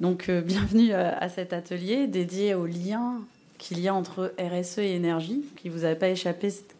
Donc, 0.00 0.28
euh, 0.28 0.40
bienvenue 0.42 0.92
à, 0.92 1.28
cet 1.28 1.52
atelier 1.52 2.06
dédié 2.06 2.54
au 2.54 2.66
lien 2.66 3.20
qu'il 3.58 3.80
y 3.80 3.88
a 3.88 3.94
entre 3.94 4.34
RSE 4.38 4.78
et 4.78 4.94
énergie, 4.94 5.44
qui 5.56 5.68
vous 5.68 5.84
avait 5.84 5.94
pas 5.96 6.08
échappé, 6.08 6.50
c'était 6.50 6.74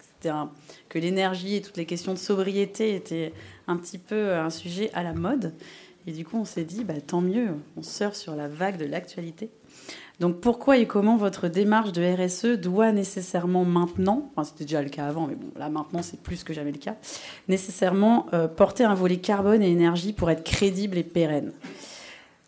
que 0.88 0.98
l'énergie 0.98 1.56
et 1.56 1.60
toutes 1.60 1.76
les 1.76 1.84
questions 1.84 2.14
de 2.14 2.18
sobriété 2.18 2.94
étaient 2.94 3.32
un 3.66 3.76
petit 3.76 3.98
peu 3.98 4.34
un 4.34 4.50
sujet 4.50 4.90
à 4.94 5.02
la 5.02 5.12
mode. 5.12 5.52
Et 6.06 6.12
du 6.12 6.24
coup, 6.24 6.38
on 6.38 6.44
s'est 6.44 6.64
dit, 6.64 6.84
bah, 6.84 6.94
tant 7.06 7.20
mieux, 7.20 7.48
on 7.76 7.82
sort 7.82 8.14
sur 8.14 8.34
la 8.34 8.48
vague 8.48 8.78
de 8.78 8.84
l'actualité. 8.84 9.50
Donc 10.20 10.40
pourquoi 10.40 10.78
et 10.78 10.86
comment 10.86 11.16
votre 11.16 11.48
démarche 11.48 11.90
de 11.92 12.02
RSE 12.02 12.60
doit 12.60 12.92
nécessairement 12.92 13.64
maintenant, 13.64 14.30
c'était 14.44 14.64
déjà 14.64 14.80
le 14.80 14.88
cas 14.88 15.06
avant, 15.06 15.26
mais 15.26 15.34
bon 15.34 15.48
là 15.58 15.68
maintenant 15.68 16.02
c'est 16.02 16.20
plus 16.20 16.44
que 16.44 16.52
jamais 16.52 16.70
le 16.70 16.78
cas, 16.78 16.94
nécessairement 17.48 18.26
euh, 18.32 18.46
porter 18.46 18.84
un 18.84 18.94
volet 18.94 19.16
carbone 19.16 19.60
et 19.60 19.70
énergie 19.70 20.12
pour 20.12 20.30
être 20.30 20.44
crédible 20.44 20.98
et 20.98 21.02
pérenne? 21.02 21.50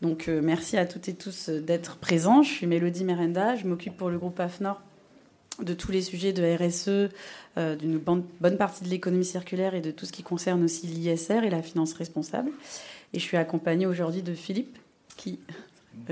Donc 0.03 0.29
euh, 0.29 0.41
merci 0.43 0.77
à 0.77 0.87
toutes 0.87 1.09
et 1.09 1.15
tous 1.15 1.49
euh, 1.49 1.61
d'être 1.61 1.97
présents. 1.97 2.43
Je 2.43 2.51
suis 2.51 2.67
Mélodie 2.67 3.05
Merenda, 3.05 3.57
je 3.57 3.67
m'occupe 3.67 3.97
pour 3.97 4.11
le 4.11 4.19
groupe 4.19 4.39
AFNOR 4.41 4.81
de 5.63 5.73
tous 5.73 5.91
les 5.91 6.03
sujets 6.03 6.35
de 6.35 6.43
RSE, 6.43 7.11
d'une 7.79 7.97
bonne 7.97 8.59
partie 8.59 8.85
de 8.85 8.91
l'économie 8.91 9.25
circulaire 9.25 9.75
et 9.75 9.81
de 9.81 9.91
tout 9.91 10.05
ce 10.05 10.13
qui 10.13 10.23
concerne 10.23 10.63
aussi 10.63 10.87
l'ISR 10.87 11.45
et 11.45 11.49
la 11.49 11.63
finance 11.63 11.95
responsable. 11.95 12.51
Et 13.15 13.19
je 13.19 13.25
suis 13.25 13.39
accompagnée 13.39 13.87
aujourd'hui 13.87 14.23
de 14.23 14.35
Philippe 14.35 14.77
qui 15.17 15.39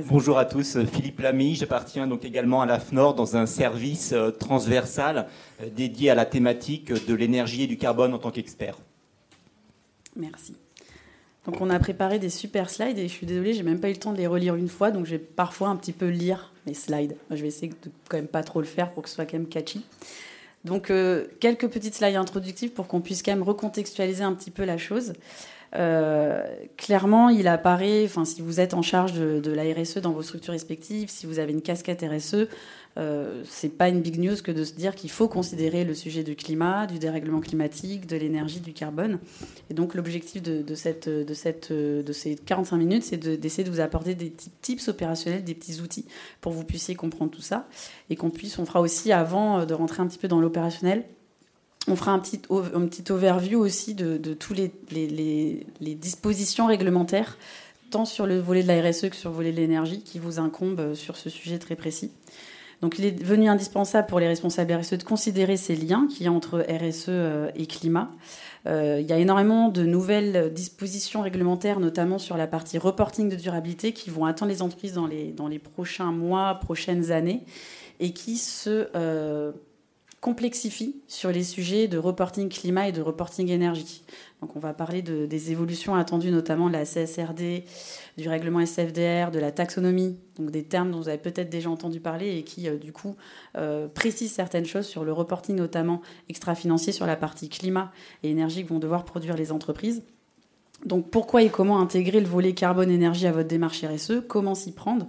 Bonjour 0.08 0.38
à 0.38 0.44
tous, 0.44 0.78
Philippe 0.86 1.20
Lamy, 1.20 1.54
j'appartiens 1.54 2.06
donc 2.06 2.24
également 2.24 2.62
à 2.62 2.66
l'AFNOR 2.66 3.14
dans 3.14 3.36
un 3.36 3.46
service 3.46 4.12
euh, 4.12 4.30
transversal 4.30 5.28
euh, 5.62 5.68
dédié 5.70 6.10
à 6.10 6.14
la 6.14 6.26
thématique 6.26 6.92
de 7.06 7.14
l'énergie 7.14 7.62
et 7.62 7.66
du 7.66 7.76
carbone 7.76 8.12
en 8.12 8.18
tant 8.18 8.30
qu'expert. 8.30 8.78
Merci. 10.16 10.56
Donc 11.46 11.60
on 11.60 11.68
a 11.68 11.78
préparé 11.78 12.18
des 12.18 12.30
super 12.30 12.70
slides 12.70 12.98
et 12.98 13.06
je 13.06 13.12
suis 13.12 13.26
désolée, 13.26 13.52
j'ai 13.52 13.62
même 13.62 13.80
pas 13.80 13.90
eu 13.90 13.92
le 13.92 13.98
temps 13.98 14.12
de 14.12 14.18
les 14.18 14.26
relire 14.26 14.54
une 14.54 14.68
fois, 14.68 14.90
donc 14.90 15.04
je 15.04 15.12
vais 15.12 15.18
parfois 15.18 15.68
un 15.68 15.76
petit 15.76 15.92
peu 15.92 16.08
lire 16.08 16.52
les 16.66 16.74
slides. 16.74 17.16
Je 17.30 17.36
vais 17.36 17.48
essayer 17.48 17.68
de 17.68 17.90
quand 18.08 18.16
même 18.16 18.26
pas 18.26 18.42
trop 18.42 18.60
le 18.60 18.66
faire 18.66 18.90
pour 18.92 19.02
que 19.02 19.08
ce 19.08 19.16
soit 19.16 19.26
quand 19.26 19.36
même 19.36 19.48
catchy. 19.48 19.84
Donc 20.64 20.90
euh, 20.90 21.26
quelques 21.40 21.68
petites 21.68 21.94
slides 21.94 22.16
introductives 22.16 22.70
pour 22.70 22.86
qu'on 22.86 23.02
puisse 23.02 23.22
quand 23.22 23.32
même 23.32 23.42
recontextualiser 23.42 24.24
un 24.24 24.32
petit 24.32 24.50
peu 24.50 24.64
la 24.64 24.78
chose. 24.78 25.12
Euh, 25.76 26.44
clairement, 26.76 27.28
il 27.28 27.48
apparaît, 27.48 28.04
enfin, 28.04 28.24
si 28.24 28.42
vous 28.42 28.60
êtes 28.60 28.74
en 28.74 28.82
charge 28.82 29.12
de, 29.12 29.50
la 29.50 29.62
RSE 29.62 29.98
dans 29.98 30.12
vos 30.12 30.22
structures 30.22 30.52
respectives, 30.52 31.10
si 31.10 31.26
vous 31.26 31.38
avez 31.38 31.52
une 31.52 31.62
casquette 31.62 32.04
RSE, 32.08 32.48
euh, 32.96 33.42
c'est 33.48 33.70
pas 33.70 33.88
une 33.88 34.00
big 34.00 34.18
news 34.18 34.36
que 34.42 34.52
de 34.52 34.64
se 34.64 34.72
dire 34.72 34.94
qu'il 34.94 35.10
faut 35.10 35.28
considérer 35.28 35.84
le 35.84 35.94
sujet 35.94 36.22
du 36.22 36.36
climat, 36.36 36.86
du 36.86 36.98
dérèglement 36.98 37.40
climatique, 37.40 38.06
de 38.06 38.16
l'énergie, 38.16 38.60
du 38.60 38.72
carbone. 38.72 39.18
Et 39.70 39.74
donc, 39.74 39.94
l'objectif 39.94 40.42
de, 40.42 40.74
cette, 40.74 41.08
de, 41.08 41.34
cette, 41.34 41.72
de 41.72 42.12
ces 42.12 42.36
45 42.36 42.76
minutes, 42.76 43.02
c'est 43.02 43.16
d'essayer 43.16 43.64
de, 43.64 43.70
vous 43.70 43.80
apporter 43.80 44.14
des 44.14 44.32
tips 44.62 44.88
opérationnels, 44.88 45.44
des 45.44 45.54
petits 45.54 45.80
outils 45.80 46.04
pour 46.40 46.52
que 46.52 46.56
vous 46.56 46.64
puissiez 46.64 46.94
comprendre 46.94 47.30
tout 47.30 47.42
ça 47.42 47.68
et 48.10 48.16
qu'on 48.16 48.30
puisse, 48.30 48.58
on 48.58 48.66
fera 48.66 48.80
aussi 48.80 49.12
avant 49.12 49.66
de 49.66 49.74
rentrer 49.74 50.02
un 50.02 50.06
petit 50.06 50.18
peu 50.18 50.28
dans 50.28 50.40
l'opérationnel 50.40 51.04
on 51.88 51.96
fera 51.96 52.12
un 52.12 52.18
petit, 52.18 52.40
un 52.50 52.86
petit 52.86 53.12
overview 53.12 53.60
aussi 53.60 53.94
de, 53.94 54.16
de 54.16 54.34
tous 54.34 54.54
les, 54.54 54.72
les, 54.90 55.94
dispositions 55.94 56.66
réglementaires, 56.66 57.36
tant 57.90 58.04
sur 58.04 58.26
le 58.26 58.38
volet 58.38 58.62
de 58.62 58.68
la 58.68 58.80
RSE 58.80 59.10
que 59.10 59.16
sur 59.16 59.30
le 59.30 59.36
volet 59.36 59.52
de 59.52 59.56
l'énergie, 59.56 60.00
qui 60.00 60.18
vous 60.18 60.38
incombent 60.38 60.80
euh, 60.80 60.94
sur 60.94 61.16
ce 61.16 61.28
sujet 61.28 61.58
très 61.58 61.76
précis. 61.76 62.10
Donc 62.84 62.98
il 62.98 63.06
est 63.06 63.12
devenu 63.12 63.48
indispensable 63.48 64.06
pour 64.08 64.20
les 64.20 64.28
responsables 64.28 64.70
RSE 64.74 64.98
de 64.98 65.04
considérer 65.04 65.56
ces 65.56 65.74
liens 65.74 66.06
qu'il 66.06 66.26
y 66.26 66.28
a 66.28 66.32
entre 66.32 66.58
RSE 66.68 67.06
euh, 67.08 67.50
et 67.54 67.64
climat. 67.64 68.10
Euh, 68.66 68.98
il 69.00 69.06
y 69.06 69.12
a 69.14 69.16
énormément 69.16 69.70
de 69.70 69.84
nouvelles 69.84 70.52
dispositions 70.52 71.22
réglementaires, 71.22 71.80
notamment 71.80 72.18
sur 72.18 72.36
la 72.36 72.46
partie 72.46 72.76
reporting 72.76 73.30
de 73.30 73.36
durabilité, 73.36 73.94
qui 73.94 74.10
vont 74.10 74.26
attendre 74.26 74.52
les 74.52 74.60
entreprises 74.60 74.92
dans 74.92 75.06
les, 75.06 75.32
dans 75.32 75.48
les 75.48 75.58
prochains 75.58 76.12
mois, 76.12 76.60
prochaines 76.60 77.10
années, 77.10 77.46
et 78.00 78.12
qui 78.12 78.36
se 78.36 78.88
complexifie 80.24 80.96
sur 81.06 81.30
les 81.30 81.44
sujets 81.44 81.86
de 81.86 81.98
reporting 81.98 82.48
climat 82.48 82.88
et 82.88 82.92
de 82.92 83.02
reporting 83.02 83.50
énergie. 83.50 84.04
Donc 84.40 84.56
on 84.56 84.58
va 84.58 84.72
parler 84.72 85.02
de, 85.02 85.26
des 85.26 85.52
évolutions 85.52 85.94
attendues 85.94 86.30
notamment 86.30 86.68
de 86.68 86.72
la 86.72 86.86
CSRD, 86.86 87.64
du 88.16 88.30
règlement 88.30 88.60
SFDR, 88.60 89.30
de 89.30 89.38
la 89.38 89.52
taxonomie, 89.52 90.16
donc 90.38 90.50
des 90.50 90.62
termes 90.62 90.92
dont 90.92 91.00
vous 91.00 91.10
avez 91.10 91.18
peut-être 91.18 91.50
déjà 91.50 91.68
entendu 91.68 92.00
parler 92.00 92.38
et 92.38 92.42
qui 92.42 92.70
euh, 92.70 92.78
du 92.78 92.90
coup 92.90 93.16
euh, 93.58 93.86
précisent 93.86 94.32
certaines 94.32 94.64
choses 94.64 94.86
sur 94.86 95.04
le 95.04 95.12
reporting 95.12 95.56
notamment 95.56 96.00
extra-financier 96.30 96.94
sur 96.94 97.04
la 97.04 97.16
partie 97.16 97.50
climat 97.50 97.92
et 98.22 98.30
énergie 98.30 98.64
que 98.64 98.70
vont 98.70 98.78
devoir 98.78 99.04
produire 99.04 99.36
les 99.36 99.52
entreprises. 99.52 100.04
Donc 100.86 101.10
pourquoi 101.10 101.42
et 101.42 101.50
comment 101.50 101.80
intégrer 101.80 102.20
le 102.20 102.28
volet 102.28 102.54
carbone-énergie 102.54 103.26
à 103.26 103.32
votre 103.32 103.48
démarche 103.48 103.84
RSE 103.84 104.22
Comment 104.26 104.54
s'y 104.54 104.72
prendre? 104.72 105.06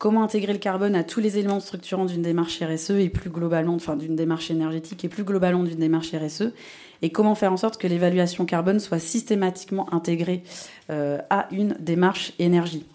Comment 0.00 0.22
intégrer 0.22 0.54
le 0.54 0.58
carbone 0.58 0.96
à 0.96 1.04
tous 1.04 1.20
les 1.20 1.36
éléments 1.36 1.60
structurants 1.60 2.06
d'une 2.06 2.22
démarche 2.22 2.62
RSE 2.62 2.92
et 2.92 3.10
plus 3.10 3.28
globalement, 3.28 3.74
enfin 3.74 3.96
d'une 3.96 4.16
démarche 4.16 4.50
énergétique 4.50 5.04
et 5.04 5.10
plus 5.10 5.24
globalement 5.24 5.62
d'une 5.62 5.78
démarche 5.78 6.14
RSE, 6.14 6.54
et 7.02 7.10
comment 7.10 7.34
faire 7.34 7.52
en 7.52 7.58
sorte 7.58 7.78
que 7.78 7.86
l'évaluation 7.86 8.46
carbone 8.46 8.80
soit 8.80 8.98
systématiquement 8.98 9.92
intégrée 9.92 10.42
euh, 10.88 11.18
à 11.28 11.48
une 11.52 11.76
démarche 11.78 12.32
énergie. 12.38 12.86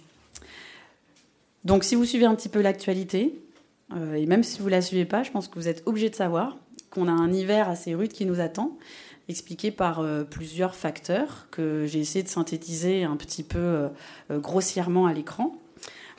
Donc 1.63 1.83
si 1.83 1.93
vous 1.93 2.05
suivez 2.05 2.25
un 2.25 2.33
petit 2.33 2.49
peu 2.49 2.59
l'actualité, 2.59 3.39
euh, 3.93 4.15
et 4.15 4.25
même 4.25 4.41
si 4.41 4.57
vous 4.57 4.65
ne 4.65 4.71
la 4.71 4.81
suivez 4.81 5.05
pas, 5.05 5.21
je 5.21 5.29
pense 5.29 5.47
que 5.47 5.59
vous 5.59 5.67
êtes 5.67 5.83
obligé 5.85 6.09
de 6.09 6.15
savoir 6.15 6.57
qu'on 6.89 7.07
a 7.07 7.11
un 7.11 7.31
hiver 7.31 7.69
assez 7.69 7.93
rude 7.93 8.13
qui 8.13 8.25
nous 8.25 8.39
attend, 8.39 8.79
expliqué 9.29 9.69
par 9.69 9.99
euh, 9.99 10.23
plusieurs 10.23 10.73
facteurs 10.73 11.49
que 11.51 11.85
j'ai 11.85 11.99
essayé 11.99 12.23
de 12.23 12.29
synthétiser 12.29 13.03
un 13.03 13.15
petit 13.15 13.43
peu 13.43 13.89
grossièrement 14.31 15.05
à 15.05 15.13
l'écran. 15.13 15.55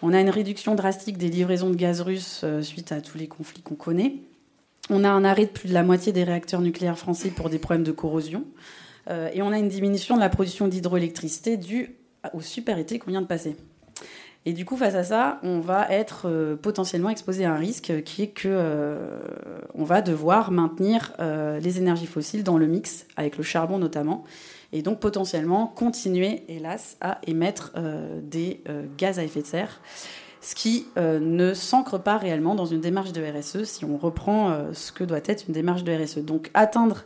On 0.02 0.12
a 0.12 0.20
une 0.20 0.30
réduction 0.30 0.74
drastique 0.74 1.16
des 1.16 1.28
livraisons 1.28 1.70
de 1.70 1.74
gaz 1.74 2.02
russe 2.02 2.42
euh, 2.44 2.62
suite 2.62 2.92
à 2.92 3.00
tous 3.00 3.16
les 3.16 3.28
conflits 3.28 3.62
qu'on 3.62 3.76
connaît. 3.76 4.14
On 4.90 5.04
a 5.04 5.08
un 5.08 5.24
arrêt 5.24 5.46
de 5.46 5.50
plus 5.50 5.68
de 5.68 5.74
la 5.74 5.82
moitié 5.82 6.12
des 6.12 6.22
réacteurs 6.22 6.60
nucléaires 6.60 6.98
français 6.98 7.30
pour 7.30 7.48
des 7.48 7.58
problèmes 7.58 7.84
de 7.84 7.92
corrosion. 7.92 8.44
Euh, 9.08 9.30
et 9.32 9.42
on 9.42 9.52
a 9.52 9.58
une 9.58 9.68
diminution 9.68 10.16
de 10.16 10.20
la 10.20 10.28
production 10.28 10.68
d'hydroélectricité 10.68 11.56
due 11.56 11.96
au 12.34 12.40
super 12.40 12.78
été 12.78 12.98
qu'on 12.98 13.10
vient 13.10 13.22
de 13.22 13.26
passer. 13.26 13.56
Et 14.46 14.52
du 14.52 14.64
coup, 14.64 14.76
face 14.76 14.94
à 14.94 15.04
ça, 15.04 15.38
on 15.42 15.60
va 15.60 15.90
être 15.90 16.28
euh, 16.28 16.56
potentiellement 16.56 17.10
exposé 17.10 17.44
à 17.44 17.52
un 17.52 17.58
risque 17.58 18.02
qui 18.04 18.22
est 18.22 18.28
que 18.28 18.96
on 19.74 19.84
va 19.84 20.00
devoir 20.00 20.50
maintenir 20.50 21.12
les 21.18 21.78
énergies 21.78 22.06
fossiles 22.06 22.44
dans 22.44 22.56
le 22.56 22.66
mix, 22.66 23.06
avec 23.16 23.36
le 23.36 23.42
charbon 23.42 23.78
notamment, 23.78 24.24
et 24.72 24.82
donc 24.82 25.00
potentiellement 25.00 25.66
continuer, 25.66 26.42
hélas, 26.48 26.96
à 27.00 27.18
émettre 27.26 27.72
euh, 27.76 28.20
des 28.22 28.60
euh, 28.68 28.84
gaz 28.98 29.18
à 29.18 29.24
effet 29.24 29.42
de 29.42 29.46
serre, 29.46 29.80
ce 30.40 30.54
qui 30.54 30.86
euh, 30.96 31.18
ne 31.18 31.54
s'ancre 31.54 31.98
pas 31.98 32.18
réellement 32.18 32.54
dans 32.54 32.66
une 32.66 32.80
démarche 32.80 33.12
de 33.12 33.22
RSE 33.22 33.64
si 33.64 33.84
on 33.84 33.96
reprend 33.96 34.56
ce 34.72 34.92
que 34.92 35.02
doit 35.02 35.20
être 35.24 35.46
une 35.48 35.54
démarche 35.54 35.82
de 35.82 35.92
RSE. 35.92 36.18
Donc 36.18 36.50
atteindre 36.54 37.04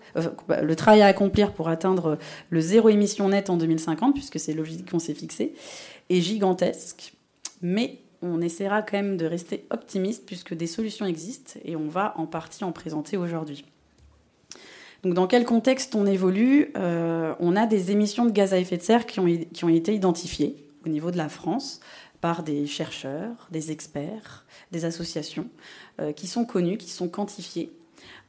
bah, 0.48 0.62
le 0.62 0.76
travail 0.76 1.02
à 1.02 1.06
accomplir 1.06 1.52
pour 1.52 1.68
atteindre 1.68 2.18
le 2.50 2.60
zéro 2.60 2.88
émission 2.88 3.28
net 3.28 3.48
en 3.48 3.56
2050, 3.56 4.14
puisque 4.14 4.38
c'est 4.38 4.52
logique 4.52 4.90
qu'on 4.90 4.98
s'est 4.98 5.14
fixé, 5.14 5.54
est 6.10 6.20
gigantesque, 6.20 7.14
mais 7.62 7.98
on 8.22 8.40
essaiera 8.40 8.82
quand 8.82 8.96
même 8.96 9.16
de 9.16 9.26
rester 9.26 9.66
optimiste 9.70 10.24
puisque 10.26 10.54
des 10.54 10.66
solutions 10.66 11.06
existent 11.06 11.58
et 11.64 11.76
on 11.76 11.88
va 11.88 12.14
en 12.16 12.26
partie 12.26 12.64
en 12.64 12.72
présenter 12.72 13.16
aujourd'hui. 13.16 13.64
Donc 15.02 15.14
dans 15.14 15.26
quel 15.26 15.44
contexte 15.44 15.94
on 15.94 16.06
évolue 16.06 16.72
euh, 16.76 17.34
On 17.40 17.56
a 17.56 17.66
des 17.66 17.90
émissions 17.90 18.26
de 18.26 18.30
gaz 18.30 18.52
à 18.52 18.58
effet 18.58 18.76
de 18.76 18.82
serre 18.82 19.06
qui 19.06 19.18
ont, 19.18 19.68
été 19.68 19.94
identifiées 19.94 20.56
au 20.84 20.88
niveau 20.88 21.10
de 21.10 21.16
la 21.16 21.28
France 21.28 21.80
par 22.20 22.42
des 22.42 22.66
chercheurs, 22.66 23.48
des 23.50 23.72
experts, 23.72 24.44
des 24.72 24.84
associations 24.84 25.48
euh, 26.00 26.12
qui 26.12 26.26
sont 26.26 26.44
connues, 26.44 26.76
qui 26.76 26.90
sont 26.90 27.08
quantifiées 27.08 27.72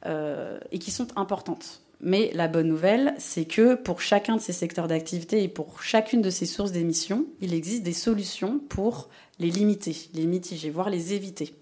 euh, 0.06 0.58
et 0.70 0.78
qui 0.78 0.90
sont 0.90 1.08
importantes. 1.16 1.82
Mais 2.02 2.30
la 2.34 2.48
bonne 2.48 2.66
nouvelle, 2.66 3.14
c'est 3.18 3.44
que 3.44 3.74
pour 3.74 4.00
chacun 4.00 4.36
de 4.36 4.40
ces 4.40 4.52
secteurs 4.52 4.88
d'activité 4.88 5.42
et 5.42 5.48
pour 5.48 5.82
chacune 5.82 6.20
de 6.20 6.30
ces 6.30 6.46
sources 6.46 6.72
d'émissions, 6.72 7.26
il 7.40 7.54
existe 7.54 7.82
des 7.84 7.92
solutions 7.92 8.58
pour 8.58 9.08
les 9.38 9.50
limiter, 9.50 9.96
les 10.14 10.26
mitiger, 10.26 10.70
voire 10.70 10.90
les 10.90 11.14
éviter. 11.14 11.54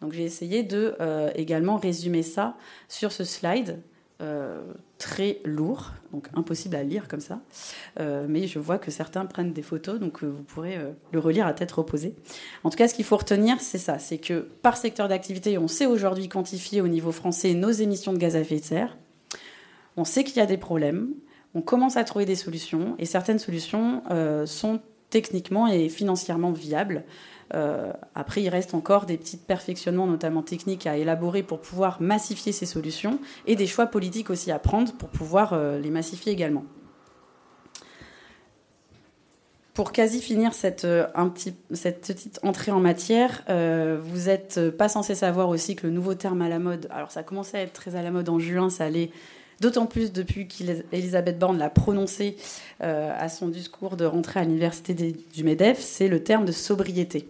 Donc 0.00 0.12
j'ai 0.12 0.24
essayé 0.24 0.64
de 0.64 0.96
également 1.36 1.76
résumer 1.76 2.22
ça 2.22 2.56
sur 2.88 3.12
ce 3.12 3.24
slide 3.24 3.78
euh, 4.22 4.62
très 4.96 5.40
lourd, 5.44 5.90
donc 6.12 6.28
impossible 6.34 6.76
à 6.76 6.84
lire 6.84 7.08
comme 7.08 7.20
ça. 7.20 7.40
Euh, 7.98 8.26
mais 8.28 8.46
je 8.46 8.60
vois 8.60 8.78
que 8.78 8.92
certains 8.92 9.26
prennent 9.26 9.52
des 9.52 9.60
photos, 9.60 9.98
donc 9.98 10.22
euh, 10.22 10.28
vous 10.28 10.44
pourrez 10.44 10.78
le 11.12 11.18
relire 11.18 11.46
à 11.46 11.52
tête 11.52 11.72
reposée. 11.72 12.14
En 12.62 12.70
tout 12.70 12.78
cas, 12.78 12.86
ce 12.86 12.94
qu'il 12.94 13.04
faut 13.04 13.16
retenir, 13.16 13.60
c'est 13.60 13.76
ça, 13.76 13.98
c'est 13.98 14.18
que 14.18 14.48
par 14.62 14.76
secteur 14.76 15.08
d'activité, 15.08 15.58
on 15.58 15.66
sait 15.66 15.86
aujourd'hui 15.86 16.28
quantifier 16.28 16.80
au 16.80 16.88
niveau 16.88 17.10
français 17.10 17.54
nos 17.54 17.70
émissions 17.70 18.12
de 18.12 18.18
gaz 18.18 18.36
à 18.36 18.40
effet 18.40 18.60
de 18.60 18.64
serre. 18.64 18.96
On 19.96 20.04
sait 20.04 20.24
qu'il 20.24 20.36
y 20.36 20.40
a 20.40 20.46
des 20.46 20.56
problèmes, 20.56 21.14
on 21.54 21.62
commence 21.62 21.96
à 21.96 22.04
trouver 22.04 22.24
des 22.24 22.34
solutions, 22.34 22.96
et 22.98 23.06
certaines 23.06 23.38
solutions 23.38 24.02
sont 24.44 24.80
techniquement 25.10 25.68
et 25.68 25.88
financièrement 25.88 26.50
viables. 26.50 27.04
Euh, 27.54 27.92
après, 28.14 28.42
il 28.42 28.48
reste 28.48 28.74
encore 28.74 29.06
des 29.06 29.16
petits 29.16 29.36
perfectionnements, 29.36 30.06
notamment 30.06 30.42
techniques, 30.42 30.86
à 30.86 30.96
élaborer 30.96 31.42
pour 31.42 31.60
pouvoir 31.60 32.00
massifier 32.00 32.50
ces 32.52 32.66
solutions 32.66 33.20
et 33.46 33.54
des 33.54 33.68
choix 33.68 33.86
politiques 33.86 34.30
aussi 34.30 34.50
à 34.50 34.58
prendre 34.58 34.92
pour 34.94 35.08
pouvoir 35.08 35.52
euh, 35.52 35.78
les 35.78 35.90
massifier 35.90 36.32
également. 36.32 36.64
Pour 39.72 39.92
quasi 39.92 40.20
finir 40.20 40.54
cette, 40.54 40.82
petite 40.82 42.40
entrée 42.44 42.70
en 42.70 42.78
matière, 42.78 43.42
vous 43.48 44.26
n'êtes 44.26 44.70
pas 44.70 44.88
censé 44.88 45.16
savoir 45.16 45.48
aussi 45.48 45.74
que 45.74 45.88
le 45.88 45.92
nouveau 45.92 46.14
terme 46.14 46.42
à 46.42 46.48
la 46.48 46.60
mode, 46.60 46.86
alors 46.92 47.10
ça 47.10 47.20
a 47.20 47.22
commencé 47.24 47.56
à 47.56 47.60
être 47.62 47.72
très 47.72 47.96
à 47.96 48.02
la 48.02 48.12
mode 48.12 48.28
en 48.28 48.38
juin, 48.38 48.70
ça 48.70 48.84
allait 48.84 49.10
D'autant 49.60 49.86
plus 49.86 50.12
depuis 50.12 50.48
qu'Elisabeth 50.48 51.38
Borne 51.38 51.58
l'a 51.58 51.70
prononcé 51.70 52.36
à 52.80 53.28
son 53.28 53.48
discours 53.48 53.96
de 53.96 54.04
rentrée 54.04 54.40
à 54.40 54.44
l'université 54.44 54.94
du 54.94 55.44
MEDEF, 55.44 55.80
c'est 55.80 56.08
le 56.08 56.22
terme 56.22 56.44
de 56.44 56.52
sobriété. 56.52 57.28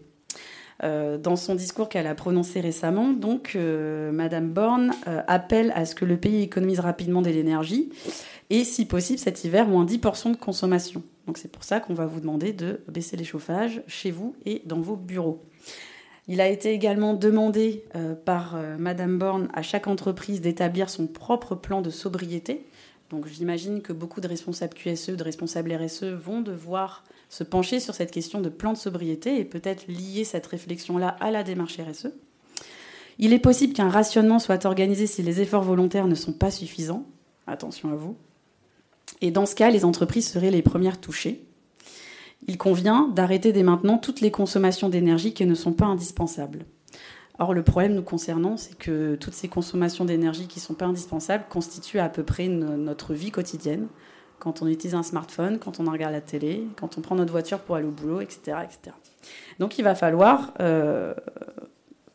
Euh, 0.82 1.19
dans 1.19 1.37
son 1.37 1.55
discours 1.55 1.88
qu'elle 1.88 2.06
a 2.06 2.15
prononcé 2.15 2.61
récemment, 2.61 3.12
donc, 3.12 3.53
euh, 3.55 4.11
Madame 4.11 4.50
Borne 4.50 4.93
euh, 5.06 5.23
appelle 5.29 5.73
à 5.76 5.87
ce 5.87 5.94
que 5.94 6.05
le 6.05 6.17
pays 6.17 6.43
économise 6.43 6.81
rapidement 6.81 7.23
de 7.23 7.31
l'énergie 7.31 7.91
et, 8.50 8.65
si 8.65 8.85
possible, 8.85 9.19
cet 9.19 9.44
hiver, 9.44 9.69
moins 9.69 9.85
10% 9.85 10.32
de 10.32 10.37
consommation. 10.37 11.03
Donc 11.27 11.38
c'est 11.38 11.50
pour 11.50 11.65
ça 11.65 11.81
qu'on 11.81 11.94
va 11.94 12.06
vous 12.06 12.20
demander 12.20 12.53
de 12.53 12.81
baisser 12.88 13.17
les 13.17 13.25
chauffages 13.25 13.82
chez 13.87 14.11
vous 14.11 14.35
et 14.44 14.62
dans 14.67 14.81
vos 14.81 14.97
bureaux. 14.97 15.43
Il 16.26 16.41
a 16.41 16.49
été 16.49 16.73
également 16.73 17.15
demandé 17.15 17.85
par 18.25 18.56
Madame 18.79 19.19
Borne 19.19 19.49
à 19.53 19.62
chaque 19.62 19.87
entreprise 19.87 20.41
d'établir 20.41 20.88
son 20.88 21.06
propre 21.06 21.55
plan 21.55 21.82
de 21.82 21.91
sobriété. 21.91 22.65
Donc 23.11 23.26
j'imagine 23.26 23.82
que 23.82 23.93
beaucoup 23.93 24.23
de 24.23 24.26
responsables 24.26 24.75
QSE, 24.75 25.11
de 25.11 25.23
responsables 25.23 25.75
RSE 25.75 26.05
vont 26.05 26.41
devoir 26.41 27.05
se 27.29 27.44
pencher 27.44 27.79
sur 27.79 27.94
cette 27.94 28.11
question 28.11 28.41
de 28.41 28.49
plan 28.49 28.73
de 28.73 28.79
sobriété 28.79 29.38
et 29.38 29.44
peut-être 29.44 29.87
lier 29.87 30.25
cette 30.25 30.47
réflexion-là 30.47 31.09
à 31.21 31.31
la 31.31 31.43
démarche 31.43 31.79
RSE. 31.79 32.09
Il 33.19 33.32
est 33.32 33.38
possible 33.38 33.75
qu'un 33.75 33.91
rationnement 33.91 34.38
soit 34.38 34.65
organisé 34.65 35.06
si 35.06 35.23
les 35.23 35.41
efforts 35.43 35.62
volontaires 35.62 36.09
ne 36.09 36.15
sont 36.15 36.32
pas 36.32 36.50
suffisants. 36.50 37.05
Attention 37.47 37.93
à 37.93 37.94
vous. 37.94 38.17
Et 39.20 39.31
dans 39.31 39.47
ce 39.47 39.55
cas, 39.55 39.70
les 39.70 39.85
entreprises 39.85 40.29
seraient 40.29 40.50
les 40.50 40.62
premières 40.62 41.00
touchées. 41.00 41.44
Il 42.46 42.58
convient 42.58 43.08
d'arrêter 43.08 43.52
dès 43.52 43.62
maintenant 43.62 43.99
toutes 43.99 44.20
les 44.20 44.31
consommations 44.31 44.88
d'énergie 44.88 45.32
qui 45.32 45.46
ne 45.46 45.55
sont 45.55 45.73
pas 45.73 45.87
indispensables. 45.87 46.67
Or, 47.38 47.52
le 47.52 47.62
problème 47.62 47.94
nous 47.94 48.02
concernant, 48.02 48.56
c'est 48.56 48.76
que 48.79 49.17
toutes 49.17 49.35
ces 49.35 49.49
consommations 49.49 50.05
d'énergie 50.05 50.46
qui 50.46 50.61
ne 50.61 50.64
sont 50.64 50.75
pas 50.75 50.87
indispensables 50.87 51.44
constituent 51.49 51.99
à 51.99 52.08
peu 52.08 52.23
près 52.23 52.46
notre 52.49 53.12
vie 53.12 53.31
quotidienne 53.31 53.88
quand 54.38 54.62
on 54.62 54.69
utilise 54.69 54.94
un 54.94 55.02
smartphone, 55.02 55.58
quand 55.58 55.81
on 55.81 55.91
regarde 55.91 56.12
la 56.12 56.20
télé, 56.20 56.67
quand 56.76 56.99
on 56.99 57.00
prend 57.00 57.14
notre 57.14 57.32
voiture 57.32 57.61
pour 57.61 57.76
aller 57.76 57.87
au 57.87 57.91
boulot, 57.91 58.20
etc. 58.20 58.58
etc. 58.62 58.94
Donc 59.58 59.79
il 59.79 59.82
va 59.82 59.94
falloir 59.94 60.52
euh, 60.61 61.14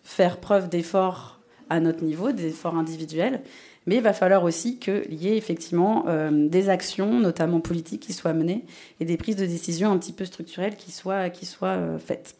faire 0.04 0.38
preuve 0.38 0.70
d'efforts 0.70 1.40
à 1.70 1.80
notre 1.80 2.04
niveau, 2.04 2.32
des 2.32 2.48
efforts 2.48 2.76
individuels, 2.76 3.42
mais 3.90 3.96
il 3.96 4.04
va 4.04 4.14
falloir 4.14 4.44
aussi 4.44 4.78
qu'il 4.78 5.16
y 5.16 5.30
ait 5.30 5.36
effectivement 5.36 6.06
euh, 6.08 6.48
des 6.48 6.70
actions, 6.70 7.20
notamment 7.20 7.60
politiques, 7.60 8.04
qui 8.04 8.14
soient 8.14 8.34
menées 8.34 8.66
et 9.00 9.06
des 9.06 9.18
prises 9.18 9.36
de 9.36 9.48
décision 9.48 9.92
un 9.92 9.98
petit 9.98 10.14
peu 10.14 10.26
structurelles 10.26 10.76
qui 10.76 10.92
soient, 10.92 11.26
euh, 11.66 11.98
faites. 11.98 12.36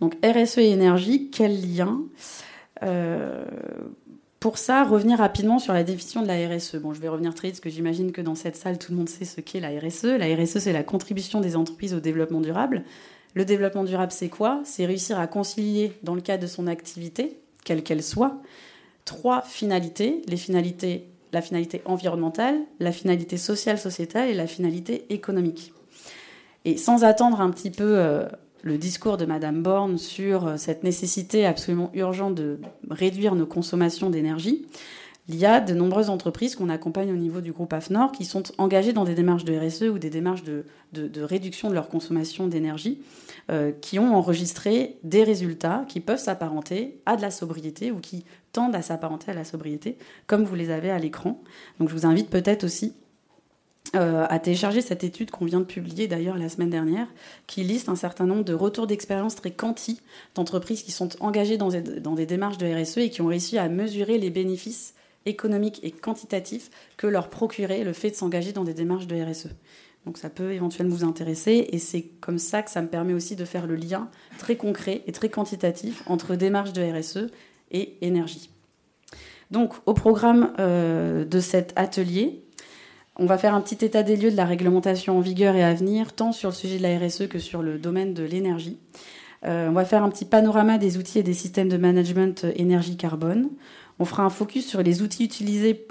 Donc 0.00 0.14
RSE 0.24 0.58
et 0.58 0.70
énergie, 0.70 1.30
quel 1.30 1.52
lien 1.62 2.00
pour 4.40 4.58
ça, 4.58 4.84
revenir 4.84 5.18
rapidement 5.18 5.58
sur 5.58 5.72
la 5.72 5.82
définition 5.82 6.22
de 6.22 6.26
la 6.28 6.34
RSE. 6.34 6.76
Bon, 6.76 6.92
je 6.92 7.00
vais 7.00 7.08
revenir 7.08 7.34
très 7.34 7.48
vite 7.48 7.54
parce 7.56 7.60
que 7.60 7.70
j'imagine 7.70 8.12
que 8.12 8.20
dans 8.20 8.34
cette 8.34 8.54
salle, 8.54 8.78
tout 8.78 8.92
le 8.92 8.98
monde 8.98 9.08
sait 9.08 9.24
ce 9.24 9.40
qu'est 9.40 9.60
la 9.60 9.70
RSE. 9.70 10.04
La 10.04 10.26
RSE, 10.36 10.58
c'est 10.58 10.72
la 10.72 10.82
contribution 10.82 11.40
des 11.40 11.56
entreprises 11.56 11.94
au 11.94 12.00
développement 12.00 12.40
durable. 12.40 12.84
Le 13.34 13.44
développement 13.44 13.84
durable, 13.84 14.12
c'est 14.12 14.28
quoi? 14.28 14.60
C'est 14.64 14.86
réussir 14.86 15.18
à 15.18 15.26
concilier, 15.26 15.92
dans 16.02 16.14
le 16.14 16.20
cadre 16.20 16.42
de 16.42 16.46
son 16.46 16.66
activité, 16.66 17.38
quelle 17.64 17.82
qu'elle 17.82 18.02
soit, 18.02 18.40
trois 19.06 19.40
finalités. 19.40 20.20
La 21.32 21.42
finalité 21.42 21.82
environnementale, 21.86 22.58
la 22.78 22.92
finalité 22.92 23.38
sociale, 23.38 23.78
sociétale 23.78 24.28
et 24.28 24.34
la 24.34 24.46
finalité 24.46 25.06
économique. 25.08 25.72
Et 26.66 26.76
sans 26.76 27.04
attendre 27.04 27.40
un 27.40 27.50
petit 27.50 27.70
peu 27.70 27.98
euh, 27.98 28.26
le 28.62 28.76
discours 28.76 29.16
de 29.16 29.24
Madame 29.24 29.62
Borne 29.62 29.98
sur 29.98 30.46
euh, 30.46 30.56
cette 30.56 30.82
nécessité 30.82 31.46
absolument 31.46 31.90
urgente 31.94 32.34
de 32.34 32.58
réduire 32.90 33.34
nos 33.34 33.46
consommations 33.46 34.10
d'énergie, 34.10 34.66
il 35.28 35.36
y 35.36 35.46
a 35.46 35.60
de 35.60 35.74
nombreuses 35.74 36.08
entreprises 36.08 36.54
qu'on 36.54 36.68
accompagne 36.68 37.12
au 37.12 37.16
niveau 37.16 37.40
du 37.40 37.52
groupe 37.52 37.72
AFNOR 37.72 38.12
qui 38.12 38.24
sont 38.24 38.44
engagées 38.58 38.92
dans 38.92 39.04
des 39.04 39.14
démarches 39.14 39.44
de 39.44 39.56
RSE 39.56 39.82
ou 39.82 39.98
des 39.98 40.10
démarches 40.10 40.44
de, 40.44 40.64
réduction 41.20 41.68
de 41.68 41.74
leur 41.74 41.88
consommation 41.88 42.46
d'énergie, 42.46 43.00
euh, 43.50 43.72
qui 43.80 43.98
ont 43.98 44.14
enregistré 44.14 44.98
des 45.02 45.24
résultats 45.24 45.84
qui 45.88 46.00
peuvent 46.00 46.18
s'apparenter 46.18 47.00
à 47.06 47.16
de 47.16 47.22
la 47.22 47.30
sobriété 47.30 47.90
ou 47.90 47.98
qui 47.98 48.24
tendent 48.52 48.76
à 48.76 48.82
s'apparenter 48.82 49.32
à 49.32 49.34
la 49.34 49.44
sobriété, 49.44 49.98
comme 50.26 50.44
vous 50.44 50.54
les 50.54 50.70
avez 50.70 50.90
à 50.90 50.98
l'écran. 50.98 51.42
Donc 51.80 51.88
je 51.88 51.94
vous 51.94 52.06
invite 52.06 52.30
peut-être 52.30 52.64
aussi 52.64 52.94
euh, 53.94 54.26
à 54.28 54.38
télécharger 54.40 54.80
cette 54.80 55.04
étude 55.04 55.30
qu'on 55.30 55.44
vient 55.44 55.60
de 55.60 55.64
publier 55.64 56.08
d'ailleurs 56.08 56.36
la 56.36 56.48
semaine 56.48 56.70
dernière, 56.70 57.06
qui 57.46 57.62
liste 57.62 57.88
un 57.88 57.94
certain 57.96 58.26
nombre 58.26 58.44
de 58.44 58.52
retours 58.52 58.86
d'expérience 58.86 59.36
très 59.36 59.52
quanti 59.52 60.00
d'entreprises 60.34 60.82
qui 60.82 60.90
sont 60.90 61.10
engagées 61.20 61.56
dans 61.56 61.68
des, 61.68 62.26
démarches 62.26 62.58
de 62.58 62.66
RSE 62.66 62.98
et 62.98 63.10
qui 63.10 63.22
ont 63.22 63.28
réussi 63.28 63.58
à 63.58 63.68
mesurer 63.68 64.18
les 64.18 64.30
bénéfices 64.30 64.94
économiques 65.26 65.80
et 65.82 65.90
quantitatifs 65.90 66.70
que 66.96 67.06
leur 67.06 67.28
procurait 67.28 67.84
le 67.84 67.92
fait 67.92 68.10
de 68.10 68.16
s'engager 68.16 68.52
dans 68.52 68.64
des 68.64 68.74
démarches 68.74 69.06
de 69.06 69.16
RSE. 69.20 69.50
Donc 70.06 70.18
ça 70.18 70.30
peut 70.30 70.52
éventuellement 70.52 70.94
vous 70.94 71.04
intéresser 71.04 71.68
et 71.72 71.78
c'est 71.78 72.02
comme 72.20 72.38
ça 72.38 72.62
que 72.62 72.70
ça 72.70 72.80
me 72.80 72.86
permet 72.86 73.12
aussi 73.12 73.34
de 73.34 73.44
faire 73.44 73.66
le 73.66 73.74
lien 73.74 74.08
très 74.38 74.56
concret 74.56 75.02
et 75.06 75.12
très 75.12 75.28
quantitatif 75.28 76.04
entre 76.06 76.36
démarches 76.36 76.72
de 76.72 76.82
RSE 76.82 77.26
et 77.72 77.96
énergie. 78.00 78.50
Donc 79.50 79.74
au 79.84 79.94
programme 79.94 80.52
euh, 80.58 81.24
de 81.24 81.40
cet 81.40 81.72
atelier, 81.76 82.42
on 83.16 83.26
va 83.26 83.38
faire 83.38 83.54
un 83.54 83.60
petit 83.60 83.84
état 83.84 84.02
des 84.02 84.16
lieux 84.16 84.30
de 84.30 84.36
la 84.36 84.44
réglementation 84.44 85.18
en 85.18 85.20
vigueur 85.20 85.56
et 85.56 85.64
à 85.64 85.74
venir, 85.74 86.12
tant 86.12 86.32
sur 86.32 86.50
le 86.50 86.54
sujet 86.54 86.78
de 86.78 86.82
la 86.82 86.98
RSE 86.98 87.28
que 87.28 87.38
sur 87.38 87.62
le 87.62 87.78
domaine 87.78 88.14
de 88.14 88.22
l'énergie. 88.22 88.78
Euh, 89.44 89.68
on 89.68 89.72
va 89.72 89.84
faire 89.84 90.02
un 90.02 90.10
petit 90.10 90.24
panorama 90.24 90.78
des 90.78 90.98
outils 90.98 91.18
et 91.18 91.22
des 91.22 91.34
systèmes 91.34 91.68
de 91.68 91.76
management 91.76 92.44
euh, 92.44 92.52
énergie-carbone. 92.56 93.48
On 93.98 94.04
fera 94.04 94.24
un 94.24 94.30
focus 94.30 94.66
sur 94.66 94.82
les 94.82 95.02
outils 95.02 95.30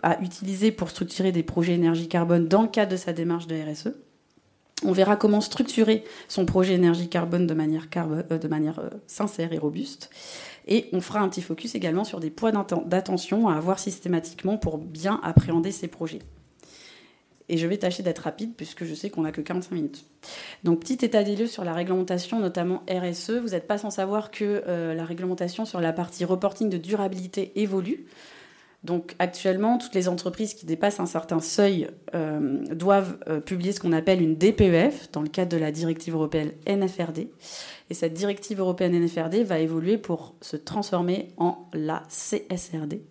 à 0.04 0.22
utiliser 0.22 0.72
pour 0.72 0.90
structurer 0.90 1.32
des 1.32 1.44
projets 1.44 1.74
énergie-carbone 1.74 2.48
dans 2.48 2.62
le 2.62 2.68
cadre 2.68 2.92
de 2.92 2.98
sa 2.98 3.14
démarche 3.14 3.48
de 3.48 3.56
RSE. 3.56 3.94
On 4.84 4.92
verra 4.92 5.16
comment 5.16 5.42
structurer 5.42 6.04
son 6.28 6.46
projet 6.46 6.74
énergie-carbone 6.74 7.48
de 7.48 7.54
manière, 7.54 7.88
euh, 7.98 8.38
de 8.38 8.48
manière 8.48 8.82
sincère 9.08 9.54
et 9.54 9.58
robuste. 9.58 10.10
Et 10.68 10.90
on 10.94 11.02
fera 11.02 11.20
un 11.20 11.30
petit 11.30 11.42
focus 11.42 11.76
également 11.76 12.04
sur 12.04 12.20
des 12.20 12.30
points 12.30 12.52
d'attention 12.86 13.48
à 13.48 13.56
avoir 13.56 13.80
systématiquement 13.80 14.58
pour 14.58 14.78
bien 14.78 15.20
appréhender 15.24 15.72
ces 15.72 15.88
projets. 15.88 16.20
Et 17.48 17.58
je 17.58 17.68
vais 17.68 17.78
tâcher 17.78 18.04
d'être 18.04 18.20
rapide 18.20 18.54
puisque 18.56 18.86
je 18.86 18.94
sais 18.94 19.10
qu'on 19.10 19.22
n'a 19.22 19.32
que 19.32 19.42
45 19.42 19.72
minutes. 19.76 20.06
Donc 20.64 20.80
petit 20.80 21.06
état 21.06 21.24
des 21.24 21.36
lieux 21.36 21.48
sur 21.48 21.64
la 21.64 21.74
réglementation, 21.74 22.40
notamment 22.40 22.84
RSE. 22.90 23.32
Vous 23.32 23.50
n'êtes 23.50 23.68
pas 23.68 23.78
sans 23.78 23.92
savoir 23.92 24.32
que 24.32 24.64
euh, 24.68 24.94
la 24.94 25.06
réglementation 25.06 25.66
sur 25.66 25.80
la 25.80 25.94
partie 25.94 26.26
reporting 26.26 26.70
de 26.70 26.78
durabilité 26.78 27.52
évolue. 27.56 28.06
Donc 28.86 29.16
actuellement, 29.18 29.80
toutes 29.80 29.96
les 29.96 30.08
entreprises 30.08 30.54
qui 30.54 30.68
dépassent 30.68 31.00
un 31.00 31.08
certain 31.08 31.40
seuil 31.40 31.88
euh, 32.14 32.64
doivent 32.68 33.18
euh, 33.28 33.40
publier 33.40 33.72
ce 33.72 33.80
qu'on 33.80 33.92
appelle 33.92 34.22
une 34.22 34.36
DPEF 34.36 35.12
dans 35.12 35.22
le 35.22 35.28
cadre 35.28 35.52
de 35.52 35.58
la 35.58 35.72
directive 35.72 36.14
européenne 36.14 36.52
NFRD. 36.68 37.30
Et 37.90 37.94
cette 37.96 38.14
directive 38.14 38.60
européenne 38.60 38.94
NFRD 38.94 39.44
va 39.44 39.58
évoluer 39.58 39.98
pour 39.98 40.36
se 40.42 40.56
transformer 40.56 41.30
en 41.38 41.68
la 41.74 42.04
CSRD. 42.10 43.02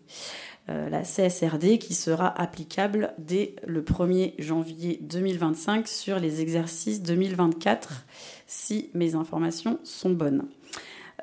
Euh, 0.71 0.89
la 0.89 1.03
CSRD 1.03 1.79
qui 1.79 1.93
sera 1.93 2.41
applicable 2.41 3.13
dès 3.19 3.55
le 3.67 3.83
1er 3.83 4.33
janvier 4.39 4.99
2025 5.03 5.87
sur 5.87 6.19
les 6.19 6.41
exercices 6.41 7.03
2024 7.03 8.07
si 8.47 8.89
mes 8.95 9.15
informations 9.15 9.79
sont 9.85 10.11
bonnes. 10.11 10.47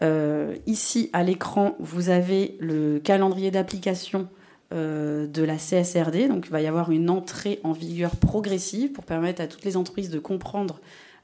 Euh, 0.04 0.56
ici 0.68 1.10
à 1.12 1.24
l'écran, 1.24 1.76
vous 1.80 2.10
avez 2.10 2.56
le 2.60 3.00
calendrier 3.00 3.50
d'application 3.50 4.28
euh, 4.74 5.26
de 5.26 5.42
la 5.42 5.58
CSRD. 5.58 6.28
Donc 6.28 6.46
il 6.46 6.52
va 6.52 6.62
y 6.62 6.68
avoir 6.68 6.92
une 6.92 7.10
entrée 7.10 7.60
en 7.64 7.72
vigueur 7.72 8.16
progressive 8.18 8.92
pour 8.92 9.06
permettre 9.06 9.42
à 9.42 9.48
toutes 9.48 9.66
les 9.66 9.76
entreprises 9.76 10.12
de 10.12 10.20
comprendre 10.20 10.80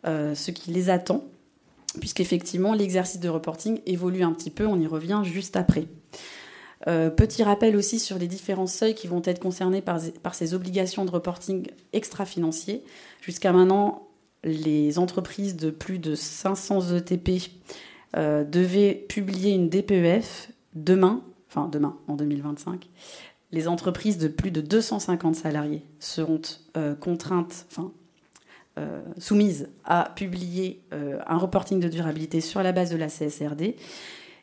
ce 0.05 0.51
qui 0.51 0.71
les 0.71 0.89
attend, 0.89 1.25
puisqu'effectivement 1.99 2.71
l'exercice 2.71 3.19
de 3.19 3.27
reporting 3.27 3.81
évolue 3.85 4.23
un 4.23 4.31
petit 4.31 4.51
peu, 4.51 4.65
on 4.65 4.79
y 4.79 4.87
revient 4.87 5.19
juste 5.25 5.57
après. 5.57 5.85
Euh, 6.87 7.09
petit 7.09 7.43
rappel 7.43 7.75
aussi 7.75 7.99
sur 7.99 8.17
les 8.17 8.27
différents 8.27 8.67
seuils 8.67 8.95
qui 8.95 9.07
vont 9.07 9.21
être 9.25 9.39
concernés 9.39 9.81
par, 9.81 9.99
ces 10.33 10.53
obligations 10.53 11.03
de 11.03 11.11
reporting 11.11 11.67
extra-financiers. 11.91 12.83
Jusqu'à 13.21 13.51
maintenant, 13.51 14.07
les 14.43 14.97
entreprises 14.97 15.57
de 15.57 15.69
plus 15.69 15.99
de 15.99 16.15
500 16.15 16.95
ETP 16.95 17.51
euh, 18.15 18.45
devaient 18.45 18.93
publier 19.09 19.51
une 19.51 19.67
DPEF 19.67 20.51
demain, 20.75 21.21
enfin 21.49 21.67
demain, 21.67 21.97
en 22.07 22.15
2025. 22.15 22.87
Les 23.51 23.67
entreprises 23.67 24.17
de 24.17 24.29
plus 24.29 24.51
de 24.51 24.61
250 24.61 25.35
salariés 25.35 25.83
seront 25.99 26.41
euh, 26.77 26.95
contraintes, 26.95 27.65
enfin 27.69 27.91
soumises 29.17 29.69
à 29.85 30.13
publier 30.15 30.83
un 30.91 31.37
reporting 31.39 31.79
de 31.79 31.87
durabilité 31.87 32.41
sur 32.41 32.61
la 32.61 32.71
base 32.71 32.91
de 32.91 32.95
la 32.95 33.07
CSRD 33.07 33.73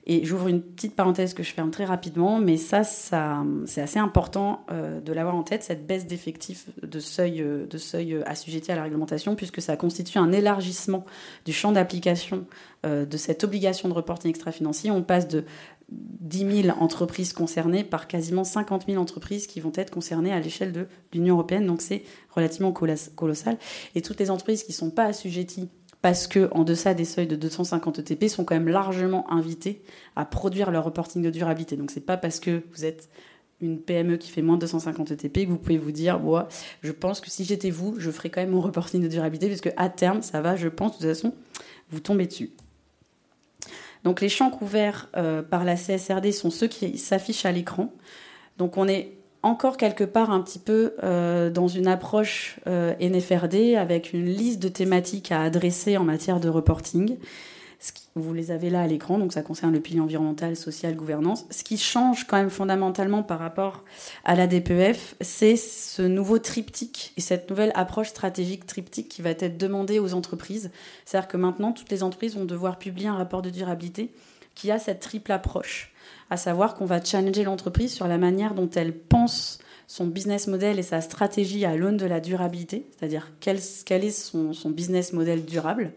Et 0.06 0.24
j'ouvre 0.24 0.48
une 0.48 0.60
petite 0.60 0.94
parenthèse 0.94 1.32
que 1.32 1.42
je 1.42 1.50
ferme 1.50 1.70
très 1.70 1.86
rapidement, 1.86 2.38
mais 2.38 2.58
ça, 2.58 2.84
c'est 2.84 3.80
assez 3.80 3.98
important 3.98 4.66
euh, 4.70 5.00
de 5.00 5.12
l'avoir 5.12 5.34
en 5.34 5.42
tête, 5.42 5.62
cette 5.62 5.86
baisse 5.86 6.06
d'effectifs 6.06 6.68
de 6.82 7.00
seuil, 7.00 7.40
euh, 7.40 7.66
de 7.66 7.78
seuil 7.78 8.22
assujetti 8.26 8.70
à 8.70 8.76
la 8.76 8.82
réglementation, 8.82 9.34
puisque 9.34 9.62
ça 9.62 9.76
constitue 9.76 10.18
un 10.18 10.30
élargissement 10.32 11.06
du 11.44 11.52
champ 11.52 11.72
d'application 11.72 12.46
de 12.84 13.16
cette 13.16 13.44
obligation 13.44 13.88
de 13.88 13.94
reporting 13.94 14.28
extra-financier. 14.28 14.90
On 14.90 15.02
passe 15.02 15.26
de 15.26 15.46
10 15.90 16.62
000 16.62 16.78
entreprises 16.78 17.32
concernées 17.32 17.84
par 17.84 18.08
quasiment 18.08 18.44
50 18.44 18.86
000 18.86 19.00
entreprises 19.00 19.46
qui 19.46 19.60
vont 19.60 19.72
être 19.74 19.90
concernées 19.90 20.32
à 20.32 20.40
l'échelle 20.40 20.72
de 20.72 20.86
l'Union 21.12 21.34
européenne. 21.34 21.66
Donc 21.66 21.82
c'est 21.82 22.02
relativement 22.30 22.72
colossal. 22.72 23.58
Et 23.94 24.02
toutes 24.02 24.18
les 24.18 24.30
entreprises 24.30 24.64
qui 24.64 24.72
ne 24.72 24.76
sont 24.76 24.90
pas 24.90 25.04
assujetties 25.04 25.68
parce 26.04 26.26
que 26.26 26.50
en 26.52 26.64
deçà 26.64 26.92
des 26.92 27.06
seuils 27.06 27.26
de 27.26 27.34
250 27.34 28.00
ETP 28.00 28.28
sont 28.28 28.44
quand 28.44 28.54
même 28.54 28.68
largement 28.68 29.24
invités 29.32 29.80
à 30.16 30.26
produire 30.26 30.70
leur 30.70 30.84
reporting 30.84 31.22
de 31.22 31.30
durabilité. 31.30 31.78
Donc 31.78 31.90
c'est 31.90 32.04
pas 32.04 32.18
parce 32.18 32.40
que 32.40 32.62
vous 32.74 32.84
êtes 32.84 33.08
une 33.62 33.80
PME 33.80 34.18
qui 34.18 34.28
fait 34.28 34.42
moins 34.42 34.56
de 34.56 34.60
250 34.60 35.12
ETP 35.12 35.46
que 35.46 35.48
vous 35.48 35.56
pouvez 35.56 35.78
vous 35.78 35.92
dire 35.92 36.20
je 36.82 36.92
pense 36.92 37.22
que 37.22 37.30
si 37.30 37.46
j'étais 37.46 37.70
vous, 37.70 37.94
je 37.96 38.10
ferais 38.10 38.28
quand 38.28 38.42
même 38.42 38.50
mon 38.50 38.60
reporting 38.60 39.02
de 39.02 39.08
durabilité 39.08 39.46
puisque 39.46 39.72
à 39.78 39.88
terme 39.88 40.20
ça 40.20 40.42
va, 40.42 40.56
je 40.56 40.68
pense 40.68 40.90
de 40.90 40.96
toute 40.98 41.06
façon 41.06 41.32
vous 41.88 42.00
tombez 42.00 42.26
dessus. 42.26 42.50
Donc 44.02 44.20
les 44.20 44.28
champs 44.28 44.50
couverts 44.50 45.08
euh, 45.16 45.40
par 45.40 45.64
la 45.64 45.74
CSRD 45.74 46.32
sont 46.32 46.50
ceux 46.50 46.68
qui 46.68 46.98
s'affichent 46.98 47.46
à 47.46 47.52
l'écran. 47.52 47.94
Donc 48.58 48.76
on 48.76 48.86
est 48.88 49.16
encore 49.44 49.76
quelque 49.76 50.04
part 50.04 50.30
un 50.30 50.40
petit 50.40 50.58
peu 50.58 50.94
euh, 51.04 51.50
dans 51.50 51.68
une 51.68 51.86
approche 51.86 52.58
euh, 52.66 52.94
NFRD 52.98 53.76
avec 53.76 54.12
une 54.12 54.24
liste 54.24 54.60
de 54.60 54.68
thématiques 54.68 55.30
à 55.30 55.42
adresser 55.42 55.96
en 55.96 56.04
matière 56.04 56.40
de 56.40 56.48
reporting. 56.48 57.16
Vous 58.16 58.32
les 58.32 58.52
avez 58.52 58.70
là 58.70 58.82
à 58.82 58.86
l'écran, 58.86 59.18
donc 59.18 59.32
ça 59.32 59.42
concerne 59.42 59.72
le 59.72 59.80
pilier 59.80 60.00
environnemental, 60.00 60.56
social, 60.56 60.94
gouvernance. 60.94 61.44
Ce 61.50 61.64
qui 61.64 61.76
change 61.76 62.26
quand 62.26 62.36
même 62.36 62.48
fondamentalement 62.48 63.22
par 63.22 63.40
rapport 63.40 63.82
à 64.24 64.36
la 64.36 64.46
DPF, 64.46 65.16
c'est 65.20 65.56
ce 65.56 66.00
nouveau 66.00 66.38
triptyque 66.38 67.12
et 67.16 67.20
cette 67.20 67.50
nouvelle 67.50 67.72
approche 67.74 68.08
stratégique 68.08 68.66
triptyque 68.66 69.08
qui 69.08 69.20
va 69.20 69.30
être 69.30 69.58
demandée 69.58 69.98
aux 69.98 70.14
entreprises. 70.14 70.70
C'est-à-dire 71.04 71.28
que 71.28 71.36
maintenant, 71.36 71.72
toutes 71.72 71.90
les 71.90 72.02
entreprises 72.02 72.36
vont 72.36 72.44
devoir 72.44 72.78
publier 72.78 73.08
un 73.08 73.16
rapport 73.16 73.42
de 73.42 73.50
durabilité 73.50 74.12
qui 74.54 74.70
a 74.70 74.78
cette 74.78 75.00
triple 75.00 75.32
approche 75.32 75.93
à 76.30 76.36
savoir 76.36 76.74
qu'on 76.74 76.86
va 76.86 77.02
challenger 77.02 77.44
l'entreprise 77.44 77.92
sur 77.92 78.08
la 78.08 78.18
manière 78.18 78.54
dont 78.54 78.70
elle 78.74 78.96
pense 78.96 79.58
son 79.86 80.06
business 80.06 80.46
model 80.46 80.78
et 80.78 80.82
sa 80.82 81.00
stratégie 81.00 81.64
à 81.64 81.76
l'aune 81.76 81.96
de 81.96 82.06
la 82.06 82.20
durabilité, 82.20 82.88
c'est-à-dire 82.90 83.32
quel, 83.40 83.56
est 83.58 84.10
son, 84.10 84.70
business 84.70 85.12
model 85.12 85.44
durable, 85.44 85.92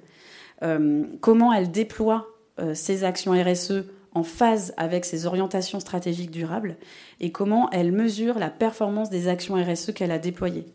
euh, 0.63 1.05
comment 1.22 1.53
elle 1.53 1.72
déploie 1.72 2.27
euh, 2.60 2.74
ses 2.74 3.03
actions 3.03 3.31
RSE 3.31 3.86
en 4.13 4.24
phase 4.24 4.74
avec 4.77 5.05
ses 5.05 5.25
orientations 5.25 5.79
stratégiques 5.79 6.31
durables 6.31 6.77
et 7.19 7.31
comment 7.31 7.69
elle 7.72 7.91
mesure 7.91 8.39
la 8.39 8.50
performance 8.50 9.10
des 9.10 9.27
actions 9.27 9.55
RSE 9.55 9.93
qu'elle 9.93 10.12
a 10.12 10.19
déployées. 10.19 10.65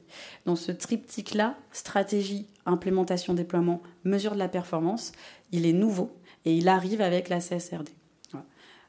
Dans 0.47 0.57
ce 0.57 0.71
triptyque-là, 0.71 1.57
stratégie, 1.73 2.47
implémentation, 2.67 3.35
déploiement, 3.35 3.83
mesure 4.05 4.35
de 4.35 4.39
la 4.39 4.49
performance, 4.49 5.13
il 5.51 5.67
est 5.67 5.73
nouveau 5.73 6.13
et 6.45 6.55
il 6.55 6.69
arrive 6.69 7.01
avec 7.01 7.29
la 7.29 7.41
CSRD. 7.41 7.91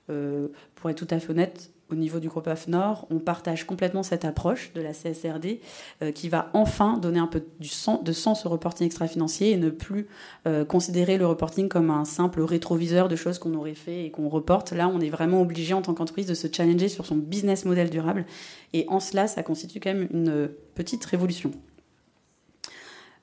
Euh, 0.10 0.50
pour 0.76 0.90
être 0.90 0.98
tout 0.98 1.14
à 1.14 1.20
fait 1.20 1.32
honnête, 1.32 1.72
au 1.90 1.96
niveau 1.96 2.20
du 2.20 2.28
groupe 2.28 2.48
AFNOR, 2.48 3.08
on 3.10 3.20
partage 3.20 3.66
complètement 3.66 4.04
cette 4.04 4.26
approche 4.26 4.74
de 4.74 4.82
la 4.82 4.94
CSRD 4.94 5.60
euh, 6.02 6.12
qui 6.12 6.28
va 6.28 6.50
enfin 6.54 6.98
donner 6.98 7.20
un 7.20 7.28
peu 7.28 7.44
du 7.60 7.68
sens, 7.68 8.04
de 8.04 8.12
sens 8.12 8.46
au 8.46 8.50
reporting 8.50 8.86
extra-financier 8.86 9.52
et 9.52 9.58
ne 9.58 9.70
plus 9.70 10.08
euh, 10.48 10.66
considérer 10.66 11.18
le 11.18 11.28
reporting 11.28 11.70
comme 11.70 11.92
un 11.92 12.06
simple 12.06 12.42
rétroviseur 12.42 13.08
de 13.08 13.16
choses 13.16 13.38
qu'on 13.38 13.54
aurait 13.54 13.76
fait 13.76 14.06
et 14.06 14.12
qu'on 14.12 14.28
reporte. 14.28 14.72
Là, 14.72 14.88
on 14.88 15.00
est 15.00 15.10
vraiment 15.10 15.42
obligé 15.42 15.74
en 15.74 15.82
tant 15.82 15.94
qu'entreprise 15.94 16.26
de 16.26 16.34
se 16.34 16.48
challenger 16.52 16.90
sur 16.90 17.06
son 17.06 17.16
business 17.16 17.64
model 17.66 17.90
durable. 17.90 18.26
Et 18.74 18.86
en 18.90 19.00
cela, 19.00 19.28
ça 19.28 19.44
constitue 19.44 19.80
quand 19.80 19.94
même 19.94 20.08
une 20.12 20.50
petite 20.74 21.06
révolution. 21.06 21.52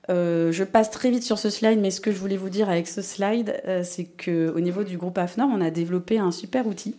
Je 0.08 0.64
passe 0.64 0.90
très 0.90 1.10
vite 1.10 1.22
sur 1.22 1.38
ce 1.38 1.50
slide, 1.50 1.78
mais 1.80 1.90
ce 1.90 2.00
que 2.00 2.10
je 2.10 2.16
voulais 2.16 2.36
vous 2.36 2.48
dire 2.48 2.68
avec 2.68 2.88
ce 2.88 3.02
slide, 3.02 3.62
c'est 3.84 4.04
qu'au 4.04 4.58
niveau 4.60 4.82
du 4.82 4.96
groupe 4.96 5.18
AFNOR, 5.18 5.48
on 5.52 5.60
a 5.60 5.70
développé 5.70 6.18
un 6.18 6.32
super 6.32 6.66
outil 6.66 6.96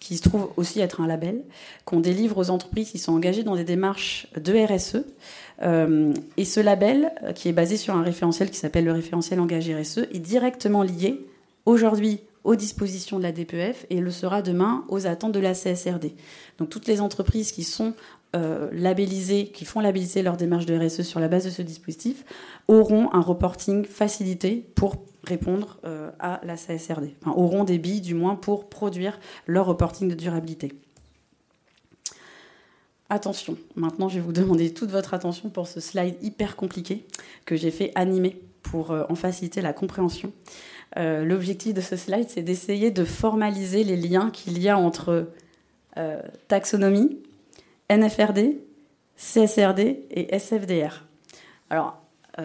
qui 0.00 0.16
se 0.16 0.22
trouve 0.22 0.50
aussi 0.56 0.80
être 0.80 1.00
un 1.00 1.06
label, 1.06 1.42
qu'on 1.84 2.00
délivre 2.00 2.38
aux 2.38 2.50
entreprises 2.50 2.90
qui 2.90 2.98
sont 2.98 3.12
engagées 3.12 3.42
dans 3.42 3.56
des 3.56 3.64
démarches 3.64 4.28
de 4.36 4.54
RSE. 4.54 5.04
Euh, 5.62 6.12
et 6.36 6.44
ce 6.44 6.60
label, 6.60 7.12
euh, 7.24 7.32
qui 7.32 7.48
est 7.48 7.52
basé 7.52 7.76
sur 7.76 7.94
un 7.94 8.02
référentiel 8.02 8.50
qui 8.50 8.56
s'appelle 8.56 8.84
le 8.84 8.92
référentiel 8.92 9.40
engagé 9.40 9.74
RSE, 9.74 10.06
est 10.12 10.20
directement 10.20 10.82
lié 10.82 11.26
aujourd'hui 11.66 12.20
aux 12.44 12.54
dispositions 12.54 13.18
de 13.18 13.24
la 13.24 13.32
DPF 13.32 13.84
et 13.90 14.00
le 14.00 14.10
sera 14.10 14.40
demain 14.40 14.84
aux 14.88 15.06
attentes 15.06 15.32
de 15.32 15.40
la 15.40 15.54
CSRD. 15.54 16.12
Donc 16.58 16.70
toutes 16.70 16.86
les 16.86 17.00
entreprises 17.00 17.52
qui 17.52 17.64
sont 17.64 17.94
euh, 18.36 18.68
labellisées, 18.72 19.46
qui 19.46 19.64
font 19.64 19.80
labelliser 19.80 20.20
leur 20.20 20.36
démarche 20.36 20.66
de 20.66 20.76
RSE 20.78 21.00
sur 21.00 21.18
la 21.18 21.28
base 21.28 21.46
de 21.46 21.50
ce 21.50 21.62
dispositif, 21.62 22.26
auront 22.68 23.08
un 23.14 23.22
reporting 23.22 23.86
facilité 23.86 24.66
pour 24.74 24.96
répondre 25.24 25.78
euh, 25.86 26.10
à 26.18 26.38
la 26.44 26.56
CSRD, 26.56 27.14
auront 27.24 27.64
des 27.64 27.78
billes 27.78 28.02
du 28.02 28.12
moins 28.12 28.34
pour 28.34 28.68
produire 28.68 29.18
leur 29.46 29.64
reporting 29.64 30.10
de 30.10 30.14
durabilité. 30.14 30.74
Attention, 33.08 33.56
maintenant 33.76 34.10
je 34.10 34.16
vais 34.16 34.20
vous 34.20 34.34
demander 34.34 34.74
toute 34.74 34.90
votre 34.90 35.14
attention 35.14 35.48
pour 35.48 35.66
ce 35.66 35.80
slide 35.80 36.16
hyper 36.20 36.54
compliqué 36.54 37.06
que 37.46 37.56
j'ai 37.56 37.70
fait 37.70 37.92
animer 37.94 38.42
pour 38.60 38.90
euh, 38.90 39.04
en 39.08 39.14
faciliter 39.14 39.62
la 39.62 39.72
compréhension. 39.72 40.32
L'objectif 40.96 41.74
de 41.74 41.80
ce 41.80 41.96
slide, 41.96 42.28
c'est 42.28 42.42
d'essayer 42.42 42.90
de 42.90 43.04
formaliser 43.04 43.84
les 43.84 43.96
liens 43.96 44.30
qu'il 44.30 44.60
y 44.60 44.68
a 44.68 44.76
entre 44.76 45.28
taxonomie, 46.48 47.18
NFRD, 47.90 48.56
CSRD 49.16 50.06
et 50.10 50.34
SFDR. 50.34 51.04
Alors, 51.70 52.00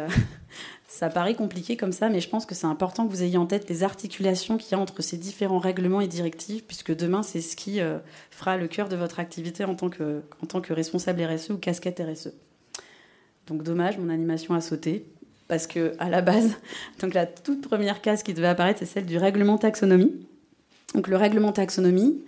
Ça 0.93 1.09
paraît 1.09 1.33
compliqué 1.33 1.75
comme 1.75 1.91
ça, 1.91 2.07
mais 2.07 2.19
je 2.19 2.29
pense 2.29 2.45
que 2.45 2.53
c'est 2.53 2.67
important 2.67 3.07
que 3.07 3.11
vous 3.11 3.23
ayez 3.23 3.37
en 3.37 3.47
tête 3.47 3.67
les 3.67 3.81
articulations 3.81 4.57
qu'il 4.57 4.73
y 4.73 4.75
a 4.75 4.79
entre 4.79 5.01
ces 5.01 5.17
différents 5.17 5.57
règlements 5.57 6.01
et 6.01 6.07
directives, 6.07 6.61
puisque 6.67 6.95
demain, 6.95 7.23
c'est 7.23 7.41
ce 7.41 7.55
qui 7.55 7.81
euh, 7.81 7.97
fera 8.29 8.57
le 8.57 8.67
cœur 8.67 8.89
de 8.89 8.95
votre 8.95 9.19
activité 9.19 9.65
en 9.65 9.73
tant 9.73 9.89
que, 9.89 10.21
en 10.43 10.45
tant 10.45 10.61
que 10.61 10.71
responsable 10.71 11.23
RSE 11.23 11.49
ou 11.49 11.57
casquette 11.57 11.99
RSE. 11.99 12.29
Donc 13.47 13.63
dommage, 13.63 13.97
mon 13.97 14.09
animation 14.09 14.53
a 14.53 14.61
sauté, 14.61 15.07
parce 15.47 15.65
que 15.65 15.93
à 15.97 16.11
la 16.11 16.21
base, 16.21 16.57
donc 16.99 17.15
la 17.15 17.25
toute 17.25 17.67
première 17.67 17.99
case 17.99 18.21
qui 18.21 18.35
devait 18.35 18.45
apparaître, 18.45 18.77
c'est 18.77 18.85
celle 18.85 19.07
du 19.07 19.17
règlement 19.17 19.57
taxonomie. 19.57 20.27
Donc 20.93 21.07
le 21.07 21.17
règlement 21.17 21.53
taxonomie, 21.53 22.23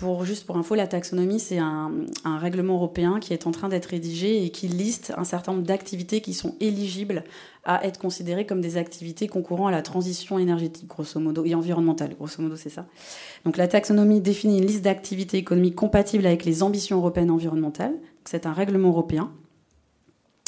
pour, 0.00 0.24
juste 0.24 0.46
pour 0.46 0.56
info, 0.56 0.74
la 0.74 0.86
taxonomie, 0.86 1.38
c'est 1.38 1.58
un, 1.58 1.90
règlement 2.24 2.74
européen 2.74 3.20
qui 3.20 3.34
est 3.34 3.46
en 3.46 3.50
train 3.50 3.68
d'être 3.68 3.86
rédigé 3.86 4.44
et 4.44 4.50
qui 4.50 4.66
liste 4.66 5.12
un 5.16 5.24
certain 5.24 5.52
nombre 5.52 5.66
d'activités 5.66 6.22
qui 6.22 6.32
sont 6.32 6.56
éligibles 6.58 7.22
à 7.64 7.84
être 7.86 8.00
considérées 8.00 8.46
comme 8.46 8.62
des 8.62 8.78
activités 8.78 9.28
concourant 9.28 9.66
à 9.66 9.70
la 9.70 9.82
transition 9.82 10.38
énergétique, 10.38 10.88
grosso 10.88 11.20
modo, 11.20 11.44
et 11.44 11.54
environnementale, 11.54 12.14
grosso 12.16 12.42
modo, 12.42 12.56
c'est 12.56 12.70
ça. 12.70 12.86
Donc 13.44 13.58
la 13.58 13.68
taxonomie 13.68 14.22
définit 14.22 14.58
une 14.58 14.66
liste 14.66 14.82
d'activités 14.82 15.36
économiques 15.36 15.76
compatibles 15.76 16.26
avec 16.26 16.46
les 16.46 16.62
ambitions 16.62 16.96
européennes 16.96 17.30
environnementales. 17.30 17.94
C'est 18.24 18.46
un 18.46 18.54
règlement 18.54 18.88
européen. 18.88 19.30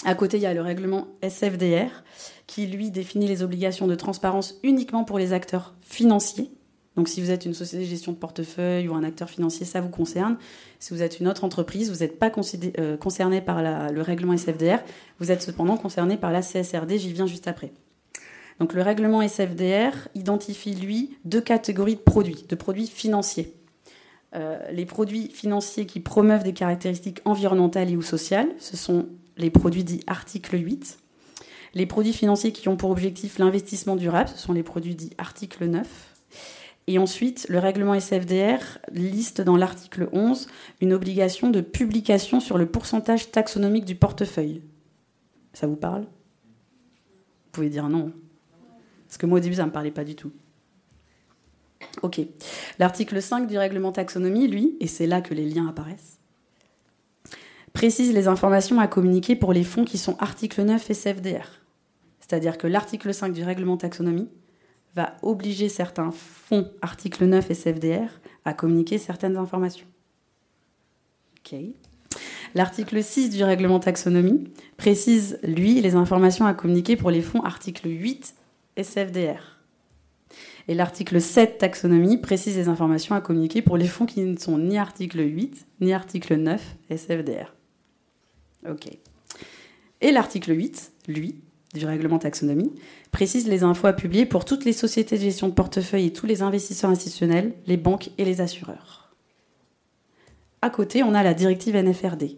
À 0.05 0.15
côté, 0.15 0.39
il 0.39 0.43
y 0.43 0.47
a 0.47 0.55
le 0.55 0.63
règlement 0.63 1.09
SFDR, 1.23 2.03
qui 2.47 2.67
lui 2.67 2.91
définit 2.91 3.29
les 3.29 3.43
obligations 3.43 3.87
de 3.87 3.95
transparence 3.95 4.59
uniquement 4.63 5.05
pour 5.05 5.19
les 5.19 5.35
acteurs 5.35 5.75
financiers 5.83 6.51
donc 6.97 7.09
si 7.09 7.23
vous 7.23 7.31
êtes 7.31 7.47
une 7.47 7.55
société 7.55 7.85
de 7.85 7.89
gestion 7.89 8.13
de 8.13 8.19
portefeuille 8.19 8.89
ou 8.89 8.95
un 8.95 9.03
acteur 9.03 9.31
financier, 9.31 9.65
ça 9.65 9.81
vous 9.81 9.89
concerne. 9.89 10.37
Si 10.79 10.93
vous 10.93 11.03
êtes 11.03 11.21
une 11.21 11.29
autre 11.29 11.45
entreprise, 11.45 11.91
vous 11.91 12.01
n'êtes 12.01 12.19
pas 12.19 12.31
euh, 12.79 12.97
concerné 12.97 13.41
par 13.41 13.63
le 13.63 14.03
règlement 14.03 14.35
SFDR, 14.35 14.79
vous 15.19 15.31
êtes 15.31 15.43
cependant 15.43 15.77
concerné 15.77 16.17
par 16.17 16.33
la 16.33 16.43
CSRD, 16.43 16.99
j'y 16.99 17.13
viens 17.13 17.27
juste 17.27 17.49
après. 17.49 17.73
Donc 18.59 18.75
le 18.75 18.83
règlement 18.83 19.23
SFDR 19.23 20.09
identifie, 20.15 20.75
lui, 20.75 21.17
deux 21.25 21.41
catégories 21.41 21.97
de 21.97 22.01
produits, 22.01 22.45
de 22.49 22.55
produits 22.55 22.87
financiers. 22.87 23.55
Euh, 24.35 24.59
les 24.71 24.87
produits 24.87 25.29
financiers 25.29 25.87
qui 25.87 26.01
promeuvent 26.01 26.43
des 26.43 26.53
caractéristiques 26.53 27.21
environnementales 27.25 27.91
et 27.91 27.97
ou 27.97 28.03
sociales, 28.03 28.49
ce 28.59 28.77
sont 28.77 29.07
les 29.37 29.51
produits 29.51 29.85
dits 29.85 30.03
article 30.07 30.59
8. 30.59 30.99
Les 31.75 31.87
produits 31.87 32.13
financiers 32.13 32.53
qui 32.53 32.69
ont 32.69 32.77
pour 32.77 32.91
objectif 32.91 33.39
l'investissement 33.39 33.97
durable, 33.97 34.29
ce 34.29 34.39
sont 34.39 34.53
les 34.53 34.63
produits 34.63 34.95
dits 34.95 35.13
article 35.17 35.67
9. 35.67 35.87
Et 36.89 36.99
ensuite, 36.99 37.47
le 37.49 37.59
règlement 37.59 37.95
SFDR 37.95 38.79
liste 38.93 39.41
dans 39.41 39.57
l'article 39.57 40.09
11 40.13 40.49
une 40.81 40.93
obligation 40.93 41.51
de 41.51 41.61
publication 41.61 42.41
sur 42.41 42.59
le 42.59 42.67
pourcentage 42.67 43.31
taxonomique 43.31 43.85
du 43.85 43.95
portefeuille. 43.95 44.63
Ça 45.53 45.67
vous 45.67 45.77
parle? 45.77 46.03
Vous 46.03 47.51
pouvez 47.53 47.69
dire 47.69 47.89
non. 47.89 48.13
Parce 49.07 49.19
que 49.19 49.27
moi 49.27 49.39
au 49.39 49.41
début, 49.41 49.57
ça 49.57 49.63
ne 49.63 49.69
me 49.69 49.73
parlait 49.73 49.91
pas 49.91 50.05
du 50.05 50.17
tout. 50.17 50.33
Ok. 52.03 52.21
L'article 52.79 53.21
5 53.21 53.47
du 53.47 53.59
règlement 53.59 53.93
taxonomie, 53.93 54.49
lui, 54.49 54.77
et 54.81 54.87
c'est 54.87 55.07
là 55.07 55.21
que 55.21 55.35
les 55.35 55.45
liens 55.45 55.69
apparaissent, 55.69 56.19
précise 57.73 58.13
les 58.13 58.29
informations 58.29 58.81
à 58.81 58.87
communiquer 58.87 59.37
pour 59.37 59.53
les 59.53 59.65
fonds 59.65 59.85
qui 59.85 59.99
sont 59.99 60.17
article 60.19 60.63
9 60.63 60.91
SFDR. 60.91 61.61
C'est-à-dire 62.21 62.57
que 62.57 62.67
l'article 62.67 63.13
5 63.13 63.33
du 63.33 63.45
règlement 63.45 63.77
taxonomie 63.77 64.29
va 64.95 65.17
obliger 65.23 65.69
certains 65.69 66.11
fonds, 66.11 66.71
article 66.83 67.25
9 67.25 67.51
SFDR, 67.51 68.21
à 68.45 68.53
communiquer 68.55 68.99
certaines 68.99 69.37
informations. 69.37 69.87
Ok. 71.39 71.59
L'article 72.55 73.03
6 73.03 73.31
du 73.31 73.43
règlement 73.45 73.81
taxonomie 73.81 74.45
précise, 74.77 75.39
lui, 75.43 75.81
les 75.81 75.95
informations 75.95 76.45
à 76.45 76.55
communiquer 76.55 76.97
pour 76.97 77.11
les 77.11 77.23
fonds 77.23 77.43
article 77.43 77.89
8 77.89 78.35
SFDR. 78.77 79.59
Et 80.69 80.75
l'article 80.75 81.21
7 81.21 81.59
taxonomie 81.59 82.19
précise 82.19 82.57
les 82.57 82.69
informations 82.69 83.15
à 83.15 83.21
communiquer 83.21 83.63
pour 83.63 83.77
les 83.77 83.89
fonds 83.89 84.07
qui 84.07 84.21
ne 84.21 84.37
sont 84.37 84.59
ni 84.59 84.79
article 84.79 85.21
8 85.21 85.67
ni 85.81 85.93
article 85.93 86.37
9 86.37 86.77
SFDR. 86.91 87.55
Ok. 88.69 88.89
Et 90.01 90.13
l'article 90.13 90.57
8, 90.57 90.93
lui, 91.09 91.37
du 91.75 91.87
règlement 91.87 92.19
taxonomie, 92.19 92.73
précise 93.13 93.49
les 93.49 93.63
infos 93.63 93.87
à 93.87 93.93
publier 93.93 94.27
pour 94.27 94.45
toutes 94.45 94.65
les 94.65 94.73
sociétés 94.73 95.17
de 95.17 95.23
gestion 95.23 95.49
de 95.49 95.55
portefeuille 95.55 96.07
et 96.07 96.13
tous 96.13 96.27
les 96.27 96.43
investisseurs 96.43 96.91
institutionnels, 96.91 97.55
les 97.67 97.77
banques 97.77 98.11
et 98.19 98.25
les 98.25 98.41
assureurs. 98.41 99.15
À 100.61 100.71
côté, 100.71 101.03
on 101.03 101.15
a 101.15 101.23
la 101.23 101.35
directive 101.35 101.75
NFRD. 101.75 102.37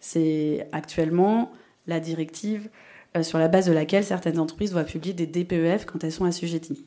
C'est 0.00 0.68
actuellement 0.72 1.52
la 1.86 2.00
directive 2.00 2.68
euh, 3.16 3.22
sur 3.22 3.38
la 3.38 3.48
base 3.48 3.66
de 3.66 3.72
laquelle 3.72 4.04
certaines 4.04 4.38
entreprises 4.38 4.72
doivent 4.72 4.90
publier 4.90 5.14
des 5.14 5.26
DPEF 5.26 5.84
quand 5.84 6.02
elles 6.02 6.12
sont 6.12 6.24
assujetties. 6.24 6.84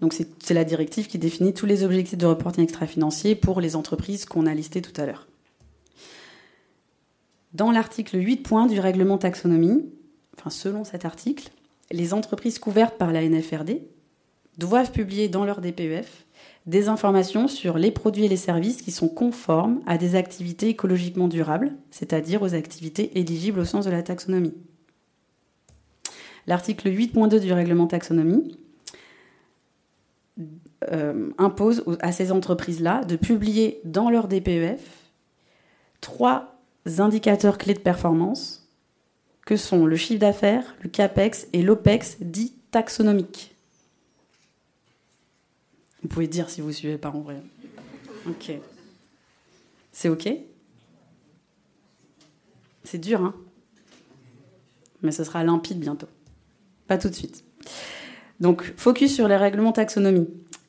Donc 0.00 0.12
c'est 0.12 0.54
la 0.54 0.64
directive 0.64 1.08
qui 1.08 1.18
définit 1.18 1.54
tous 1.54 1.66
les 1.66 1.82
objectifs 1.82 2.18
de 2.18 2.26
reporting 2.26 2.62
extra-financier 2.62 3.34
pour 3.34 3.60
les 3.60 3.74
entreprises 3.74 4.24
qu'on 4.24 4.46
a 4.46 4.54
listées 4.54 4.82
tout 4.82 4.98
à 5.00 5.06
l'heure. 5.06 5.27
Dans 7.58 7.72
l'article 7.72 8.22
8 8.22 8.36
points 8.36 8.66
du 8.68 8.78
règlement 8.78 9.18
taxonomie, 9.18 9.84
enfin 10.36 10.48
selon 10.48 10.84
cet 10.84 11.04
article, 11.04 11.50
les 11.90 12.14
entreprises 12.14 12.60
couvertes 12.60 12.96
par 12.96 13.10
la 13.10 13.28
NFRD 13.28 13.80
doivent 14.58 14.92
publier 14.92 15.28
dans 15.28 15.44
leur 15.44 15.60
DPEF 15.60 16.24
des 16.66 16.88
informations 16.88 17.48
sur 17.48 17.76
les 17.76 17.90
produits 17.90 18.26
et 18.26 18.28
les 18.28 18.36
services 18.36 18.80
qui 18.80 18.92
sont 18.92 19.08
conformes 19.08 19.80
à 19.86 19.98
des 19.98 20.14
activités 20.14 20.68
écologiquement 20.68 21.26
durables, 21.26 21.72
c'est-à-dire 21.90 22.42
aux 22.42 22.54
activités 22.54 23.18
éligibles 23.18 23.58
au 23.58 23.64
sens 23.64 23.86
de 23.86 23.90
la 23.90 24.04
taxonomie. 24.04 24.54
L'article 26.46 26.88
8.2 26.88 27.40
du 27.40 27.52
règlement 27.52 27.88
taxonomie 27.88 28.56
euh, 30.92 31.30
impose 31.38 31.82
à 31.98 32.12
ces 32.12 32.30
entreprises-là 32.30 33.02
de 33.02 33.16
publier 33.16 33.80
dans 33.84 34.10
leur 34.10 34.28
DPEF 34.28 35.10
trois 36.00 36.57
indicateurs 36.98 37.58
clés 37.58 37.74
de 37.74 37.80
performance 37.80 38.68
que 39.46 39.56
sont 39.56 39.86
le 39.86 39.96
chiffre 39.96 40.20
d'affaires, 40.20 40.76
le 40.82 40.88
CAPEX 40.88 41.48
et 41.52 41.62
l'OPEX 41.62 42.18
dit 42.20 42.52
taxonomique. 42.70 43.54
Vous 46.02 46.08
pouvez 46.08 46.28
dire 46.28 46.50
si 46.50 46.60
vous 46.60 46.68
ne 46.68 46.72
suivez 46.72 46.98
pas 46.98 47.10
en 47.10 47.20
vrai. 47.20 47.40
Ok. 48.26 48.52
C'est 49.92 50.08
ok? 50.08 50.28
C'est 52.84 52.98
dur, 52.98 53.22
hein? 53.22 53.34
Mais 55.02 55.12
ce 55.12 55.24
sera 55.24 55.42
limpide 55.44 55.78
bientôt. 55.78 56.08
Pas 56.86 56.98
tout 56.98 57.08
de 57.08 57.14
suite. 57.14 57.44
Donc, 58.40 58.74
focus 58.76 59.14
sur 59.14 59.28
les 59.28 59.36
règlements 59.36 59.72
taxonomie. 59.72 60.28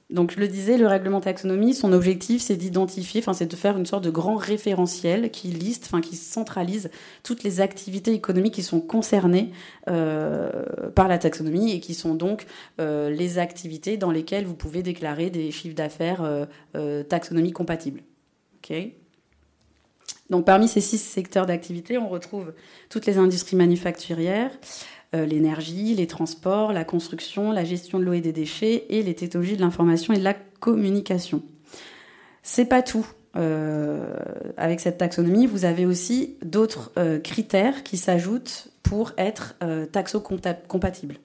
Donc 0.10 0.32
je 0.32 0.40
le 0.40 0.48
disais, 0.48 0.78
le 0.78 0.88
règlement 0.88 1.22
taxonomie, 1.22 1.76
son 1.76 1.94
objectif, 1.94 2.42
c'est 2.42 2.56
d'identifier, 2.56 3.22
enfin 3.22 3.34
c'est 3.34 3.46
de 3.46 3.56
faire 3.56 3.78
une 3.78 3.86
sorte 3.86 4.04
de 4.04 4.10
grand 4.10 4.38
référentiel 4.38 5.30
qui 5.30 5.50
liste, 5.50 5.86
enfin 5.86 6.02
qui 6.02 6.16
centralise 6.16 6.90
toutes 7.22 7.44
les 7.44 7.62
activités 7.62 8.14
économiques 8.14 8.56
qui 8.56 8.64
sont 8.64 8.82
concernées 8.82 9.52
euh, 9.88 10.90
par 10.96 11.08
la 11.08 11.20
taxonomie 11.20 11.74
et 11.74 11.80
qui 11.80 11.94
sont 11.94 12.16
donc 12.16 12.48
euh, 12.82 13.12
les 13.12 13.38
activités 13.38 13.98
dans 13.98 14.10
lesquelles 14.10 14.46
vous 14.46 14.56
pouvez 14.56 14.82
déclarer 14.82 15.30
des 15.30 15.52
chiffres 15.52 15.76
d'affaires 15.76 16.24
euh, 16.76 17.04
taxonomie 17.04 17.52
compatibles. 17.52 18.02
Ok 18.64 18.74
donc 20.30 20.46
parmi 20.46 20.68
ces 20.68 20.82
six 20.82 21.00
secteurs 21.00 21.48
d'activité, 21.48 21.98
on 21.98 22.08
retrouve 22.08 22.54
toutes 22.90 23.08
les 23.08 23.18
industries 23.18 23.56
manufacturières, 23.56 24.52
euh, 24.52 24.99
l'énergie, 25.14 25.96
les 25.96 26.08
transports, 26.08 26.72
la 26.72 26.84
construction, 26.84 27.52
la 27.52 27.64
gestion 27.64 28.00
de 28.00 28.04
l'eau 28.04 28.14
et 28.14 28.22
des 28.22 28.32
déchets 28.32 28.86
et 28.90 29.02
les 29.02 29.16
technologies 29.16 29.56
de 29.56 29.62
l'information 29.62 30.14
et 30.14 30.20
de 30.20 30.24
la 30.24 30.36
communication. 30.60 31.42
C'est 32.44 32.66
pas 32.66 32.82
tout. 32.82 33.08
Euh, 33.36 34.16
avec 34.58 34.80
cette 34.80 34.98
taxonomie, 34.98 35.46
vous 35.46 35.66
avez 35.66 35.86
aussi 35.86 36.38
d'autres 36.44 36.92
euh, 36.98 37.20
critères 37.20 37.84
qui 37.84 37.98
s'ajoutent 37.98 38.70
pour 38.84 39.14
être 39.18 39.56
taxo-compatible. 39.92 41.18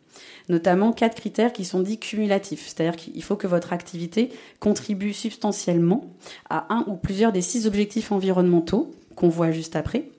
Notamment 0.48 0.92
quatre 0.92 1.14
critères 1.14 1.52
qui 1.52 1.64
sont 1.64 1.80
dits 1.80 1.98
cumulatifs, 1.98 2.66
c'est-à-dire 2.68 2.96
qu'il 2.96 3.22
faut 3.22 3.36
que 3.36 3.46
votre 3.46 3.72
activité 3.72 4.30
contribue 4.60 5.14
substantiellement 5.14 6.04
à 6.50 6.72
un 6.74 6.84
ou 6.86 6.96
plusieurs 6.96 7.32
des 7.32 7.40
six 7.40 7.66
objectifs 7.66 8.12
environnementaux 8.12 8.94
qu'on 9.16 9.30
voit 9.30 9.50
juste 9.50 9.76
après, 9.76 10.10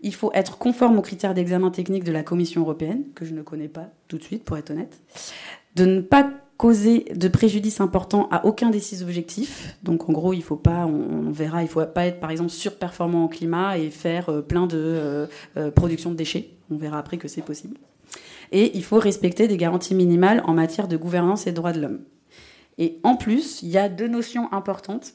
il 0.00 0.14
faut 0.14 0.30
être 0.34 0.58
conforme 0.58 0.98
aux 0.98 1.02
critères 1.02 1.34
d'examen 1.34 1.70
technique 1.70 2.04
de 2.04 2.12
la 2.12 2.22
Commission 2.22 2.60
européenne, 2.62 3.04
que 3.14 3.24
je 3.24 3.34
ne 3.34 3.42
connais 3.42 3.68
pas 3.68 3.90
tout 4.06 4.18
de 4.18 4.22
suite, 4.22 4.44
pour 4.44 4.56
être 4.56 4.70
honnête. 4.70 5.00
De 5.74 5.84
ne 5.84 6.00
pas 6.00 6.30
causer 6.58 7.04
de 7.14 7.28
préjudice 7.28 7.80
important 7.80 8.28
à 8.30 8.44
aucun 8.44 8.70
des 8.70 8.80
six 8.80 9.02
objectifs. 9.02 9.76
Donc 9.84 10.08
en 10.08 10.12
gros, 10.12 10.32
il 10.34 10.42
faut 10.42 10.56
pas, 10.56 10.86
faut 11.68 11.86
pas 11.86 12.06
être 12.06 12.20
par 12.20 12.30
exemple 12.30 12.50
surperformant 12.50 13.24
en 13.24 13.28
climat 13.28 13.78
et 13.78 13.90
faire 13.90 14.28
euh, 14.28 14.42
plein 14.42 14.66
de 14.66 14.76
euh, 14.76 15.26
euh, 15.56 15.70
production 15.70 16.10
de 16.10 16.16
déchets. 16.16 16.50
On 16.70 16.76
verra 16.76 16.98
après 16.98 17.16
que 17.16 17.28
c'est 17.28 17.42
possible. 17.42 17.78
Et 18.50 18.76
il 18.76 18.82
faut 18.82 18.98
respecter 18.98 19.46
des 19.46 19.56
garanties 19.56 19.94
minimales 19.94 20.42
en 20.46 20.54
matière 20.54 20.88
de 20.88 20.96
gouvernance 20.96 21.46
et 21.46 21.50
de 21.52 21.56
droits 21.56 21.72
de 21.72 21.80
l'homme. 21.80 22.00
Et 22.76 22.98
en 23.04 23.16
plus, 23.16 23.62
il 23.62 23.68
y 23.68 23.78
a 23.78 23.88
deux 23.88 24.08
notions 24.08 24.52
importantes 24.52 25.14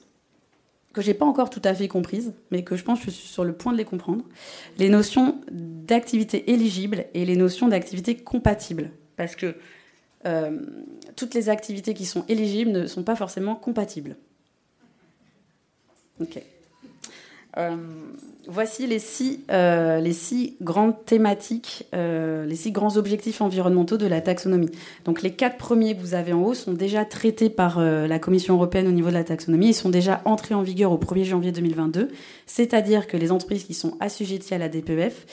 que 0.94 1.02
j'ai 1.02 1.16
pas 1.16 1.26
encore 1.26 1.50
tout 1.50 1.62
à 1.64 1.74
fait 1.74 1.88
comprises, 1.88 2.34
mais 2.52 2.64
que 2.64 2.76
je 2.76 2.84
pense 2.84 3.00
que 3.00 3.06
je 3.06 3.12
suis 3.12 3.28
sur 3.28 3.44
le 3.44 3.54
point 3.54 3.74
de 3.74 3.78
les 3.78 3.86
comprendre. 3.86 4.24
Les 4.78 4.90
notions 4.90 5.42
d'activité 5.52 6.52
éligible 6.52 7.06
et 7.16 7.26
les 7.26 7.36
notions 7.36 7.68
d'activité 7.68 8.16
compatible. 8.16 8.92
Parce 9.18 9.36
que 9.36 9.56
euh, 10.26 10.60
toutes 11.16 11.34
les 11.34 11.50
activités 11.50 11.94
qui 11.96 12.06
sont 12.06 12.24
éligibles 12.30 12.72
ne 12.72 12.86
sont 12.86 13.04
pas 13.04 13.16
forcément 13.16 13.56
compatibles. 13.56 14.16
Ok. 16.22 16.42
Euh, 17.58 17.76
voici 18.48 18.88
les 18.88 19.00
six, 19.00 19.44
euh, 19.52 20.00
les 20.00 20.14
six 20.14 20.56
grandes 20.62 21.06
thématiques, 21.06 21.88
euh, 21.94 22.46
les 22.46 22.56
six 22.56 22.72
grands 22.72 22.98
objectifs 22.98 23.42
environnementaux 23.42 23.98
de 23.98 24.08
la 24.08 24.22
taxonomie. 24.22 24.70
Donc 25.06 25.22
les 25.22 25.32
quatre 25.32 25.58
premiers 25.58 25.96
que 25.96 26.02
vous 26.02 26.14
avez 26.14 26.34
en 26.34 26.44
haut 26.44 26.54
sont 26.54 26.74
déjà 26.74 27.06
traités 27.06 27.50
par 27.50 27.80
la 27.80 28.20
Commission 28.20 28.56
européenne 28.56 28.88
au 28.88 28.92
niveau 28.92 29.10
de 29.10 29.14
la 29.14 29.24
taxonomie 29.24 29.70
et 29.70 29.74
sont 29.74 29.90
déjà 29.90 30.22
entrés 30.26 30.56
en 30.56 30.62
vigueur 30.62 30.92
au 30.92 30.98
1er 30.98 31.24
janvier 31.24 31.52
2022. 31.52 32.10
C'est-à-dire 32.46 33.08
que 33.08 33.18
les 33.18 33.32
entreprises 33.32 33.64
qui 33.64 33.74
sont 33.74 33.98
assujetties 34.00 34.54
à 34.54 34.58
la 34.58 34.70
DPEF 34.70 35.26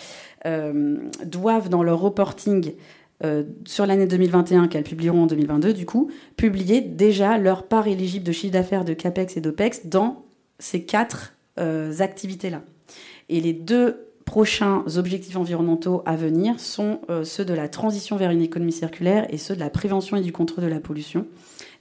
doivent 1.24 1.68
dans 1.68 1.82
leur 1.82 2.00
reporting 2.00 2.72
sur 3.66 3.86
l'année 3.86 4.06
2021 4.06 4.68
qu'elles 4.68 4.84
publieront 4.84 5.24
en 5.24 5.26
2022, 5.26 5.74
du 5.74 5.86
coup, 5.86 6.10
publier 6.36 6.80
déjà 6.80 7.38
leur 7.38 7.64
part 7.64 7.86
éligible 7.86 8.24
de 8.24 8.32
chiffre 8.32 8.52
d'affaires 8.52 8.84
de 8.84 8.94
CAPEX 8.94 9.36
et 9.36 9.40
d'OPEX 9.40 9.86
dans 9.86 10.24
ces 10.58 10.84
quatre 10.84 11.34
euh, 11.58 11.92
activités-là. 11.98 12.62
Et 13.30 13.40
les 13.40 13.52
deux 13.52 14.08
prochains 14.26 14.84
objectifs 14.96 15.36
environnementaux 15.36 16.02
à 16.04 16.16
venir 16.16 16.60
sont 16.60 17.00
euh, 17.08 17.24
ceux 17.24 17.44
de 17.44 17.54
la 17.54 17.68
transition 17.68 18.16
vers 18.16 18.30
une 18.30 18.42
économie 18.42 18.72
circulaire 18.72 19.26
et 19.30 19.38
ceux 19.38 19.54
de 19.54 19.60
la 19.60 19.70
prévention 19.70 20.16
et 20.16 20.20
du 20.20 20.32
contrôle 20.32 20.64
de 20.64 20.68
la 20.68 20.80
pollution. 20.80 21.26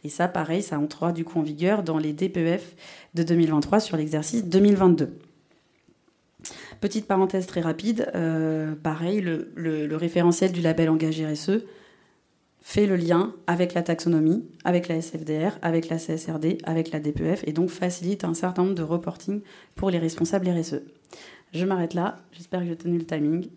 Et 0.04 0.10
ça, 0.10 0.28
pareil, 0.28 0.62
ça 0.62 0.80
entrera 0.80 1.12
du 1.12 1.26
coup 1.26 1.40
en 1.40 1.42
vigueur 1.42 1.84
dans 1.84 1.98
les 1.98 2.14
DPEF 2.14 2.76
de 3.16 3.24
2023 3.24 3.80
sur 3.80 3.98
l'exercice 3.98 4.46
2022. 4.46 5.18
Petite 6.80 7.08
parenthèse 7.08 7.48
très 7.48 7.62
rapide, 7.62 8.10
euh, 8.16 8.74
pareil, 8.76 9.22
le, 9.22 9.96
référentiel 9.96 10.52
du 10.52 10.62
label 10.62 10.90
engagé 10.90 11.26
RSE 11.26 11.64
fait 12.62 12.86
le 12.86 12.96
lien 12.96 13.34
avec 13.48 13.74
la 13.74 13.82
taxonomie, 13.82 14.46
avec 14.64 14.88
la 14.88 14.96
SFDR, 15.02 15.58
avec 15.62 15.90
la 15.90 15.98
CSRD, 15.98 16.60
avec 16.64 16.92
la 16.92 17.00
DPF, 17.00 17.44
et 17.48 17.54
donc 17.54 17.70
facilite 17.70 18.24
un 18.24 18.34
certain 18.34 18.64
nombre 18.64 18.76
de 18.76 18.84
reporting 18.84 19.42
pour 19.76 19.90
les 19.90 19.98
responsables 19.98 20.48
RSE. 20.48 20.82
Je 21.54 21.66
m'arrête 21.66 21.94
là, 21.94 22.18
j'espère 22.32 22.62
que 22.62 22.68
j'ai 22.68 22.76
tenu 22.76 22.98
le 22.98 23.06
timing. 23.06 23.50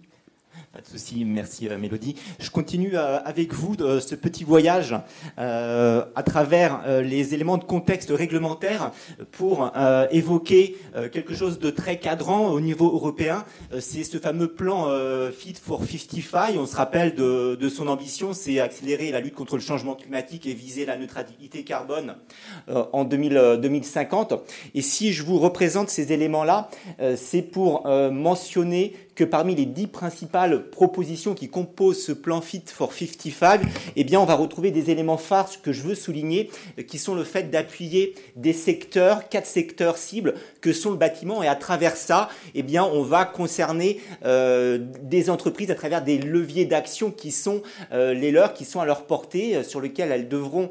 Pas 0.72 0.80
de 0.80 0.86
souci, 0.86 1.26
merci 1.26 1.68
euh, 1.68 1.76
Mélodie. 1.76 2.16
Je 2.38 2.48
continue 2.48 2.92
euh, 2.94 3.18
avec 3.26 3.52
vous 3.52 3.76
de 3.76 4.00
ce 4.00 4.14
petit 4.14 4.42
voyage 4.42 4.94
euh, 5.38 6.02
à 6.14 6.22
travers 6.22 6.82
les 7.02 7.34
éléments 7.34 7.58
de 7.58 7.64
contexte 7.64 8.08
réglementaire 8.10 8.90
pour 9.32 9.70
évoquer 10.10 10.76
quelque 11.12 11.34
chose 11.34 11.58
de 11.58 11.70
très 11.70 11.98
cadrant 11.98 12.48
au 12.48 12.60
niveau 12.60 12.86
européen. 12.86 13.44
C'est 13.80 14.04
ce 14.04 14.18
fameux 14.18 14.48
plan 14.48 14.88
Fit 15.36 15.54
for 15.54 15.82
55. 15.84 16.54
On 16.56 16.66
se 16.66 16.76
rappelle 16.76 17.14
de, 17.14 17.68
son 17.68 17.88
ambition, 17.88 18.32
c'est 18.32 18.60
accélérer 18.60 19.10
la 19.10 19.20
lutte 19.20 19.34
contre 19.34 19.56
le 19.56 19.62
changement 19.62 19.94
climatique 19.94 20.46
et 20.46 20.54
viser 20.54 20.86
la 20.86 20.96
neutralité 20.96 21.64
carbone 21.64 22.16
en 22.68 23.04
2000, 23.04 23.58
2050. 23.62 24.34
Et 24.74 24.82
si 24.82 25.12
je 25.12 25.22
vous 25.22 25.38
représente 25.38 25.88
ces 25.90 26.12
éléments-là, 26.12 26.68
c'est 27.16 27.42
pour 27.42 27.86
mentionner 27.86 28.94
que 29.14 29.24
parmi 29.24 29.54
les 29.54 29.66
dix 29.66 29.86
principales 29.86 30.70
propositions 30.70 31.34
qui 31.34 31.48
composent 31.48 32.02
ce 32.02 32.12
plan 32.12 32.40
Fit 32.40 32.62
for 32.66 32.92
55, 32.92 33.60
eh 33.96 34.04
bien, 34.04 34.20
on 34.20 34.24
va 34.24 34.34
retrouver 34.34 34.70
des 34.70 34.90
éléments 34.90 35.18
phares 35.18 35.50
que 35.62 35.72
je 35.72 35.82
veux 35.82 35.94
souligner, 35.94 36.50
qui 36.86 36.98
sont 36.98 37.14
le 37.14 37.24
fait 37.24 37.50
d'appuyer 37.50 38.14
des 38.36 38.52
secteurs, 38.52 39.28
quatre 39.28 39.46
secteurs 39.46 39.98
cibles, 39.98 40.34
que 40.60 40.72
sont 40.72 40.90
le 40.90 40.96
bâtiment, 40.96 41.42
et 41.42 41.48
à 41.48 41.56
travers 41.56 41.96
ça, 41.96 42.28
eh 42.54 42.62
bien, 42.62 42.84
on 42.84 43.02
va 43.02 43.24
concerner 43.24 44.00
euh, 44.24 44.78
des 45.02 45.30
entreprises 45.30 45.70
à 45.70 45.74
travers 45.74 46.02
des 46.02 46.18
leviers 46.18 46.64
d'action 46.64 47.10
qui 47.10 47.30
sont 47.30 47.62
euh, 47.92 48.14
les 48.14 48.30
leurs, 48.30 48.54
qui 48.54 48.64
sont 48.64 48.80
à 48.80 48.84
leur 48.84 49.04
portée, 49.04 49.56
euh, 49.56 49.62
sur 49.62 49.80
lesquels 49.80 50.12
elles 50.12 50.28
devront 50.28 50.70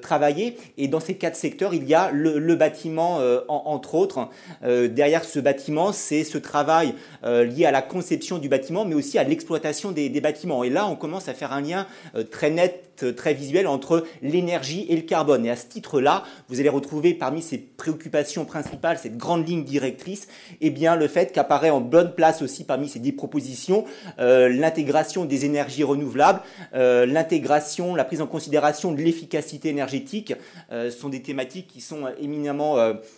travailler. 0.00 0.56
Et 0.78 0.88
dans 0.88 1.00
ces 1.00 1.16
quatre 1.16 1.36
secteurs, 1.36 1.74
il 1.74 1.84
y 1.84 1.94
a 1.94 2.10
le, 2.12 2.54
bâtiment, 2.54 3.20
entre 3.48 3.94
autres. 3.94 4.28
derrière 4.62 5.24
ce 5.24 5.38
bâtiment, 5.38 5.92
c'est 5.92 6.24
ce 6.24 6.38
travail 6.38 6.94
lié 7.42 7.64
à 7.64 7.70
la 7.70 7.82
conception 7.82 8.38
du 8.38 8.48
bâtiment, 8.48 8.84
mais 8.84 8.94
aussi 8.94 9.18
à 9.18 9.24
l'exploitation 9.24 9.92
des, 9.92 10.20
bâtiments. 10.20 10.64
Et 10.64 10.70
là, 10.70 10.86
on 10.86 10.96
commence 10.96 11.28
à 11.28 11.34
faire 11.34 11.52
un 11.52 11.60
lien 11.60 11.86
très 12.30 12.50
net 12.50 12.84
très 13.16 13.34
visuel 13.34 13.66
entre 13.66 14.04
l'énergie 14.22 14.86
et 14.88 14.96
le 14.96 15.02
carbone. 15.02 15.44
Et 15.44 15.50
à 15.50 15.56
ce 15.56 15.66
titre-là, 15.66 16.24
vous 16.48 16.60
allez 16.60 16.68
retrouver 16.68 17.14
parmi 17.14 17.42
ces 17.42 17.58
préoccupations 17.58 18.44
principales, 18.44 18.98
cette 18.98 19.16
grande 19.16 19.46
ligne 19.46 19.64
directrice, 19.64 20.28
eh 20.60 20.70
bien, 20.70 20.96
le 20.96 21.08
fait 21.08 21.32
qu'apparaît 21.32 21.70
en 21.70 21.80
bonne 21.80 22.14
place 22.14 22.42
aussi 22.42 22.64
parmi 22.64 22.88
ces 22.88 22.98
dix 22.98 23.12
propositions 23.12 23.84
euh, 24.18 24.48
l'intégration 24.48 25.24
des 25.24 25.44
énergies 25.44 25.84
renouvelables, 25.84 26.40
euh, 26.74 27.06
l'intégration, 27.06 27.94
la 27.94 28.04
prise 28.04 28.20
en 28.20 28.26
considération 28.26 28.92
de 28.92 29.00
l'efficacité 29.00 29.68
énergétique 29.68 30.34
euh, 30.72 30.90
sont 30.90 31.08
des 31.08 31.22
thématiques 31.22 31.66
qui 31.66 31.80
sont 31.80 32.04
éminemment 32.20 32.76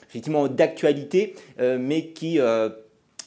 effectivement 0.08 0.48
d'actualité, 0.48 1.34
mais 1.58 2.08
qui 2.08 2.38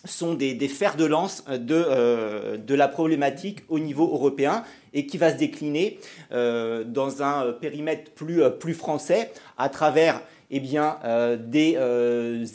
sont 0.06 0.34
des, 0.34 0.56
fers 0.68 0.96
de 0.96 1.06
lance 1.06 1.44
de, 1.46 2.58
de 2.58 2.76
la 2.76 2.88
problématique 2.88 3.60
au 3.70 3.80
niveau 3.80 4.06
européen 4.06 4.64
et 4.94 5.06
qui 5.06 5.18
va 5.18 5.32
se 5.32 5.38
décliner 5.38 6.00
euh, 6.32 6.84
dans 6.84 7.22
un 7.22 7.46
euh, 7.46 7.52
périmètre 7.52 8.12
plus, 8.12 8.44
euh, 8.44 8.50
plus 8.50 8.74
français 8.74 9.32
à 9.58 9.70
travers 9.70 10.22
eh 10.52 10.60
bien, 10.60 10.98
des 11.38 11.78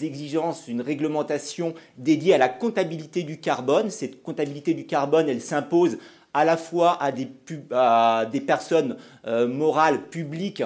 exigences, 0.03 0.67
une 0.67 0.81
réglementation 0.81 1.75
dédiée 1.97 2.35
à 2.35 2.39
la 2.39 2.49
comptabilité 2.49 3.23
du 3.23 3.39
carbone. 3.39 3.89
Cette 3.89 4.21
comptabilité 4.21 4.75
du 4.75 4.85
carbone, 4.85 5.29
elle 5.29 5.41
s'impose 5.41 5.99
à 6.35 6.44
la 6.44 6.57
fois 6.57 7.03
à 7.03 7.12
des, 7.12 8.40
personnes 8.40 8.97
morales 9.25 10.09
publiques 10.09 10.62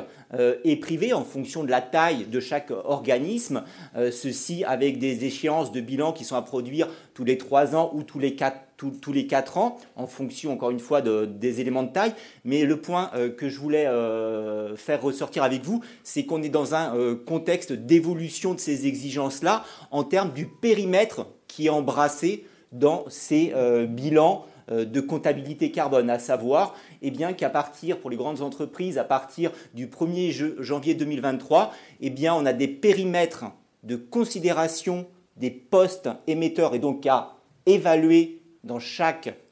et 0.65 0.77
privées 0.77 1.13
en 1.13 1.25
fonction 1.25 1.63
de 1.63 1.71
la 1.71 1.81
taille 1.81 2.25
de 2.25 2.41
chaque 2.41 2.71
organisme, 2.71 3.63
ceci 3.95 4.65
avec 4.65 4.99
des 4.99 5.25
échéances 5.25 5.71
de 5.71 5.81
bilan 5.81 6.13
qui 6.13 6.25
sont 6.25 6.37
à 6.37 6.43
produire 6.43 6.89
tous 7.15 7.25
les 7.25 7.39
trois 7.39 7.77
ans 7.77 7.91
ou 7.95 8.03
tous 8.03 8.19
les 8.19 8.35
quatre 8.35 8.61
tous 8.79 9.13
les 9.13 9.27
quatre 9.27 9.59
ans, 9.59 9.77
en 9.97 10.07
fonction, 10.07 10.53
encore 10.53 10.71
une 10.71 10.79
fois, 10.79 11.03
des 11.03 11.61
éléments 11.61 11.83
de 11.83 11.93
taille. 11.93 12.15
Mais 12.45 12.65
le 12.65 12.81
point 12.81 13.11
euh, 13.15 13.31
que 13.31 13.49
je 13.49 13.59
voulais 13.59 13.87
euh, 13.87 14.77
faire 14.77 15.03
ressortir 15.03 15.43
avec 15.43 15.65
vous, 15.65 15.83
c'est 16.05 16.25
qu'on 16.25 16.43
est 16.43 16.49
dans 16.49 16.75
un 16.75 16.97
euh, 16.97 17.17
contexte 17.17 17.73
d'évolution 17.73 18.55
de 18.55 18.61
ces 18.61 18.87
exigences-là 18.87 19.65
en 19.91 20.05
termes 20.05 20.33
du 20.33 20.47
périmètre 20.47 21.27
qui 21.49 21.67
est 21.67 21.71
embrassé 21.71 22.45
dans 22.71 23.05
ces 23.09 23.55
bilans 23.89 24.45
de 24.71 25.01
comptabilité 25.01 25.71
carbone, 25.71 26.11
à 26.11 26.19
savoir 26.19 26.75
eh 27.03 27.11
bien, 27.11 27.33
qu'à 27.33 27.51
partir, 27.51 28.01
pour 28.01 28.11
les 28.11 28.17
grandes 28.17 28.43
entreprises, 28.43 28.99
à 28.99 29.05
partir 29.05 29.51
du 29.75 29.87
1er 29.87 30.61
janvier 30.61 30.95
2023, 30.95 31.73
eh 32.01 32.11
bien, 32.11 32.35
on 32.35 32.45
a 32.47 32.53
des 32.53 32.69
périmètres 32.69 33.47
de 33.83 33.97
considération 33.97 35.07
des 35.37 35.51
postes 35.51 36.09
émetteurs 36.27 36.75
et 36.75 36.79
donc 36.79 37.07
à 37.07 37.37
évaluer 37.67 38.43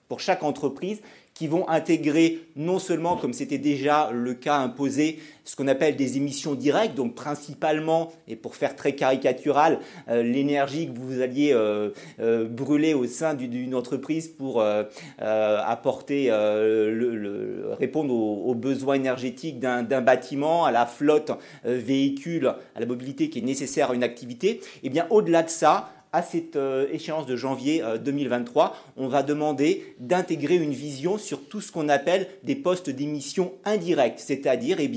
pour 0.09 0.21
chaque 0.21 0.43
entreprise 0.43 1.01
qui 1.37 1.49
vont 1.49 1.69
intégrer 1.69 2.41
non 2.57 2.79
seulement, 2.79 3.19
comme 3.19 3.35
c'était 3.35 3.59
déjà 3.59 4.11
le 4.11 4.33
cas 4.33 4.57
imposé, 4.57 5.19
ce 5.45 5.55
qu'on 5.55 5.69
appelle 5.69 5.95
des 5.95 6.17
émissions 6.17 6.55
directes, 6.55 6.95
donc 6.95 7.15
principalement, 7.15 8.11
et 8.27 8.37
pour 8.37 8.57
faire 8.57 8.75
très 8.75 8.95
caricatural, 8.95 9.79
euh, 10.09 10.23
l'énergie 10.23 10.89
que 10.89 10.99
vous 10.99 11.21
alliez 11.21 11.53
euh, 11.53 11.91
euh, 12.21 12.49
brûler 12.49 12.95
au 12.95 13.05
sein 13.07 13.35
d'une 13.35 13.75
entreprise 13.75 14.29
pour 14.29 14.63
apporter, 15.19 16.31
répondre 17.79 18.15
aux, 18.15 18.55
besoins 18.55 18.95
énergétiques 18.95 19.61
d'un 19.61 20.01
bâtiment, 20.01 20.65
à 20.65 20.71
la 20.71 20.87
flotte 20.87 21.33
véhicule, 21.65 22.55
à 22.75 22.81
la 22.81 22.87
mobilité 22.87 23.29
qui 23.29 23.41
est 23.41 23.43
nécessaire 23.43 23.91
à 23.91 23.95
une 23.95 24.03
activité, 24.03 24.53
et 24.53 24.61
eh 24.85 24.89
bien 24.89 25.07
au-delà 25.11 25.43
de 25.43 25.51
ça, 25.51 25.91
à 26.17 26.23
cette 26.23 26.57
euh, 26.57 26.87
échéance 26.93 27.27
de 27.27 27.37
janvier 27.37 27.85
2023, 28.03 28.65
euh, 28.65 28.91
on 28.97 29.07
va 29.07 29.23
demander 29.23 29.95
d'intégrer 30.01 30.57
une 30.57 30.73
vision 30.73 31.19
sur 31.19 31.47
tout 31.47 31.61
ce 31.61 31.71
qu'on 31.71 31.91
appelle 31.91 32.27
des 32.43 32.57
postes 32.57 32.89
d'émission 32.89 33.53
indirects, 33.67 34.19
c'est-à-dire 34.19 34.79
eh 34.81 34.91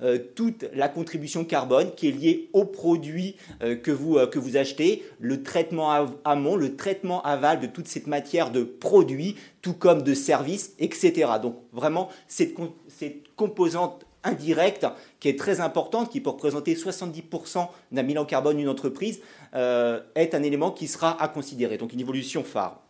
euh, 0.00 0.18
toute 0.36 0.66
la 0.72 0.88
contribution 0.88 1.44
carbone 1.44 1.90
qui 1.96 2.06
est 2.06 2.12
liée 2.12 2.50
aux 2.52 2.64
produits 2.64 3.34
que, 3.82 3.90
vous, 3.90 4.16
achetez, 4.56 5.02
le 5.18 5.42
traitement 5.42 6.06
amont, 6.24 6.54
le 6.54 6.76
traitement 6.76 7.20
aval 7.22 7.58
de 7.58 7.66
toute 7.66 7.88
cette 7.88 8.06
matière 8.06 8.52
de 8.52 8.62
produits, 8.62 9.34
tout 9.62 9.72
comme 9.72 10.02
de 10.02 10.14
services, 10.14 10.74
etc. 10.78 11.32
Donc 11.42 11.56
vraiment, 11.72 12.10
cette, 12.28 12.54
cette 12.88 13.34
composante 13.34 14.06
indirecte 14.24 14.86
qui 15.18 15.28
est 15.28 15.38
très 15.38 15.60
importante, 15.60 16.10
qui 16.10 16.20
peut 16.20 16.30
représenter 16.30 16.74
70% 16.74 17.68
d'un 17.92 18.02
bilan 18.02 18.24
carbone 18.24 18.58
d'une 18.58 18.68
entreprise, 18.68 19.20
est 19.52 20.34
un 20.34 20.42
élément 20.42 20.70
qui 20.70 20.86
sera 20.86 21.20
à 21.22 21.28
considérer, 21.28 21.76
donc 21.76 21.92
une 21.92 22.00
évolution 22.00 22.44
phare. 22.44 22.80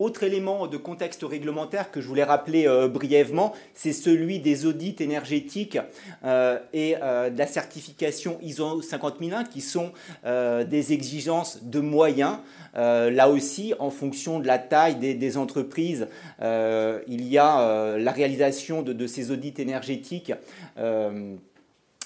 Autre 0.00 0.22
élément 0.22 0.66
de 0.66 0.78
contexte 0.78 1.24
réglementaire 1.24 1.90
que 1.90 2.00
je 2.00 2.08
voulais 2.08 2.24
rappeler 2.24 2.66
euh, 2.66 2.88
brièvement, 2.88 3.52
c'est 3.74 3.92
celui 3.92 4.38
des 4.38 4.64
audits 4.64 4.96
énergétiques 4.98 5.78
euh, 6.24 6.58
et 6.72 6.94
de 6.94 7.36
la 7.36 7.46
certification 7.46 8.38
ISO 8.40 8.80
50001 8.80 9.44
qui 9.44 9.60
sont 9.60 9.92
des 10.24 10.92
exigences 10.94 11.62
de 11.62 11.80
moyens. 11.80 12.38
là 12.74 13.28
aussi, 13.28 13.74
en 13.78 13.90
fonction 13.90 14.38
de 14.38 14.46
la 14.46 14.58
taille 14.58 14.96
des, 14.96 15.36
entreprises, 15.36 16.08
il 16.40 17.26
y 17.26 17.38
a 17.38 17.96
la 17.98 18.12
réalisation 18.12 18.82
de, 18.82 19.06
ces 19.06 19.30
audits 19.30 19.54
énergétiques 19.58 20.32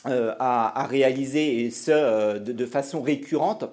euh, 0.07 0.35
à, 0.39 0.87
réaliser, 0.87 1.65
et 1.65 1.71
ce, 1.71 1.91
euh, 1.91 2.39
de, 2.39 2.67
façon 2.67 3.01
récurrente. 3.01 3.65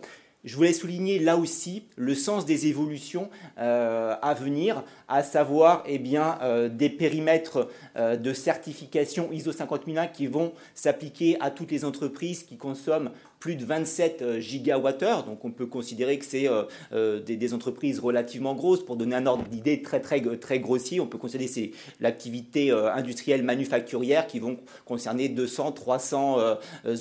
Je 0.46 0.56
voulais 0.56 0.72
souligner 0.72 1.20
là 1.20 1.36
aussi 1.36 1.84
le 1.98 2.15
sens 2.15 2.46
des 2.46 2.67
évolutions 2.67 3.30
euh, 3.60 4.15
à 4.22 4.34
venir, 4.34 4.84
à 5.10 5.24
savoir 5.24 5.84
eh 5.86 6.00
bien, 6.00 6.39
des 6.72 6.89
périmètres 6.89 7.67
de 7.98 8.34
certification 8.34 9.30
ISO 9.34 9.52
50001 9.52 10.08
qui 10.08 10.28
vont 10.28 10.54
s'appliquer 10.74 11.38
à 11.41 11.52
toutes 11.52 11.70
les 11.70 11.84
entreprises 11.84 12.44
qui 12.44 12.56
consomment 12.56 13.12
plus 13.42 13.56
de 13.56 13.66
27 13.66 14.22
euh, 14.22 14.40
gigawattheures. 14.40 15.26
Donc 15.26 15.44
on 15.44 15.52
peut 15.52 15.66
considérer 15.66 16.18
que 16.18 16.26
c'est 16.26 16.48
euh, 16.48 16.64
euh, 16.94 17.20
des, 17.20 17.54
entreprises 17.54 18.00
relativement 18.00 18.56
grosses. 18.56 18.86
Pour 18.86 18.96
donner 18.96 19.16
un 19.16 19.26
ordre 19.26 19.44
d'idée 19.46 19.82
très, 19.82 20.00
très, 20.00 20.22
très 20.38 20.60
grossier, 20.60 21.02
on 21.02 21.08
peut 21.08 21.18
considérer 21.18 21.48
que 21.48 21.54
c'est 21.54 21.72
l'activité 22.00 22.72
industrielle 22.72 23.44
manufacturière 23.44 24.28
qui 24.28 24.40
vont 24.40 24.58
concerner 24.86 25.28
200, 25.28 25.72
300 25.72 26.38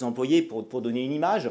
employés 0.00 0.40
pour 0.40 0.80
donner 0.80 1.04
une 1.04 1.12
image 1.12 1.50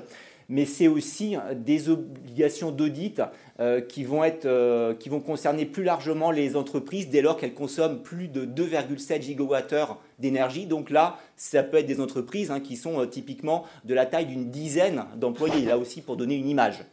mais 0.49 0.65
c'est 0.65 0.87
aussi 0.87 1.37
des 1.55 1.89
obligations 1.89 2.71
d'audit 2.71 3.21
euh, 3.59 3.81
qui, 3.81 4.03
vont 4.03 4.23
euh, 4.45 4.95
qui 4.95 5.07
vont 5.09 5.19
concerner 5.19 5.65
plus 5.65 5.83
largement 5.83 6.31
les 6.31 6.55
entreprises 6.55 7.09
dès 7.09 7.21
lors 7.21 7.37
qu'elles 7.37 7.53
consomment 7.53 8.01
plus 8.01 8.27
de 8.27 8.45
2,7 8.45 9.21
gigawattheures 9.21 9.99
d'énergie. 10.17 10.65
Donc 10.65 10.89
là, 10.89 11.17
ça 11.37 11.61
peut 11.61 11.77
être 11.77 11.85
des 11.85 12.01
entreprises 12.01 12.49
hein, 12.49 12.59
qui 12.59 12.77
sont 12.77 12.99
euh, 12.99 13.05
typiquement 13.05 13.65
de 13.85 13.93
la 13.93 14.07
taille 14.07 14.25
d'une 14.25 14.49
dizaine 14.49 15.05
d'employés, 15.17 15.65
là 15.65 15.77
aussi 15.77 16.01
pour 16.01 16.17
donner 16.17 16.35
une 16.35 16.49
image. 16.49 16.83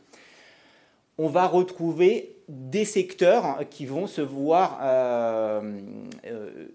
On 1.19 1.29
va 1.29 1.47
retrouver 1.47 2.37
des 2.49 2.85
secteurs 2.85 3.61
qui 3.71 3.87
vont 3.87 4.07
se 4.07 4.21
voir 4.21 4.79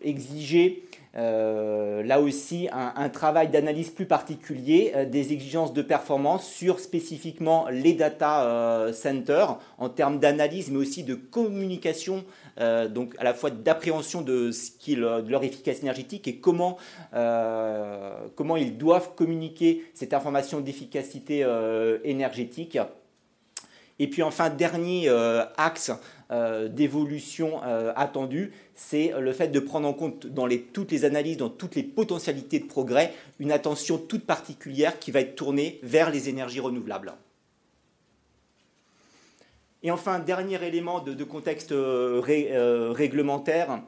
exiger 0.01 0.83
euh, 0.83 1.00
là 1.13 2.19
aussi, 2.21 2.69
un, 2.71 3.09
travail 3.09 3.49
d'analyse 3.49 3.89
plus 3.89 4.05
particulier 4.05 4.93
euh, 4.95 5.05
des 5.05 5.33
exigences 5.33 5.73
de 5.73 5.81
performance 5.81 6.47
sur 6.47 6.79
spécifiquement 6.79 7.67
les 7.69 7.93
data 7.93 8.45
euh, 8.45 8.93
centers 8.93 9.57
en 9.77 9.89
termes 9.89 10.19
d'analyse, 10.19 10.71
mais 10.71 10.77
aussi 10.77 11.03
de 11.03 11.15
communication, 11.15 12.23
donc 12.89 13.15
à 13.17 13.23
la 13.23 13.33
fois 13.33 13.49
d'appréhension 13.49 14.21
de, 14.21 14.51
ce 14.51 14.71
de 14.91 15.31
leur 15.31 15.43
efficacité 15.43 15.83
énergétique 15.83 16.27
et 16.27 16.35
comment, 16.35 16.77
comment 18.35 18.57
ils 18.57 18.77
doivent 18.77 19.15
communiquer 19.15 19.83
cette 19.93 20.13
information 20.13 20.59
d'efficacité 20.59 21.45
énergétique. 22.03 22.77
Et 24.01 24.07
puis 24.07 24.23
enfin, 24.23 24.49
dernier 24.49 25.07
axe 25.57 25.91
d'évolution 26.71 27.61
attendue, 27.95 28.51
c'est 28.73 29.13
le 29.19 29.31
fait 29.31 29.49
de 29.49 29.59
prendre 29.59 29.87
en 29.87 29.93
compte 29.93 30.25
dans 30.25 30.49
toutes 30.73 30.91
les 30.91 31.05
analyses, 31.05 31.37
dans 31.37 31.49
toutes 31.49 31.75
les 31.75 31.83
potentialités 31.83 32.57
de 32.57 32.65
progrès, 32.65 33.13
une 33.39 33.51
attention 33.51 33.99
toute 33.99 34.25
particulière 34.25 34.97
qui 34.97 35.11
va 35.11 35.19
être 35.19 35.35
tournée 35.35 35.79
vers 35.83 36.09
les 36.09 36.29
énergies 36.29 36.59
renouvelables. 36.59 37.13
Et 39.83 39.91
enfin, 39.91 40.17
dernier 40.17 40.63
élément 40.65 40.99
de, 40.99 41.23
contexte 41.23 41.71
réglementaire, 41.71 43.83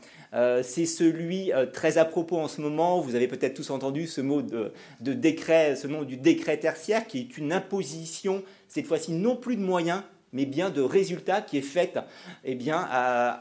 c'est 0.62 0.86
celui 0.86 1.52
très 1.74 1.98
à 1.98 2.06
propos 2.06 2.38
en 2.38 2.48
ce 2.48 2.62
moment, 2.62 3.02
vous 3.02 3.16
avez 3.16 3.28
peut-être 3.28 3.56
tous 3.56 3.72
entendu 3.72 4.06
ce 4.06 4.22
mot 4.22 4.44
de, 4.44 4.74
de, 5.02 5.14
décret, 5.14 5.76
ce 5.76 5.88
nom 5.88 6.04
du 6.04 6.18
décret 6.18 6.58
tertiaire, 6.58 7.08
qui 7.08 7.20
est 7.20 7.38
une 7.40 7.52
imposition, 7.52 8.44
cette 8.74 8.88
fois-ci 8.88 9.12
non 9.12 9.36
plus 9.36 9.56
de 9.56 9.62
moyens, 9.62 10.02
mais 10.34 10.46
bien 10.46 10.70
de 10.70 10.82
résultats 10.82 11.42
qui 11.42 11.58
est 11.58 11.62
faite 11.62 12.00
eh 12.44 12.56
bien, 12.56 12.88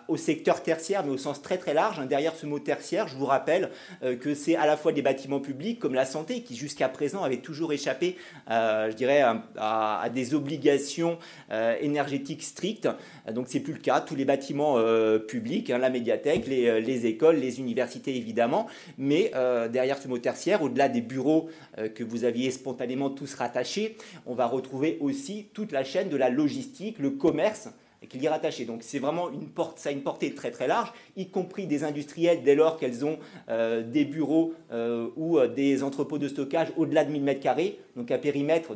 au 0.09 0.17
secteur 0.17 0.63
tertiaire, 0.63 1.05
mais 1.05 1.13
au 1.13 1.19
sens 1.19 1.43
très 1.43 1.59
très 1.59 1.75
large. 1.75 1.99
Hein, 1.99 2.07
derrière 2.07 2.37
ce 2.37 2.47
mot 2.47 2.59
tertiaire, 2.59 3.09
je 3.09 3.17
vous 3.17 3.25
rappelle 3.25 3.71
euh, 4.03 4.17
que 4.17 4.35
c'est 4.35 4.57
à 4.57 4.67
la 4.67 4.77
fois 4.77 4.93
des 4.93 5.03
bâtiments 5.03 5.41
publics 5.41 5.79
comme 5.79 5.95
la 5.95 6.05
santé, 6.05 6.43
qui 6.43 6.57
jusqu'à 6.57 6.89
présent 6.89 7.23
avaient 7.23 7.39
toujours 7.39 7.73
échappé, 7.73 8.17
euh, 8.51 8.91
je 8.91 8.97
dirais, 8.97 9.23
à, 9.57 10.09
des 10.15 10.35
obligations 10.35 11.19
euh, 11.51 11.75
énergétiques 11.81 12.43
strictes. 12.43 12.89
Donc 13.33 13.47
c'est 13.49 13.61
plus 13.61 13.73
le 13.73 13.79
cas. 13.79 14.01
Tous 14.01 14.15
les 14.15 14.25
bâtiments 14.25 14.77
publics, 15.27 15.71
hein, 15.71 15.79
la 15.79 15.91
médiathèque, 15.91 16.47
les, 16.47 17.07
écoles, 17.07 17.37
les 17.37 17.61
universités 17.61 18.17
évidemment, 18.17 18.67
mais 18.99 19.33
derrière 19.71 19.99
ce 19.99 20.09
mot 20.09 20.19
tertiaire, 20.19 20.63
au-delà 20.63 20.89
des 20.89 21.01
bureaux 21.01 21.49
que 21.95 22.05
vous 22.05 22.25
aviez 22.25 22.51
spontanément 22.51 23.11
tous 23.11 23.35
rattachés, 23.35 23.97
on 24.27 24.35
va 24.35 24.47
retrouver 24.47 24.99
aussi 25.01 25.49
toute 25.55 25.73
la 25.73 25.85
chaîne 25.85 26.09
de 26.09 26.17
la 26.17 26.31
logistique 26.31 26.82
le 26.99 27.11
commerce 27.11 27.69
qui 28.09 28.19
y 28.19 28.27
est 28.27 28.29
rattaché. 28.29 28.65
Donc 28.65 28.83
c'est 28.83 28.99
vraiment 28.99 29.31
une 29.31 29.49
porte, 29.49 29.79
ça 29.79 29.91
a 29.91 29.93
une 29.93 30.03
portée 30.03 30.35
très 30.35 30.51
très 30.51 30.67
large, 30.67 30.93
y 31.17 31.29
compris 31.29 31.67
des 31.67 31.85
industriels 31.85 32.43
dès 32.43 32.55
lors 32.55 32.79
qu'elles 32.79 33.05
ont 33.05 33.19
euh, 33.49 33.83
des 33.83 34.05
bureaux 34.05 34.55
euh, 34.73 35.09
ou 35.17 35.39
euh, 35.39 35.49
des 35.49 35.83
entrepôts 35.83 36.19
de 36.19 36.29
stockage 36.29 36.69
au-delà 36.77 37.05
de 37.05 37.13
1000 37.13 37.25
m2, 37.25 37.75
donc 37.97 38.11
un 38.11 38.19
périmètre 38.19 38.75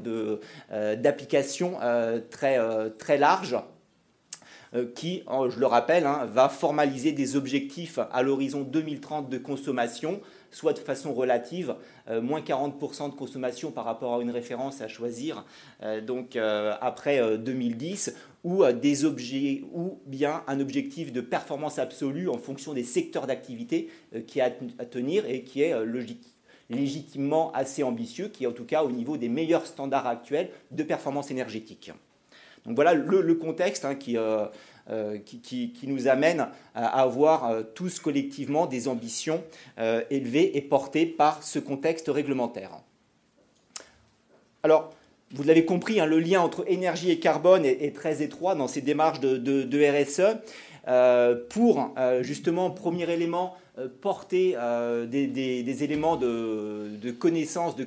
d'application 0.71 1.79
très, 2.31 2.59
très 2.99 3.19
large 3.19 3.57
qui, 4.95 5.23
je 5.49 5.59
le 5.59 5.67
rappelle, 5.67 6.07
hein, 6.07 6.27
va 6.27 6.49
formaliser 6.49 7.13
des 7.13 7.37
objectifs 7.37 7.99
à 8.13 8.23
l'horizon 8.23 8.63
2030 8.63 9.31
de 9.31 9.39
consommation 9.39 10.21
soit 10.51 10.73
de 10.73 10.79
façon 10.79 11.13
relative, 11.13 11.75
euh, 12.09 12.21
moins 12.21 12.41
40% 12.41 13.11
de 13.11 13.15
consommation 13.15 13.71
par 13.71 13.85
rapport 13.85 14.15
à 14.15 14.23
une 14.23 14.31
référence 14.31 14.81
à 14.81 14.89
choisir, 14.89 15.45
euh, 15.83 16.01
donc 16.01 16.37
euh, 16.37 16.75
après 16.81 17.39
2010, 17.39 18.15
ou 18.45 18.65
des 18.65 19.05
objets, 19.05 19.65
ou 19.73 19.99
bien 20.07 20.45
un 20.47 20.61
objectif 20.61 21.13
de 21.13 21.21
performance 21.21 21.79
absolue 21.79 22.29
en 22.29 22.39
fonction 22.39 22.75
des 22.75 22.85
secteurs 22.85 23.27
d'activité 23.27 23.89
qui 24.29 24.39
est 24.39 24.43
à 24.79 24.85
tenir 24.85 25.27
et 25.27 25.43
qui 25.43 25.63
est 25.63 25.75
légitimement 26.71 27.51
assez 27.53 27.83
ambitieux, 27.83 28.29
qui 28.29 28.45
est 28.45 28.47
en 28.47 28.53
tout 28.53 28.65
cas 28.65 28.85
au 28.85 28.91
niveau 28.93 29.17
des 29.17 29.29
meilleurs 29.29 29.67
standards 29.67 30.07
actuels 30.07 30.51
de 30.71 30.85
performance 30.85 31.33
énergétique. 31.33 31.91
Donc 32.67 32.77
voilà 32.77 32.95
le, 32.95 33.35
contexte 33.35 33.85
hein, 33.85 33.97
qui, 33.97 34.17
qui, 35.25 35.73
nous 35.85 36.09
amène 36.09 36.49
à 36.75 37.01
avoir 37.01 37.51
euh, 37.51 37.63
tous 37.75 37.99
collectivement 37.99 38.67
des 38.67 38.89
ambitions 38.89 39.43
euh, 39.79 40.03
élevées 40.11 40.57
et 40.57 40.63
portées 40.63 41.07
par 41.07 41.43
ce 41.43 41.59
contexte 41.59 42.09
réglementaire. 42.09 42.71
Alors, 44.63 44.93
vous 45.33 45.43
l'avez 45.43 45.65
compris, 45.65 45.99
hein, 45.99 46.07
le 46.07 46.21
lien 46.21 46.41
entre 46.41 46.65
énergie 46.71 47.11
et 47.11 47.19
carbone 47.19 47.65
est, 47.65 47.95
très 47.95 48.23
étroit 48.23 48.55
dans 48.55 48.69
ces 48.69 48.81
démarches 48.81 49.21
de 49.21 50.03
RSE. 50.05 50.39
Pour 51.51 51.95
justement, 52.23 52.71
premier 52.71 53.11
élément, 53.11 53.57
euh, 53.79 53.89
porter 54.01 54.55
euh, 54.57 55.05
des, 55.05 55.85
éléments 55.85 56.17
de, 56.17 57.11
connaissance, 57.11 57.77
de, 57.77 57.85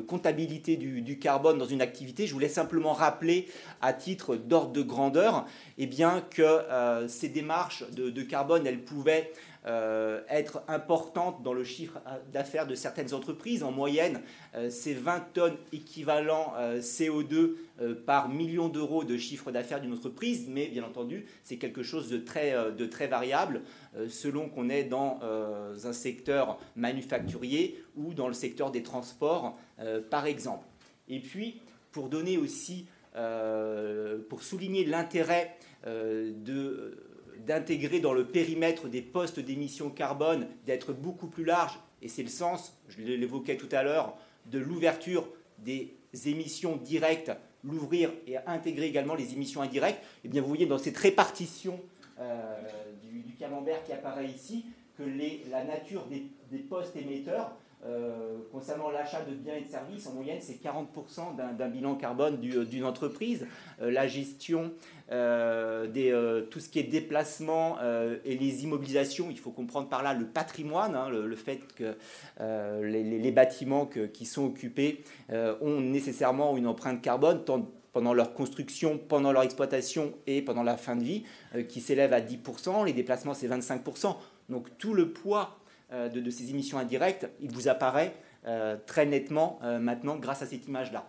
comptabilité 0.00 0.76
du, 0.76 1.18
carbone 1.18 1.56
dans 1.56 1.64
une 1.64 1.80
activité, 1.80 2.26
je 2.26 2.34
voulais 2.34 2.50
simplement 2.50 2.92
rappeler 2.92 3.48
à 3.80 3.94
titre 3.94 4.36
d'ordre 4.36 4.72
de 4.72 4.82
grandeur 4.82 5.46
eh 5.78 5.86
bien, 5.86 6.22
que 6.28 6.42
euh, 6.42 7.08
ces 7.08 7.30
démarches 7.30 7.84
de, 7.92 8.22
carbone, 8.22 8.66
elles 8.66 8.84
pouvaient 8.84 9.32
euh, 9.32 9.51
être 9.64 10.62
importante 10.66 11.42
dans 11.42 11.52
le 11.52 11.62
chiffre 11.62 12.00
d'affaires 12.32 12.66
de 12.66 12.74
certaines 12.74 13.14
entreprises. 13.14 13.62
En 13.62 13.70
moyenne, 13.70 14.20
euh, 14.54 14.70
c'est 14.70 14.94
20 14.94 15.32
tonnes 15.32 15.56
équivalent 15.72 16.52
euh, 16.56 16.80
CO2 16.80 17.54
par 18.06 18.28
million 18.28 18.68
d'euros 18.68 19.02
de 19.02 19.16
chiffre 19.16 19.50
d'affaires 19.50 19.80
d'une 19.80 19.92
entreprise, 19.92 20.46
mais 20.48 20.68
bien 20.68 20.84
entendu, 20.84 21.26
c'est 21.42 21.56
quelque 21.56 21.82
chose 21.82 22.08
de 22.10 22.18
très, 22.18 22.54
de 22.70 22.86
très 22.86 23.08
variable 23.08 23.62
selon 24.08 24.48
qu'on 24.48 24.68
est 24.68 24.84
dans 24.84 25.18
un 25.22 25.92
secteur 25.92 26.60
manufacturier 26.76 27.82
ou 27.96 28.14
dans 28.14 28.28
le 28.28 28.34
secteur 28.34 28.70
des 28.70 28.84
transports, 28.84 29.58
par 30.10 30.26
exemple. 30.26 30.64
Et 31.08 31.18
puis, 31.18 31.60
pour 31.90 32.08
donner 32.08 32.38
aussi, 32.38 32.86
pour 34.28 34.42
souligner 34.44 34.84
l'intérêt 34.84 35.56
de 35.84 37.11
d'intégrer 37.46 38.00
dans 38.00 38.12
le 38.12 38.26
périmètre 38.26 38.88
des 38.88 39.02
postes 39.02 39.40
d'émission 39.40 39.90
carbone, 39.90 40.46
d'être 40.66 40.92
beaucoup 40.92 41.26
plus 41.26 41.44
large, 41.44 41.78
et 42.00 42.08
c'est 42.08 42.22
le 42.22 42.28
sens, 42.28 42.76
je 42.88 43.00
l'évoquais 43.00 43.56
tout 43.56 43.68
à 43.72 43.82
l'heure, 43.82 44.16
de 44.46 44.58
l'ouverture 44.58 45.28
des 45.58 45.94
émissions 46.26 46.76
directes, 46.76 47.32
l'ouvrir 47.64 48.12
et 48.26 48.36
intégrer 48.46 48.86
également 48.86 49.14
les 49.14 49.32
émissions 49.32 49.62
indirectes, 49.62 50.02
et 50.02 50.26
eh 50.26 50.28
bien 50.28 50.42
vous 50.42 50.48
voyez 50.48 50.66
dans 50.66 50.78
cette 50.78 50.96
répartition 50.96 51.80
euh, 52.18 52.60
du, 53.02 53.34
camembert 53.38 53.82
qui 53.84 53.92
apparaît 53.92 54.26
ici, 54.26 54.66
que 54.96 55.02
la 55.50 55.64
nature 55.64 56.06
des 56.06 56.58
postes 56.58 56.96
émetteurs 56.96 57.56
euh, 57.84 58.38
concernant 58.52 58.90
l'achat 58.90 59.22
de 59.24 59.34
biens 59.34 59.56
et 59.56 59.62
de 59.62 59.68
services, 59.68 60.06
en 60.06 60.12
moyenne, 60.12 60.38
c'est 60.40 60.62
40% 60.62 61.34
d'un 61.56 61.68
bilan 61.68 61.96
carbone 61.96 62.38
d'une 62.38 62.84
entreprise. 62.84 63.44
Euh, 63.80 63.90
la 63.90 64.06
gestion, 64.06 64.72
des, 65.12 66.42
tout 66.50 66.60
ce 66.60 66.68
qui 66.68 66.78
est 66.78 66.84
déplacement 66.84 67.76
et 68.24 68.36
les 68.36 68.64
immobilisations, 68.64 69.28
il 69.30 69.38
faut 69.38 69.50
comprendre 69.50 69.88
par 69.88 70.02
là 70.02 70.14
le 70.14 70.26
patrimoine, 70.26 70.94
hein, 70.94 71.08
le, 71.10 71.36
fait 71.36 71.60
que 71.76 71.94
les, 72.82 73.30
bâtiments 73.30 73.86
qui 73.86 74.24
sont 74.24 74.46
occupés 74.46 75.04
ont 75.30 75.80
nécessairement 75.80 76.56
une 76.56 76.66
empreinte 76.66 77.02
carbone, 77.02 77.44
pendant 77.92 78.14
leur 78.14 78.32
construction, 78.32 78.98
pendant 78.98 79.32
leur 79.32 79.42
exploitation 79.42 80.14
et 80.26 80.40
pendant 80.40 80.62
la 80.62 80.78
fin 80.78 80.96
de 80.96 81.04
vie, 81.04 81.24
qui 81.68 81.80
s'élève 81.80 82.14
à 82.14 82.20
10%. 82.20 82.86
Les 82.86 82.94
déplacements, 82.94 83.34
c'est 83.34 83.48
25%. 83.48 84.16
Donc 84.48 84.68
tout 84.78 84.94
le 84.94 85.12
poids 85.12 85.58
euh, 85.92 86.08
de, 86.08 86.30
ces 86.30 86.50
émissions 86.50 86.78
indirectes, 86.78 87.28
il 87.40 87.52
vous 87.52 87.68
apparaît 87.68 88.14
euh, 88.46 88.76
très 88.86 89.04
nettement 89.04 89.58
euh, 89.62 89.78
maintenant 89.78 90.16
grâce 90.16 90.42
à 90.42 90.46
cette 90.46 90.66
image-là. 90.66 91.06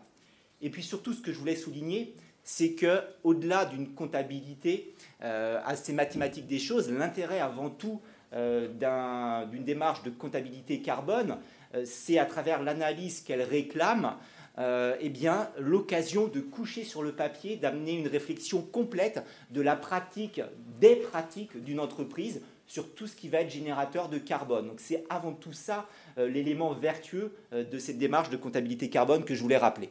Et 0.62 0.70
puis 0.70 0.84
surtout, 0.84 1.14
ce 1.14 1.22
que 1.22 1.32
je 1.32 1.40
voulais 1.40 1.56
souligner, 1.56 2.16
c'est 2.44 2.74
que 2.74 3.02
au-delà 3.24 3.66
d'une 3.66 3.94
comptabilité 3.94 4.94
assez 5.22 5.94
mathématique 5.94 6.48
des 6.48 6.60
choses, 6.60 6.92
l'intérêt 6.92 7.40
avant 7.40 7.70
tout 7.70 8.02
d'une 8.34 9.64
démarche 9.64 10.04
de 10.04 10.10
comptabilité 10.10 10.82
carbone, 10.82 11.38
c'est 11.86 12.18
à 12.18 12.26
travers 12.26 12.62
l'analyse 12.62 13.22
qu'elle 13.22 13.42
réclame, 13.42 14.18
eh 14.58 15.10
bien, 15.10 15.50
l'occasion 15.58 16.28
de 16.28 16.42
coucher 16.42 16.84
sur 16.84 17.04
le 17.04 17.14
papier, 17.14 17.56
d'amener 17.56 17.94
une 17.94 18.08
réflexion 18.08 18.62
complète 18.62 19.24
de 19.52 19.62
la 19.62 19.78
pratique, 19.78 20.42
des 20.82 20.98
pratiques 20.98 21.64
d'une 21.64 21.80
entreprise 21.80 22.42
sur 22.68 22.94
tout 22.94 23.08
ce 23.08 23.16
qui 23.16 23.30
va 23.30 23.42
être 23.42 23.50
générateur 23.50 24.10
de 24.10 24.18
carbone. 24.18 24.68
Donc 24.68 24.80
c'est 24.80 25.06
avant 25.10 25.34
tout 25.34 25.54
ça 25.54 25.88
euh, 26.18 26.28
l'élément 26.28 26.74
vertueux 26.74 27.34
euh, 27.54 27.64
de 27.64 27.78
cette 27.78 27.98
démarche 27.98 28.30
de 28.30 28.38
comptabilité 28.38 28.90
carbone 28.90 29.24
que 29.24 29.36
je 29.36 29.42
voulais 29.42 29.58
rappeler. 29.58 29.90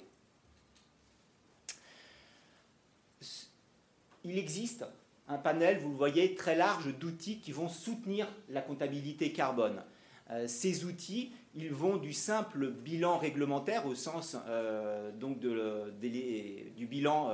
Il 4.24 4.38
existe 4.38 4.84
un 5.28 5.38
panel, 5.38 5.78
vous 5.78 5.90
le 5.90 5.96
voyez, 5.96 6.34
très 6.34 6.56
large 6.56 6.96
d'outils 6.98 7.38
qui 7.38 7.52
vont 7.52 7.68
soutenir 7.68 8.28
la 8.48 8.60
comptabilité 8.60 9.32
carbone. 9.32 9.82
Euh, 10.30 10.46
ces 10.46 10.84
outils, 10.84 11.32
ils 11.54 11.72
vont 11.72 11.96
du 11.96 12.12
simple 12.12 12.70
bilan 12.70 13.18
réglementaire 13.18 13.86
au 13.86 13.94
sens 13.94 14.36
donc 15.20 15.38
du 15.38 16.86
bilan 16.86 17.30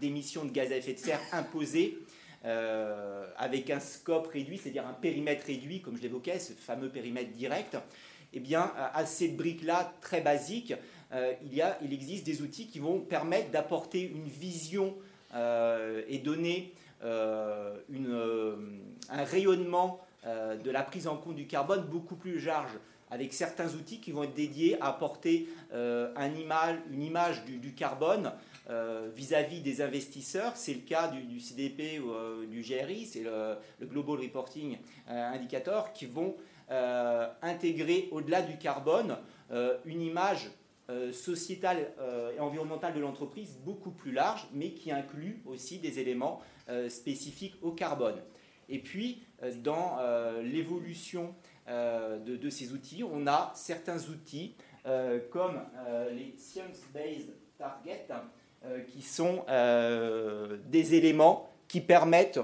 d'émissions 0.00 0.44
de 0.44 0.50
gaz 0.50 0.72
à 0.72 0.76
effet 0.76 0.94
de 0.94 0.98
serre 0.98 1.20
imposé 1.30 1.98
euh, 2.44 3.24
avec 3.36 3.70
un 3.70 3.78
scope 3.78 4.26
réduit, 4.26 4.58
c'est-à-dire 4.58 4.84
un 4.84 4.94
périmètre 4.94 5.46
réduit, 5.46 5.80
comme 5.80 5.96
je 5.96 6.02
l'évoquais, 6.02 6.40
ce 6.40 6.52
fameux 6.54 6.88
périmètre 6.88 7.30
direct, 7.30 7.76
eh 8.32 8.40
bien, 8.40 8.72
à 8.76 9.06
ces 9.06 9.28
briques-là 9.28 9.92
très 10.00 10.22
basiques, 10.22 10.74
euh, 11.12 11.34
il, 11.44 11.54
y 11.54 11.62
a, 11.62 11.78
il 11.84 11.92
existe 11.92 12.24
des 12.24 12.42
outils 12.42 12.66
qui 12.66 12.80
vont 12.80 12.98
permettre 12.98 13.50
d'apporter 13.50 14.02
une 14.02 14.26
vision 14.26 14.86
euh, 14.88 15.02
et 15.34 16.18
donner 16.18 16.74
une, 17.02 18.16
un 19.10 19.24
rayonnement 19.24 20.00
de 20.24 20.70
la 20.70 20.82
prise 20.82 21.06
en 21.06 21.16
compte 21.16 21.36
du 21.36 21.46
carbone 21.46 21.84
beaucoup 21.90 22.16
plus 22.16 22.44
large 22.44 22.72
avec 23.10 23.32
certains 23.32 23.68
outils 23.74 24.00
qui 24.00 24.12
vont 24.12 24.24
être 24.24 24.34
dédiés 24.34 24.80
à 24.80 24.88
apporter 24.88 25.48
un 25.72 26.34
image, 26.34 26.76
une 26.90 27.02
image 27.02 27.44
du, 27.44 27.72
carbone 27.72 28.32
euh, 28.70 29.08
vis-à-vis 29.16 29.60
des 29.60 29.82
investisseurs. 29.82 30.52
C'est 30.54 30.74
le 30.74 30.80
cas 30.80 31.08
du, 31.08 31.40
CDP 31.40 31.98
ou 31.98 32.12
euh, 32.12 32.46
du 32.46 32.62
GRI, 32.62 33.06
c'est 33.06 33.22
le, 33.24 33.56
Global 33.84 34.20
Reporting 34.20 34.78
euh, 35.10 35.32
Indicator, 35.32 35.92
qui 35.92 36.06
vont 36.06 36.36
intégrer 37.42 38.08
au-delà 38.12 38.40
du 38.40 38.56
carbone 38.56 39.18
une 39.84 40.00
image 40.00 40.48
sociétale 41.12 41.92
et 42.36 42.40
environnementale 42.40 42.94
de 42.94 43.00
l'entreprise 43.00 43.58
beaucoup 43.64 43.90
plus 43.90 44.12
large, 44.12 44.46
mais 44.52 44.72
qui 44.72 44.90
inclut 44.90 45.42
aussi 45.46 45.78
des 45.78 45.98
éléments 45.98 46.40
spécifiques 46.88 47.56
au 47.62 47.72
carbone. 47.72 48.20
Et 48.68 48.78
puis, 48.78 49.22
dans 49.62 49.98
l'évolution 50.42 51.34
de, 51.68 52.50
ces 52.50 52.72
outils, 52.72 53.04
on 53.04 53.26
a 53.26 53.52
certains 53.54 53.98
outils 54.08 54.54
comme 55.30 55.60
les 56.12 56.34
Science-Based 56.36 57.32
Targets, 57.58 58.08
qui 58.88 59.02
sont 59.02 59.44
des 60.66 60.94
éléments 60.94 61.48
qui 61.68 61.80
permettent 61.80 62.40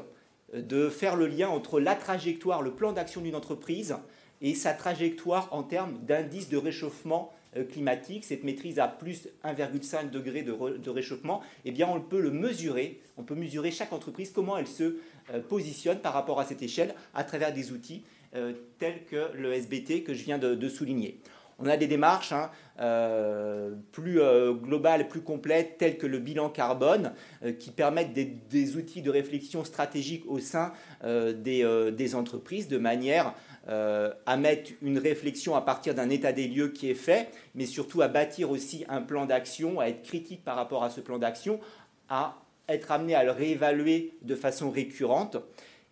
de 0.53 0.89
faire 0.89 1.17
le 1.17 1.27
lien 1.27 1.49
entre 1.49 1.81
la 1.81 1.95
trajectoire, 1.95 2.63
le 2.63 2.73
plan 2.73 2.93
d'action 2.93 3.21
d'une 3.21 3.35
entreprise 3.35 3.97
et 4.41 4.55
sa 4.55 4.73
trajectoire 4.73 5.49
en 5.53 5.63
termes 5.63 5.99
d'indice 5.99 6.49
de 6.49 6.57
réchauffement 6.57 7.33
euh, 7.33 7.38
climatique, 7.65 8.25
cette 8.25 8.45
maîtrise 8.45 8.79
à 8.79 8.89
plus 8.89 9.29
1,5 9.45 10.11
degré 10.11 10.43
de, 10.43 10.91
réchauffement, 10.91 11.43
eh 11.65 11.71
bien 11.71 11.89
on 11.89 12.01
peut 12.01 12.21
le 12.21 12.31
mesurer, 12.31 13.01
on 13.17 13.23
peut 13.23 13.35
mesurer 13.35 13.71
chaque 13.71 13.93
entreprise, 13.93 14.31
comment 14.35 14.57
elle 14.57 14.67
se 14.67 14.97
euh, 15.33 15.41
positionne 15.41 15.99
par 15.99 16.13
rapport 16.13 16.41
à 16.41 16.45
cette 16.45 16.63
échelle 16.63 16.95
à 17.15 17.25
travers 17.25 17.53
des 17.53 17.73
outils 17.73 18.03
euh, 18.35 18.53
tels 18.79 19.05
que 19.05 19.31
le 19.35 19.53
SBT 19.53 20.05
que 20.05 20.15
je 20.15 20.25
viens 20.25 20.39
de 20.39 20.69
souligner. 20.69 21.21
On 21.61 21.67
a 21.67 21.77
des 21.77 21.89
démarches 21.89 22.33
hein, 22.33 22.51
euh, 22.79 23.75
plus 23.91 24.21
euh, 24.21 24.53
globales, 24.53 25.09
plus 25.09 25.23
complètes, 25.23 25.77
telles 25.77 25.99
que 25.99 26.07
le 26.07 26.19
bilan 26.19 26.51
carbone, 26.51 27.13
euh, 27.45 27.53
qui 27.53 27.73
permettent 27.73 28.13
des, 28.13 28.77
outils 28.77 29.03
de 29.03 29.11
réflexion 29.11 29.65
stratégique 29.65 30.25
au 30.29 30.39
sein 30.39 30.73
des, 31.03 32.15
entreprises, 32.15 32.69
de 32.69 32.79
manière 32.79 33.35
à 33.69 34.37
mettre 34.37 34.71
une 34.81 34.99
réflexion 34.99 35.55
à 35.55 35.61
partir 35.61 35.95
d'un 35.95 36.09
état 36.09 36.33
des 36.33 36.49
lieux 36.49 36.69
qui 36.69 36.91
est 36.91 36.95
fait, 36.95 37.29
mais 37.55 37.67
surtout 37.67 38.01
à 38.01 38.09
bâtir 38.09 38.51
aussi 38.51 38.85
un 38.89 39.03
plan 39.03 39.27
d'action, 39.27 39.79
à 39.79 39.89
être 39.89 40.03
critique 40.03 40.43
par 40.43 40.57
rapport 40.57 40.83
à 40.85 40.91
ce 40.91 41.01
plan 41.01 41.19
d'action, 41.19 41.61
à 42.09 42.39
être 42.69 42.91
amené 42.91 43.15
à 43.15 43.25
le 43.25 43.31
réévaluer 43.31 44.15
de 44.23 44.35
façon 44.35 44.71
récurrente. 44.71 45.37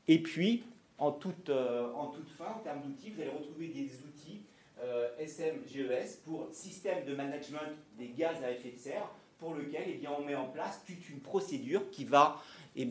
Et 0.08 0.22
puis, 0.22 0.64
en 0.98 1.12
toute, 1.12 1.44
toute 1.44 2.30
fin, 2.30 2.46
en 2.46 2.62
termes 2.62 2.80
d'outils, 2.82 3.10
vous 3.10 3.20
allez 3.20 3.30
retrouver 3.30 3.68
des 3.68 3.90
outils 4.06 4.40
euh, 4.82 5.08
SMGES 5.26 6.20
pour 6.24 6.48
système 6.52 7.04
de 7.04 7.14
management 7.14 7.72
des 7.98 8.08
gaz 8.08 8.36
à 8.44 8.50
effet 8.50 8.70
de 8.70 8.78
serre, 8.78 9.10
pour 9.38 9.54
lequel 9.54 9.84
eh 9.88 9.94
bien, 9.94 10.10
on 10.18 10.24
met 10.24 10.34
en 10.34 10.46
place 10.46 10.82
toute 10.86 11.08
une 11.10 11.20
procédure 11.20 11.90
qui 11.90 12.04
va 12.04 12.40
eh 12.76 12.88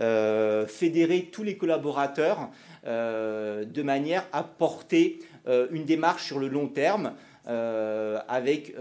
euh, 0.00 0.66
fédérer 0.66 1.28
tous 1.32 1.42
les 1.42 1.56
collaborateurs 1.56 2.50
euh, 2.86 3.64
de 3.64 3.82
manière 3.82 4.26
à 4.32 4.42
porter 4.42 5.20
une 5.72 5.84
démarche 5.84 6.24
sur 6.24 6.38
le 6.38 6.46
long 6.46 6.68
terme. 6.68 7.14
avec 7.46 8.76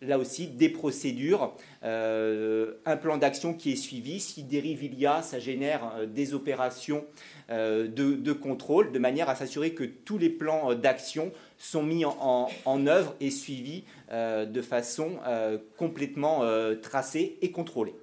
là 0.00 0.18
aussi 0.18 0.48
des 0.48 0.68
procédures, 0.68 1.54
un 1.84 2.96
plan 2.96 3.18
d'action 3.18 3.54
qui 3.54 3.70
est 3.70 3.76
suivi. 3.76 4.18
Si 4.18 4.42
dérive 4.42 4.82
il 4.82 4.98
y 4.98 5.06
a, 5.06 5.22
ça 5.22 5.38
génère 5.38 5.92
des 6.08 6.34
opérations 6.34 7.04
de, 7.48 8.32
contrôle, 8.32 8.90
de 8.90 8.98
manière 8.98 9.28
à 9.28 9.36
s'assurer 9.36 9.74
que 9.74 9.84
tous 9.84 10.18
les 10.18 10.28
plans 10.30 10.74
d'action 10.74 11.30
sont 11.62 11.84
mis 11.84 12.04
en, 12.04 12.86
œuvre 12.88 13.14
et 13.20 13.30
suivis 13.30 13.84
euh, 14.10 14.44
de 14.44 14.60
façon 14.60 15.12
euh, 15.26 15.58
complètement 15.78 16.42
euh, 16.42 16.74
tracée 16.74 17.38
et 17.40 17.52
contrôlée. 17.52 17.94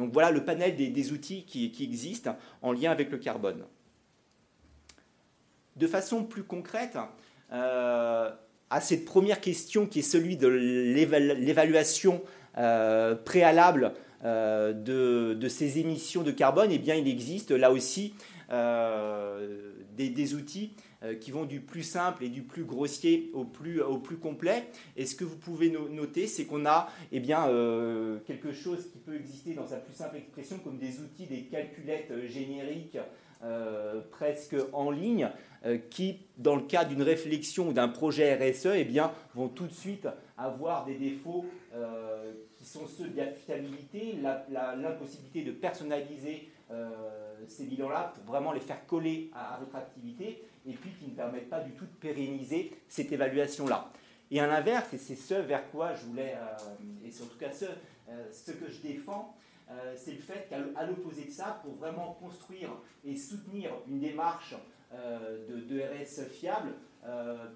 Donc 0.00 0.12
voilà 0.12 0.30
le 0.30 0.44
panel 0.44 0.74
des, 0.74 1.12
outils 1.12 1.44
qui, 1.44 1.72
existent 1.80 2.36
en 2.62 2.72
lien 2.72 2.90
avec 2.90 3.10
le 3.10 3.18
carbone. 3.18 3.62
De 5.76 5.86
façon 5.86 6.24
plus 6.24 6.42
concrète, 6.42 6.98
à 7.50 8.80
cette 8.80 9.04
première 9.04 9.40
question 9.40 9.86
qui 9.86 10.00
est 10.00 10.02
celui 10.02 10.36
de 10.36 10.48
l'évaluation 10.48 12.22
préalable 13.24 13.92
de, 14.24 15.48
ces 15.48 15.78
émissions 15.78 16.22
de 16.22 16.32
carbone, 16.32 16.70
eh 16.72 16.78
bien, 16.78 16.96
il 16.96 17.06
existe 17.08 17.50
là 17.50 17.70
aussi 17.70 18.14
des, 18.50 20.34
outils 20.34 20.72
euh, 20.76 20.89
qui 21.20 21.30
vont 21.30 21.44
du 21.44 21.60
plus 21.60 21.82
simple 21.82 22.24
et 22.24 22.28
du 22.28 22.42
plus 22.42 22.64
grossier 22.64 23.30
au 23.32 23.44
plus, 23.44 23.80
au 23.80 23.98
plus 23.98 24.16
complet. 24.16 24.64
Et 24.96 25.06
ce 25.06 25.14
que 25.14 25.24
vous 25.24 25.36
pouvez 25.36 25.70
noter, 25.70 26.26
c'est 26.26 26.44
qu'on 26.44 26.66
a 26.66 26.88
eh 27.12 27.20
bien, 27.20 27.48
euh, 27.48 28.18
quelque 28.26 28.52
chose 28.52 28.90
qui 28.90 28.98
peut 28.98 29.16
exister 29.16 29.54
dans 29.54 29.66
sa 29.66 29.76
plus 29.76 29.94
simple 29.94 30.16
expression 30.16 30.58
comme 30.58 30.78
des 30.78 31.00
outils, 31.00 31.26
des 31.26 31.42
calculettes 31.44 32.10
euh, 32.10 32.26
génériques 32.26 32.98
presque 34.10 34.54
en 34.74 34.90
ligne, 34.90 35.30
qui, 35.88 36.18
dans 36.36 36.56
le 36.56 36.60
cas 36.60 36.84
d'une 36.84 37.00
réflexion 37.00 37.68
ou 37.68 37.72
d'un 37.72 37.88
projet 37.88 38.34
RSE, 38.34 38.66
eh 38.74 38.84
bien, 38.84 39.12
vont 39.34 39.48
tout 39.48 39.66
de 39.66 39.72
suite 39.72 40.06
avoir 40.36 40.84
des 40.84 40.96
défauts 40.96 41.46
qui 42.52 42.66
sont 42.66 42.86
ceux 42.86 43.08
de 43.08 43.16
la 43.16 43.32
fiabilité, 43.32 44.18
l'impossibilité 44.50 45.42
de 45.42 45.52
personnaliser 45.52 46.50
ces 47.48 47.64
bilans-là 47.64 48.12
pour 48.14 48.26
vraiment 48.26 48.52
les 48.52 48.60
faire 48.60 48.84
coller 48.86 49.30
à 49.32 49.58
votre 49.58 49.76
activité 49.76 50.42
et 50.66 50.72
puis 50.72 50.90
qui 50.98 51.06
ne 51.06 51.14
permettent 51.14 51.48
pas 51.48 51.60
du 51.60 51.72
tout 51.72 51.84
de 51.86 51.96
pérenniser 52.00 52.72
cette 52.88 53.12
évaluation-là. 53.12 53.90
Et 54.30 54.38
à 54.40 54.46
l'inverse, 54.46 54.92
et 54.92 54.98
c'est 54.98 55.16
ce 55.16 55.34
vers 55.34 55.68
quoi 55.70 55.94
je 55.94 56.04
voulais, 56.06 56.36
euh, 56.36 57.06
et 57.06 57.10
c'est 57.10 57.24
en 57.24 57.26
tout 57.26 57.38
cas 57.38 57.50
ce, 57.50 57.64
euh, 58.08 58.28
que 58.46 58.70
je 58.70 58.80
défends, 58.80 59.34
euh, 59.70 59.94
c'est 59.96 60.12
le 60.12 60.20
fait 60.20 60.48
qu'à 60.48 60.86
l'opposé 60.86 61.24
de 61.24 61.30
ça, 61.30 61.60
pour 61.64 61.74
vraiment 61.74 62.16
construire 62.20 62.70
et 63.04 63.16
soutenir 63.16 63.72
une 63.88 64.00
démarche 64.00 64.54
de, 64.92 65.60
de, 65.60 65.80
RS 65.80 66.28
fiable, 66.32 66.72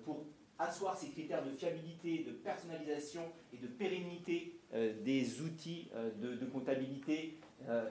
pour 0.04 0.24
asseoir 0.56 0.96
ces 0.96 1.08
critères 1.08 1.44
de 1.44 1.50
fiabilité, 1.50 2.24
de 2.24 2.30
personnalisation 2.30 3.22
et 3.52 3.56
de 3.56 3.66
pérennité 3.66 4.56
des 5.04 5.40
outils 5.40 5.90
de, 6.22 6.36
de 6.36 6.46
comptabilité 6.46 7.36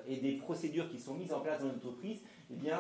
et 0.08 0.16
des 0.16 0.38
procédures 0.38 0.90
qui 0.90 0.98
sont 0.98 1.16
mises 1.16 1.34
en 1.34 1.42
place 1.42 1.60
dans 1.60 1.68
l'entreprise, 1.68 2.22
eh 2.50 2.56
bien, 2.56 2.80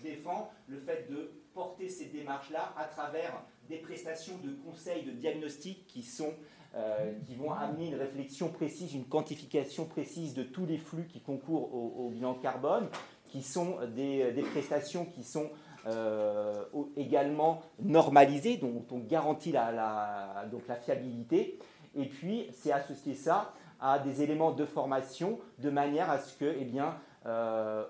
je 0.00 0.08
défends 0.08 0.50
le 0.68 0.78
fait 0.78 1.10
de 1.10 1.32
porter 1.54 1.88
ces 1.88 2.06
démarches-là 2.06 2.74
à 2.76 2.84
travers 2.84 3.42
des 3.68 3.78
prestations 3.78 4.38
de 4.38 4.52
conseils, 4.64 5.04
de 5.04 5.12
diagnostic 5.12 5.86
qui, 5.86 6.02
sont, 6.02 6.32
euh, 6.74 7.12
qui 7.26 7.34
vont 7.36 7.52
amener 7.52 7.88
une 7.88 7.96
réflexion 7.96 8.48
précise, 8.48 8.94
une 8.94 9.06
quantification 9.06 9.86
précise 9.86 10.34
de 10.34 10.42
tous 10.42 10.66
les 10.66 10.78
flux 10.78 11.06
qui 11.06 11.20
concourent 11.20 11.74
au, 11.74 12.10
bilan 12.10 12.34
carbone, 12.34 12.88
qui 13.28 13.42
sont 13.42 13.76
des, 13.94 14.32
prestations 14.52 15.04
qui 15.04 15.22
sont 15.22 15.50
euh, 15.86 16.64
également 16.96 17.62
normalisées, 17.80 18.56
dont 18.56 18.84
on 18.90 18.98
garantit 18.98 19.52
la, 19.52 20.46
donc 20.50 20.66
la 20.68 20.76
fiabilité. 20.76 21.58
Et 21.96 22.06
puis, 22.06 22.48
c'est 22.52 22.72
associer 22.72 23.14
ça 23.14 23.54
à 23.80 23.98
des 23.98 24.22
éléments 24.22 24.52
de 24.52 24.64
formation 24.64 25.38
de 25.58 25.70
manière 25.70 26.10
à 26.10 26.18
ce 26.18 26.36
que, 26.36 26.56
eh 26.58 26.64
bien, 26.64 26.96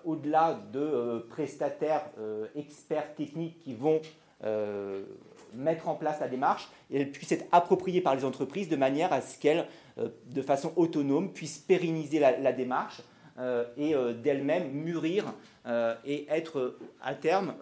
au-delà 0.05 0.61
de 0.73 0.81
euh, 0.81 1.21
prestataires 1.29 2.05
euh, 2.19 2.47
experts 2.57 3.15
techniques 3.15 3.59
qui 3.61 3.75
vont 3.75 4.01
mettre 5.53 5.91
en 5.91 5.95
place 5.97 6.19
la 6.19 6.29
démarche, 6.29 6.71
elle 6.91 7.13
puisse 7.13 7.31
être 7.31 7.45
appropriée 7.53 8.01
par 8.01 8.15
les 8.15 8.25
entreprises 8.25 8.71
de 8.71 8.77
manière 8.77 9.13
à 9.13 9.21
ce 9.21 9.39
qu'elles, 9.39 9.67
de 9.99 10.41
façon 10.41 10.73
autonome, 10.77 11.31
puissent 11.31 11.59
pérenniser 11.59 12.19
la, 12.19 12.53
démarche 12.53 13.03
et 13.77 13.95
d'elles-mêmes 14.23 14.71
mûrir 14.71 15.35
et 16.07 16.27
être 16.31 16.79
à 17.03 17.15
terme 17.15 17.53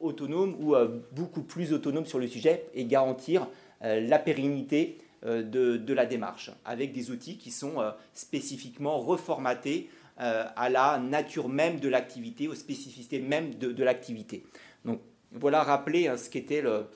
autonome 0.00 0.54
ou 0.60 0.74
beaucoup 1.12 1.44
plus 1.44 1.72
autonome 1.72 2.04
sur 2.04 2.18
le 2.18 2.26
sujet 2.26 2.66
et 2.74 2.84
garantir 2.84 3.48
la 3.80 4.18
pérennité 4.18 4.98
de, 5.24 5.92
la 5.94 6.04
démarche 6.04 6.50
avec 6.66 6.92
des 6.92 7.10
outils 7.10 7.38
qui 7.38 7.50
sont 7.50 7.76
spécifiquement 8.12 8.98
reformatés 8.98 9.88
euh, 9.88 9.95
à 10.18 10.68
la 10.70 10.98
nature 10.98 11.48
même 11.48 11.78
de 11.78 11.88
l'activité, 11.88 12.48
aux 12.48 12.54
spécificités 12.54 13.20
même 13.20 13.54
de, 13.54 13.84
l'activité. 13.84 14.44
Donc 14.84 15.00
voilà 15.32 15.62
rappeler 15.62 16.08
hein, 16.08 16.16
ce 16.16 16.30
qu'était 16.30 16.62
le, 16.62 16.86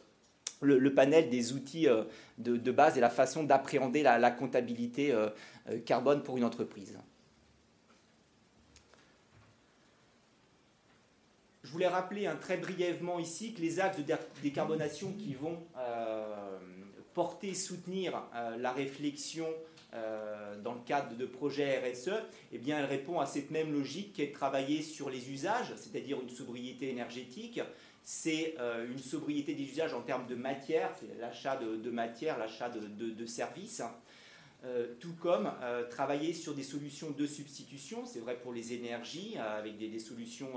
le, 0.63 0.95
panel 0.95 1.31
des 1.31 1.53
outils 1.53 1.89
euh, 1.89 2.05
de, 2.39 2.71
base 2.71 2.97
et 2.97 3.01
la 3.01 3.11
façon 3.11 3.45
d'appréhender 3.45 4.03
la, 4.03 4.31
comptabilité 4.31 5.13
euh, 5.13 5.29
carbone 5.85 6.23
pour 6.23 6.37
une 6.37 6.45
entreprise. 6.45 6.99
Je 11.63 11.71
voulais 11.71 11.89
rappeler 11.89 12.27
hein, 12.27 12.37
très 12.41 12.57
brièvement 12.57 13.19
ici 13.19 13.55
que 13.55 13.61
les 13.61 13.81
axes 13.81 13.99
de 13.99 14.15
décarbonation 14.43 15.13
qui 15.13 15.35
vont 15.35 15.59
porter, 17.15 17.55
soutenir 17.55 18.25
la 18.59 18.73
réflexion 18.73 19.47
euh, 19.93 20.57
dans 20.63 20.75
le 20.75 20.81
cadre 20.87 21.17
de 21.17 21.27
projets 21.27 21.81
RSE, 21.81 22.13
eh 22.53 22.59
bien, 22.59 22.79
elle 22.79 22.85
répond 22.85 23.19
à 23.19 23.27
cette 23.27 23.51
même 23.51 23.73
logique 23.73 24.13
qui 24.13 24.23
est 24.23 24.29
de 24.29 24.33
travailler 24.33 24.83
sur 24.83 25.11
les 25.11 25.31
usages, 25.31 25.73
c'est-à-dire 25.77 26.21
une 26.21 26.31
sobriété 26.31 26.91
énergétique. 26.91 27.61
C'est 28.05 28.55
euh, 28.61 28.87
une 28.89 29.01
sobriété 29.01 29.55
des 29.55 29.65
usages 29.65 29.93
en 29.93 30.03
termes 30.03 30.29
de 30.29 30.37
matière, 30.37 30.95
l'achat 31.19 31.57
de, 31.57 31.91
matière, 31.91 32.39
l'achat 32.39 32.71
de, 32.71 33.27
services. 33.27 33.83
Euh, 34.65 34.95
tout 35.01 35.15
comme 35.19 35.51
travailler 35.91 36.35
sur 36.35 36.55
des 36.55 36.63
solutions 36.63 37.11
de 37.11 37.27
substitution, 37.27 38.05
c'est 38.07 38.21
vrai 38.21 38.37
pour 38.37 38.53
les 38.53 38.73
énergies, 38.73 39.39
avec 39.39 39.77
des, 39.77 39.99
solutions 39.99 40.53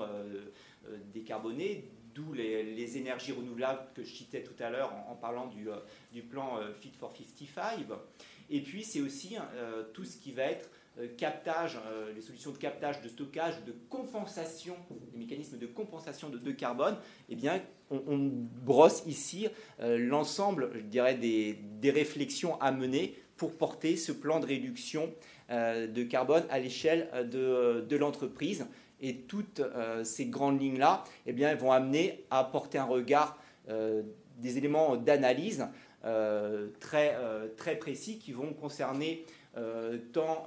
décarbonées, 1.14 1.90
d'où 2.14 2.34
les, 2.34 2.98
énergies 2.98 3.32
renouvelables 3.32 3.88
que 3.96 4.04
je 4.04 4.14
citais 4.14 4.44
tout 4.44 4.62
à 4.62 4.70
l'heure 4.70 4.94
en, 5.10 5.16
parlant 5.16 5.50
du 6.12 6.22
plan 6.22 6.60
Fit 6.80 6.92
for 7.00 7.16
55. 7.16 7.88
Et 8.54 8.62
puis 8.62 8.84
c'est 8.84 9.02
aussi 9.02 9.36
tout 9.94 10.06
ce 10.06 10.16
qui 10.18 10.32
va 10.32 10.44
être 10.44 10.70
captage, 11.18 11.80
les 12.16 12.22
solutions 12.22 12.52
de 12.52 12.58
captage, 12.58 13.02
de 13.02 13.10
stockage, 13.10 13.56
de 13.66 13.74
compensation, 13.90 14.76
les 15.12 15.18
mécanismes 15.18 15.58
de 15.58 15.66
compensation 15.66 16.30
de, 16.30 16.52
carbone, 16.52 16.96
eh 17.30 17.36
bien, 17.36 17.62
on, 17.90 18.30
brosse 18.64 19.02
ici 19.08 19.48
l'ensemble, 19.80 20.70
je 20.76 20.82
dirais, 20.82 21.16
des, 21.16 21.58
réflexions 21.90 22.62
à 22.62 22.72
mener 22.72 23.18
pour 23.38 23.56
porter 23.56 23.98
ce 23.98 24.12
plan 24.12 24.40
de 24.40 24.46
réduction 24.46 25.12
de 25.50 26.04
carbone 26.04 26.44
à 26.52 26.60
l'échelle 26.60 27.10
de, 27.32 27.84
de 27.90 27.98
l'entreprise. 27.98 28.68
Et 29.04 29.18
toutes 29.18 29.60
euh, 29.60 30.06
ces 30.06 30.28
grandes 30.28 30.62
lignes-là 30.62 31.04
eh 31.26 31.34
bien, 31.34 31.54
vont 31.56 31.74
amener 31.74 32.24
à 32.32 32.46
porter 32.46 32.78
un 32.78 32.86
regard 32.86 33.38
euh, 33.68 34.02
des 34.38 34.58
éléments 34.58 34.96
d'analyse 34.96 35.62
euh, 35.62 35.66
très, 36.80 37.18
très 37.58 37.78
précis 37.78 38.20
qui 38.20 38.34
vont 38.34 38.54
concerner 38.54 39.26
tant, 40.12 40.46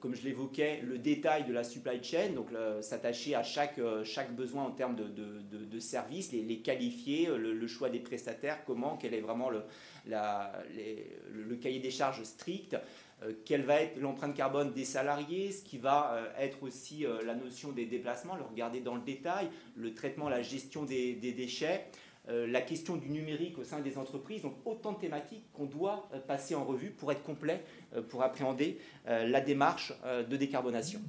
comme 0.00 0.14
je 0.14 0.22
l'évoquais, 0.22 0.80
le 0.82 0.98
détail 0.98 1.44
de 1.44 1.52
la 1.52 1.64
supply 1.64 2.02
chain, 2.02 2.30
donc 2.34 2.48
s'attacher 2.80 3.34
à 3.34 3.42
chaque, 3.42 3.80
chaque 4.04 4.34
besoin 4.34 4.64
en 4.64 4.70
termes 4.70 4.96
de, 4.96 5.04
de, 5.06 5.78
services, 5.78 6.32
les, 6.32 6.58
qualifier, 6.58 7.26
le, 7.26 7.66
choix 7.66 7.90
des 7.90 8.00
prestataires, 8.00 8.64
comment, 8.64 8.96
quel 8.96 9.12
est 9.12 9.20
vraiment 9.20 9.50
le, 9.50 9.62
le 10.06 11.56
cahier 11.56 11.80
des 11.80 11.90
charges 11.90 12.22
strict, 12.22 12.76
euh, 13.24 13.32
quelle 13.44 13.62
va 13.62 13.80
être 13.80 13.98
l'empreinte 13.98 14.34
carbone 14.34 14.72
des 14.72 14.84
salariés, 14.84 15.50
ce 15.50 15.64
qui 15.64 15.78
va 15.78 16.12
euh, 16.12 16.28
être 16.38 16.62
aussi 16.62 17.04
euh, 17.04 17.20
la 17.24 17.34
notion 17.34 17.72
des 17.72 17.84
déplacements, 17.84 18.36
le 18.36 18.44
regarder 18.44 18.80
dans 18.80 18.94
le 18.94 19.00
détail, 19.00 19.48
le 19.76 19.92
traitement, 19.92 20.28
la 20.28 20.42
gestion 20.42 20.84
des, 20.84 21.14
déchets, 21.14 21.86
la 22.28 22.60
question 22.60 22.96
du 22.96 23.08
numérique 23.08 23.58
au 23.58 23.64
sein 23.64 23.80
des 23.80 23.96
entreprises, 23.98 24.42
donc 24.42 24.54
autant 24.64 24.92
de 24.92 24.98
thématiques 24.98 25.50
qu'on 25.52 25.64
doit 25.64 26.08
passer 26.26 26.54
en 26.54 26.64
revue 26.64 26.90
pour 26.90 27.10
être 27.10 27.22
complet, 27.22 27.64
pour 28.10 28.22
appréhender 28.22 28.78
la 29.06 29.40
démarche 29.40 29.92
de 30.04 30.36
décarbonation. 30.36 31.00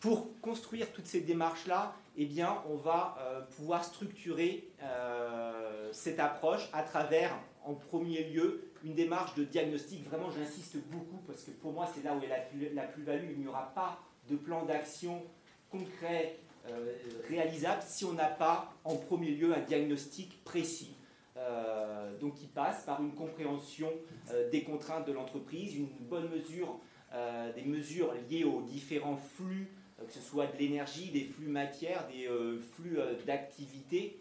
Pour 0.00 0.28
construire 0.40 0.92
toutes 0.92 1.06
ces 1.06 1.20
démarches-là, 1.20 1.94
eh 2.16 2.26
bien, 2.26 2.62
on 2.70 2.76
va 2.76 3.46
pouvoir 3.56 3.84
structurer 3.84 4.68
cette 5.92 6.18
approche 6.18 6.68
à 6.72 6.82
travers, 6.82 7.36
en 7.64 7.74
premier 7.74 8.24
lieu, 8.24 8.70
une 8.84 8.94
démarche 8.94 9.34
de 9.34 9.44
diagnostic. 9.44 10.04
Vraiment, 10.08 10.30
j'insiste 10.30 10.76
beaucoup 10.88 11.18
parce 11.26 11.42
que 11.42 11.50
pour 11.50 11.72
moi, 11.72 11.90
c'est 11.94 12.04
là 12.04 12.14
où 12.14 12.22
est 12.22 12.72
la 12.72 12.84
plus-value. 12.84 13.32
Il 13.32 13.40
n'y 13.40 13.48
aura 13.48 13.74
pas 13.74 13.98
de 14.30 14.36
plan 14.36 14.64
d'action 14.64 15.22
concret, 15.70 16.38
euh, 16.70 16.94
réalisable, 17.28 17.82
si 17.86 18.04
on 18.04 18.12
n'a 18.12 18.26
pas 18.26 18.72
en 18.84 18.96
premier 18.96 19.30
lieu 19.30 19.54
un 19.54 19.60
diagnostic 19.60 20.42
précis. 20.44 20.94
Euh, 21.36 22.18
donc, 22.18 22.34
qui 22.34 22.46
passe 22.46 22.84
par 22.84 23.02
une 23.02 23.12
compréhension 23.12 23.92
euh, 24.30 24.48
des 24.50 24.62
contraintes 24.62 25.06
de 25.06 25.12
l'entreprise, 25.12 25.76
une 25.76 25.88
bonne 26.08 26.28
mesure 26.30 26.78
des 27.54 27.62
mesures 27.62 28.12
liées 28.28 28.44
aux 28.44 28.60
différents 28.60 29.16
flux, 29.16 29.70
que 30.06 30.12
ce 30.12 30.20
soit 30.20 30.48
de 30.48 30.58
l'énergie, 30.58 31.10
des 31.10 31.24
flux 31.24 31.46
matières, 31.46 32.06
des 32.08 32.28
flux 32.74 32.98
d'activité. 33.26 34.18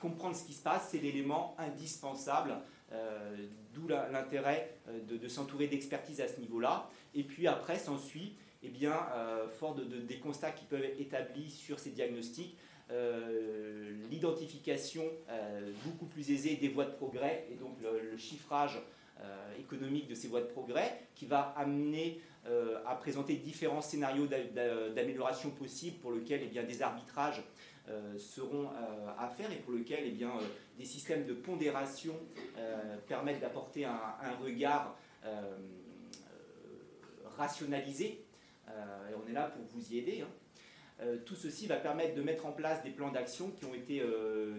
comprendre 0.00 0.34
ce 0.34 0.44
qui 0.44 0.54
se 0.54 0.62
passe, 0.62 0.88
c'est 0.90 0.98
l'élément 0.98 1.54
indispensable 1.58 2.56
d'où 3.74 3.88
l'intérêt 3.88 4.74
euh, 4.88 5.18
de, 5.18 5.28
s'entourer 5.28 5.66
d'expertise 5.66 6.20
à 6.20 6.28
ce 6.28 6.40
niveau-là. 6.40 6.88
Et 7.14 7.22
puis 7.22 7.46
après, 7.46 7.78
s'ensuit, 7.78 8.34
eh 8.62 8.68
bien, 8.68 8.94
euh, 9.14 9.48
fort 9.48 9.74
de, 9.74 9.84
des 9.84 10.18
constats 10.18 10.50
qui 10.50 10.64
peuvent 10.64 10.84
être 10.84 11.00
établis 11.00 11.50
sur 11.50 11.78
ces 11.78 11.90
diagnostics, 11.90 12.56
l'identification 14.10 15.04
beaucoup 15.84 16.06
plus 16.06 16.32
aisée 16.32 16.56
des 16.56 16.66
voies 16.66 16.86
de 16.86 16.90
progrès 16.90 17.46
et 17.52 17.54
donc 17.54 17.76
le, 17.80 18.16
chiffrage 18.16 18.82
économique 19.60 20.08
de 20.08 20.16
ces 20.16 20.26
voies 20.26 20.40
de 20.40 20.48
progrès 20.48 21.00
qui 21.14 21.26
va 21.26 21.54
amener 21.56 22.20
à 22.84 22.96
présenter 22.96 23.36
différents 23.36 23.80
scénarios 23.80 24.26
d'amélioration 24.26 25.50
possibles 25.50 25.98
pour 25.98 26.10
lesquels 26.10 26.40
eh 26.42 26.48
bien, 26.48 26.64
des 26.64 26.82
arbitrages 26.82 27.44
euh, 27.90 28.18
seront 28.18 28.66
euh, 28.66 29.08
à 29.18 29.28
faire 29.28 29.50
et 29.50 29.56
pour 29.56 29.72
lequel 29.72 30.00
eh 30.04 30.10
bien, 30.10 30.28
euh, 30.28 30.44
des 30.78 30.84
systèmes 30.84 31.26
de 31.26 31.32
pondération 31.32 32.14
permettent 33.08 33.40
d'apporter 33.40 33.84
un, 33.84 34.36
regard 34.42 34.96
rationalisé. 37.36 38.22
Et 39.10 39.14
on 39.14 39.28
est 39.28 39.32
là 39.32 39.50
pour 39.50 39.62
vous 39.64 39.92
y 39.92 39.98
aider. 39.98 40.22
Hein. 40.22 41.04
tout 41.26 41.34
ceci 41.34 41.66
va 41.66 41.76
permettre 41.76 42.14
de 42.14 42.22
mettre 42.22 42.46
en 42.46 42.52
place 42.52 42.82
des 42.82 42.90
plans 42.90 43.10
d'action 43.10 43.50
qui 43.50 43.64
ont 43.64 43.74
été 43.74 44.02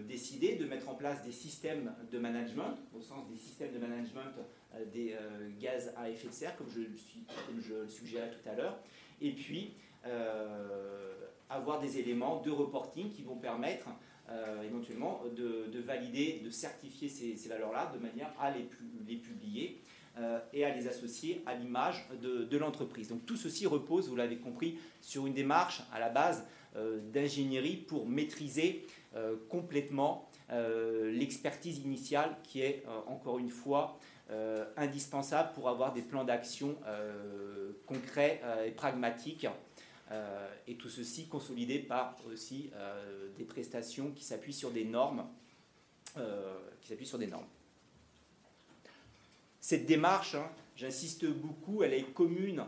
décidés, 0.08 0.56
de 0.56 0.66
mettre 0.66 0.88
en 0.88 0.94
place 0.94 1.22
des 1.24 1.32
systèmes 1.32 1.94
de 2.10 2.18
management, 2.18 2.76
au 2.96 3.00
sens 3.00 3.28
des 3.30 3.36
systèmes 3.36 3.72
de 3.72 3.78
management 3.78 4.32
des 4.92 5.16
gaz 5.60 5.92
à 5.96 6.10
effet 6.10 6.28
de 6.28 6.32
serre, 6.32 6.56
comme 6.56 6.68
je, 6.70 6.80
le 7.74 7.88
suggérais 7.88 8.30
tout 8.30 8.48
à 8.48 8.54
l'heure, 8.54 8.78
et 9.20 9.32
puis 9.32 9.74
avoir 11.48 11.80
des 11.80 11.98
éléments 11.98 12.40
de 12.40 12.50
reporting 12.50 13.12
qui 13.12 13.22
vont 13.22 13.36
permettre 13.36 13.88
euh, 14.30 14.62
éventuellement 14.62 15.22
de, 15.36 15.80
valider, 15.80 16.40
de 16.44 16.50
certifier 16.50 17.08
ces, 17.08 17.48
valeurs-là 17.48 17.92
de 17.92 17.98
manière 17.98 18.32
à 18.38 18.50
les, 18.50 18.62
publier 19.16 19.80
euh, 19.80 19.91
et 20.52 20.64
à 20.64 20.74
les 20.74 20.88
associer 20.88 21.42
à 21.46 21.54
l'image 21.54 22.06
de, 22.20 22.56
l'entreprise. 22.58 23.08
Donc 23.08 23.24
tout 23.24 23.36
ceci 23.36 23.66
repose, 23.66 24.08
vous 24.08 24.16
l'avez 24.16 24.36
compris, 24.36 24.78
sur 25.00 25.26
une 25.26 25.34
démarche 25.34 25.82
à 25.92 25.98
la 25.98 26.10
base 26.10 26.44
euh, 26.76 27.00
d'ingénierie 27.12 27.76
pour 27.76 28.06
maîtriser 28.06 28.86
complètement 29.48 30.28
l'expertise 30.50 31.78
initiale 31.78 32.36
qui 32.42 32.60
est 32.62 32.84
encore 33.06 33.38
une 33.38 33.50
fois 33.50 33.98
indispensable 34.76 35.50
pour 35.54 35.68
avoir 35.68 35.92
des 35.92 36.00
plans 36.00 36.24
d'action 36.24 36.76
concrets 37.86 38.40
et 38.66 38.70
pragmatiques 38.70 39.46
euh, 40.12 40.46
et 40.66 40.74
tout 40.74 40.90
ceci 40.90 41.26
consolidé 41.26 41.78
par 41.78 42.16
aussi 42.30 42.70
euh, 42.74 43.28
des 43.38 43.44
prestations 43.44 44.10
qui 44.10 44.24
s'appuient 44.24 44.52
sur 44.52 44.70
des 44.70 44.84
normes. 44.84 45.26
Euh, 46.18 46.58
qui 46.82 46.88
s'appuient 46.88 47.06
sur 47.06 47.18
des 47.18 47.28
normes. 47.28 47.46
Cette 49.62 49.86
démarche, 49.86 50.34
hein, 50.34 50.50
j'insiste 50.74 51.24
beaucoup, 51.24 51.84
elle 51.84 51.94
est 51.94 52.02
commune. 52.12 52.64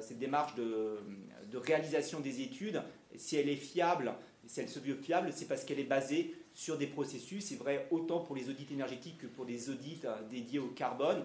cette 0.00 0.18
démarche 0.18 0.54
de, 0.54 0.98
réalisation 1.52 2.20
des 2.20 2.42
études, 2.42 2.80
si 3.16 3.36
elle 3.36 3.48
est 3.48 3.56
fiable, 3.56 4.14
si 4.46 4.60
elle 4.60 4.68
se 4.68 4.78
veut 4.78 4.94
fiable, 4.94 5.30
c'est 5.32 5.46
parce 5.46 5.64
qu'elle 5.64 5.80
est 5.80 5.84
basée 5.84 6.32
sur 6.52 6.78
des 6.78 6.86
processus, 6.86 7.44
c'est 7.46 7.56
vrai 7.56 7.88
autant 7.90 8.20
pour 8.20 8.36
les 8.36 8.48
audits 8.48 8.68
énergétiques 8.72 9.18
que 9.18 9.26
pour 9.26 9.44
les 9.44 9.68
audits 9.68 10.00
dédiés 10.30 10.60
au 10.60 10.68
carbone, 10.68 11.24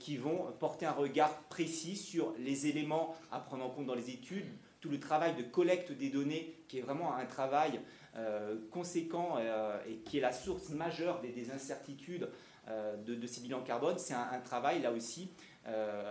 qui 0.00 0.16
vont 0.16 0.52
porter 0.58 0.86
un 0.86 0.92
regard 0.92 1.32
précis 1.44 1.96
sur 1.96 2.34
les 2.38 2.66
éléments 2.66 3.14
à 3.30 3.38
prendre 3.38 3.64
en 3.64 3.70
compte 3.70 3.86
dans 3.86 3.94
les 3.94 4.10
études, 4.10 4.46
tout 4.80 4.88
le 4.88 4.98
travail 4.98 5.36
de 5.36 5.42
collecte 5.42 5.92
des 5.92 6.10
données, 6.10 6.54
qui 6.66 6.78
est 6.78 6.82
vraiment 6.82 7.14
un 7.14 7.26
travail 7.26 7.80
euh, 8.16 8.56
conséquent 8.70 9.36
euh, 9.36 9.76
et 9.86 9.96
qui 9.96 10.16
est 10.16 10.22
la 10.22 10.32
source 10.32 10.70
majeure 10.70 11.20
des, 11.20 11.50
incertitudes 11.50 12.30
euh, 12.68 12.96
de, 12.96 13.26
ces 13.26 13.40
bilans 13.40 13.62
carbone, 13.62 13.98
c'est 13.98 14.14
un, 14.14 14.40
travail 14.44 14.82
là 14.82 14.92
aussi 14.92 15.30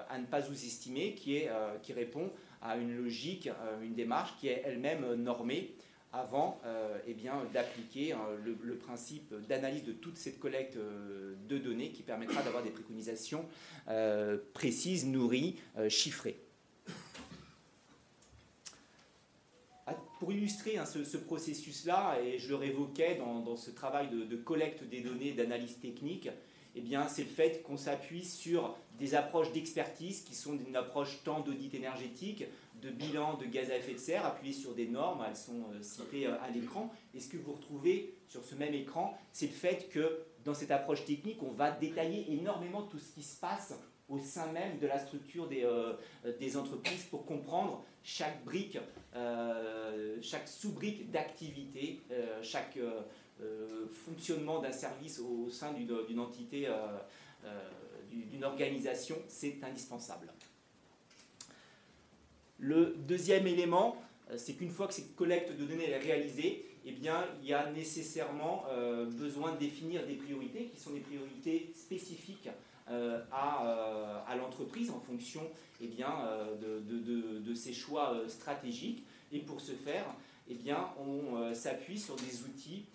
à 0.10 0.18
ne 0.20 0.26
pas 0.26 0.42
sous-estimer, 0.42 1.16
qui, 1.16 1.44
qui 1.82 1.94
répond 1.94 2.30
à 2.62 2.76
une 2.76 2.98
logique, 2.98 3.50
une 3.82 3.94
démarche 3.94 4.36
qui 4.38 4.50
est 4.50 4.62
elle-même 4.66 5.14
normée 5.14 5.74
avant 6.12 6.60
eh 7.08 7.16
d'appliquer 7.54 8.14
le, 8.44 8.76
principe 8.76 9.34
d'analyse 9.48 9.86
de 9.86 9.94
toute 9.94 10.18
cette 10.18 10.40
collecte 10.40 10.78
de 10.78 11.58
données 11.58 11.92
qui 11.92 12.04
permettra 12.04 12.44
d'avoir 12.44 12.64
des 12.64 12.70
préconisations 12.70 13.46
précises, 14.54 15.06
nourries, 15.06 15.56
chiffrées. 15.88 16.45
Pour 20.26 20.34
illustrer 20.34 20.80
hein, 20.80 20.86
ce, 20.86 21.18
processus-là, 21.18 22.18
et 22.20 22.40
je 22.40 22.50
le 22.50 22.56
révoquais 22.56 23.14
dans, 23.14 23.56
ce 23.56 23.70
travail 23.70 24.10
de, 24.10 24.36
collecte 24.36 24.84
des 24.84 25.02
données, 25.02 25.34
d'analyse 25.34 25.80
technique, 25.80 26.30
eh 26.74 26.82
bien, 26.82 27.08
c'est 27.08 27.22
le 27.22 27.30
fait 27.30 27.62
qu'on 27.62 27.78
s'appuie 27.78 28.26
sur 28.26 28.76
des 28.98 29.14
approches 29.14 29.52
d'expertise 29.52 30.24
qui 30.24 30.34
sont 30.34 30.58
une 30.58 30.76
approche 30.76 31.24
tant 31.24 31.42
d'audit 31.42 31.72
énergétique, 31.76 32.44
de 32.82 32.90
bilan 32.90 33.38
de 33.38 33.46
gaz 33.46 33.70
à 33.70 33.78
effet 33.78 33.94
de 33.94 34.00
serre, 34.00 34.26
appuyées 34.26 34.52
sur 34.52 34.74
des 34.74 34.88
normes, 34.88 35.24
elles 35.30 35.36
sont 35.36 35.62
euh, 35.72 35.84
citées 35.84 36.26
euh, 36.26 36.42
à 36.42 36.50
l'écran. 36.50 36.92
Et 37.14 37.20
ce 37.20 37.30
que 37.30 37.38
vous 37.38 37.54
retrouvez 37.54 38.16
sur 38.28 38.44
ce 38.44 38.56
même 38.56 38.74
écran, 38.74 39.16
c'est 39.32 39.46
le 39.46 39.54
fait 39.54 39.90
que 39.90 40.22
dans 40.44 40.56
cette 40.56 40.72
approche 40.72 41.06
technique, 41.06 41.44
on 41.44 41.52
va 41.52 41.70
détailler 41.70 42.34
énormément 42.34 42.82
tout 42.82 42.98
ce 42.98 43.14
qui 43.14 43.22
se 43.22 43.40
passe 43.40 43.76
au 44.10 44.18
sein 44.18 44.52
même 44.52 44.80
de 44.80 44.88
la 44.88 44.98
structure 44.98 45.48
des, 45.48 45.64
euh, 45.64 45.94
des 46.40 46.58
entreprises 46.58 47.04
pour 47.12 47.28
comprendre 47.28 47.86
chaque 48.06 48.46
brique, 48.46 48.78
euh, 49.16 50.18
chaque 50.22 50.48
sous-brique 50.48 51.10
d'activité, 51.12 52.00
euh, 52.12 52.42
chaque 52.42 52.78
fonctionnement 54.06 54.62
d'un 54.62 54.72
service 54.72 55.20
au, 55.20 55.50
sein 55.50 55.74
d'une 55.74 56.20
entité, 56.20 56.70
d'une 58.10 58.46
organisation, 58.46 59.18
c'est 59.28 59.58
indispensable. 59.62 60.32
Le 62.60 62.96
deuxième 62.98 63.46
élément, 63.46 63.98
c'est 64.38 64.54
qu'une 64.54 64.70
fois 64.70 64.88
que 64.88 64.94
cette 64.94 65.18
collecte 65.18 65.52
de 65.52 65.66
données 65.66 65.90
est 65.90 65.98
réalisée, 65.98 66.66
eh 66.86 66.94
bien, 66.94 67.26
il 67.42 67.50
y 67.50 67.54
a 67.54 67.70
nécessairement 67.72 68.64
besoin 69.20 69.52
de 69.52 69.58
définir 69.58 70.08
des 70.08 70.16
priorités 70.16 70.68
qui 70.74 70.80
sont 70.80 70.92
des 70.92 71.02
priorités 71.02 71.74
spécifiques 71.76 72.48
à, 72.88 74.24
à 74.28 74.36
l'entreprise 74.36 74.92
en 74.92 75.00
fonction 75.00 75.42
eh 75.82 75.88
bien, 75.88 76.14
de, 76.62 76.80
de, 76.80 77.40
de, 77.40 77.54
ses 77.54 77.74
choix 77.74 78.16
stratégiques. 78.28 79.06
Et 79.32 79.40
pour 79.40 79.60
ce 79.60 79.72
faire, 79.72 80.06
eh 80.48 80.54
bien, 80.54 80.90
on 81.00 81.54
s'appuie 81.54 82.00
sur 82.00 82.16
des 82.16 82.44
outils 82.44 82.86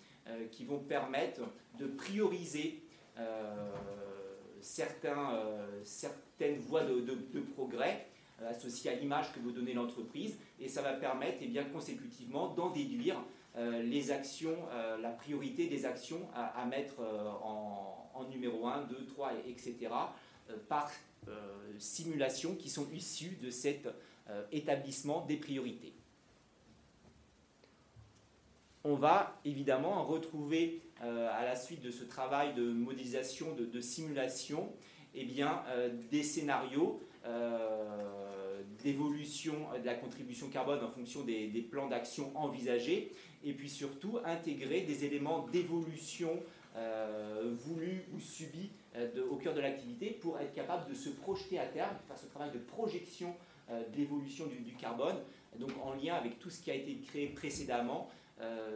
qui 0.51 0.63
vont 0.63 0.79
permettre 0.79 1.41
de 1.77 1.87
prioriser 1.87 2.81
certains, 4.61 5.43
certaines 5.83 6.59
voies 6.59 6.83
de, 6.83 7.39
progrès 7.53 8.07
euh, 8.41 8.49
associées 8.49 8.91
à 8.91 8.95
l'image 8.95 9.31
que 9.33 9.39
vous 9.39 9.51
donnez 9.51 9.73
l'entreprise, 9.73 10.37
et 10.59 10.67
ça 10.67 10.81
va 10.81 10.93
permettre 10.93 11.39
eh 11.41 11.47
bien, 11.47 11.63
consécutivement 11.65 12.49
d'en 12.49 12.69
déduire 12.69 13.15
euh, 13.57 13.83
les 13.83 14.11
actions, 14.11 14.57
euh, 14.71 14.97
la 14.97 15.09
priorité 15.09 15.67
des 15.67 15.85
actions 15.85 16.21
à, 16.33 16.65
mettre 16.65 17.01
en, 17.43 18.00
en, 18.13 18.25
numéro 18.25 18.67
1, 18.67 18.83
2, 18.83 19.05
3, 19.07 19.33
etc., 19.47 19.91
par 20.67 20.91
simulations 21.77 22.55
qui 22.55 22.69
sont 22.69 22.87
issues 22.91 23.37
de 23.41 23.49
cet 23.49 23.87
établissement 24.51 25.25
des 25.25 25.37
priorités. 25.37 25.93
On 28.83 28.95
va 28.95 29.39
évidemment 29.45 30.03
retrouver 30.03 30.81
à 30.99 31.45
la 31.45 31.55
suite 31.55 31.81
de 31.81 31.91
ce 31.91 32.03
travail 32.03 32.53
de 32.53 32.63
modélisation, 32.63 33.55
de, 33.55 33.81
simulation, 33.81 34.71
eh 35.13 35.25
bien, 35.25 35.63
euh, 35.67 35.89
des 36.09 36.23
scénarios 36.23 37.01
euh, 37.25 38.61
d'évolution 38.83 39.53
de 39.79 39.85
la 39.85 39.95
contribution 39.95 40.47
carbone 40.47 40.83
en 40.83 40.89
fonction 40.89 41.21
des, 41.23 41.47
plans 41.69 41.87
d'action 41.87 42.31
envisagés, 42.35 43.11
et 43.43 43.53
puis 43.53 43.69
surtout 43.69 44.19
intégrer 44.25 44.81
des 44.81 45.05
éléments 45.05 45.47
d'évolution 45.51 46.41
euh, 46.75 47.53
voulus 47.53 48.05
ou 48.13 48.19
subis 48.19 48.71
au 49.29 49.37
cœur 49.37 49.53
de 49.53 49.61
l'activité 49.61 50.09
pour 50.09 50.37
être 50.39 50.53
capable 50.53 50.89
de 50.89 50.93
se 50.93 51.09
projeter 51.09 51.57
à 51.57 51.65
terme, 51.65 51.95
faire 52.07 52.17
ce 52.17 52.25
travail 52.25 52.51
de 52.51 52.57
projection 52.59 53.33
de 53.69 53.97
l'évolution 53.97 54.47
du, 54.47 54.73
carbone, 54.73 55.15
donc 55.57 55.71
en 55.81 55.93
lien 55.93 56.15
avec 56.15 56.39
tout 56.39 56.49
ce 56.49 56.61
qui 56.61 56.71
a 56.71 56.75
été 56.75 56.97
créé 56.97 57.27
précédemment. 57.27 58.09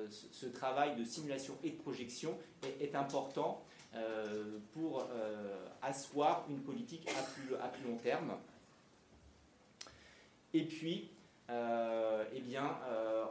ce, 0.09 0.45
travail 0.45 0.95
de 0.95 1.03
simulation 1.03 1.57
et 1.65 1.71
de 1.71 1.75
projection 1.75 2.37
est 2.79 2.95
important 2.95 3.61
euh, 3.95 4.57
pour 4.73 5.07
euh, 5.09 5.67
asseoir 5.81 6.45
une 6.49 6.59
politique 6.59 7.07
à 7.07 7.21
plus, 7.21 7.55
à 7.55 7.69
plus 7.69 7.87
long 7.87 7.95
terme. 7.95 8.33
Et 10.53 10.65
puis, 10.65 11.09
euh, 11.09 11.14
eh 11.49 12.39
bien, 12.41 12.77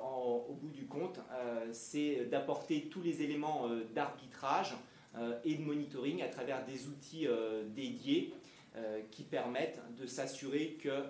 au 0.02 0.54
bout 0.54 0.70
du 0.70 0.86
compte, 0.86 1.20
c'est 1.72 2.26
d'apporter 2.26 2.88
tous 2.90 3.02
les 3.02 3.22
éléments 3.22 3.68
d'arbitrage 3.94 4.74
et 5.44 5.54
de 5.54 5.62
monitoring 5.62 6.22
à 6.22 6.28
travers 6.28 6.64
des 6.64 6.86
outils 6.86 7.26
dédiés 7.74 8.32
qui 9.10 9.22
permettent 9.24 9.80
de 9.98 10.06
s'assurer 10.06 10.78
que 10.82 11.04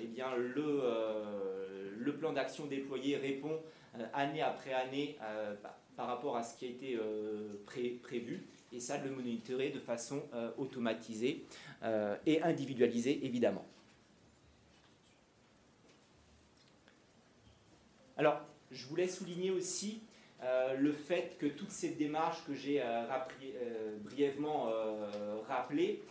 eh 0.00 0.22
le, 0.36 2.12
plan 2.18 2.32
d'action 2.32 2.66
déployé 2.66 3.16
répond 3.16 3.60
année 4.12 4.42
après 4.42 4.72
année 4.72 5.16
par 5.96 6.06
rapport 6.06 6.36
à 6.36 6.42
ce 6.42 6.56
qui 6.56 6.66
a 6.66 6.68
été 6.68 6.98
prévu 8.02 8.42
et 8.72 8.80
ça 8.80 8.98
de 8.98 9.08
le 9.08 9.14
monitorer 9.14 9.70
de 9.70 9.78
façon 9.78 10.22
euh, 10.34 10.50
automatisée 10.58 11.44
euh, 11.82 12.16
et 12.26 12.42
individualisée 12.42 13.24
évidemment. 13.24 13.64
Alors, 18.18 18.40
je 18.72 18.84
voulais 18.86 19.06
souligner 19.06 19.52
aussi 19.52 20.02
euh, 20.42 20.74
le 20.74 20.92
fait 20.92 21.38
que 21.38 21.46
toutes 21.46 21.70
ces 21.70 21.90
démarches 21.90 22.44
que 22.44 22.52
j'ai 22.52 22.82
brièvement 24.02 24.70
rappelées, 25.46 26.02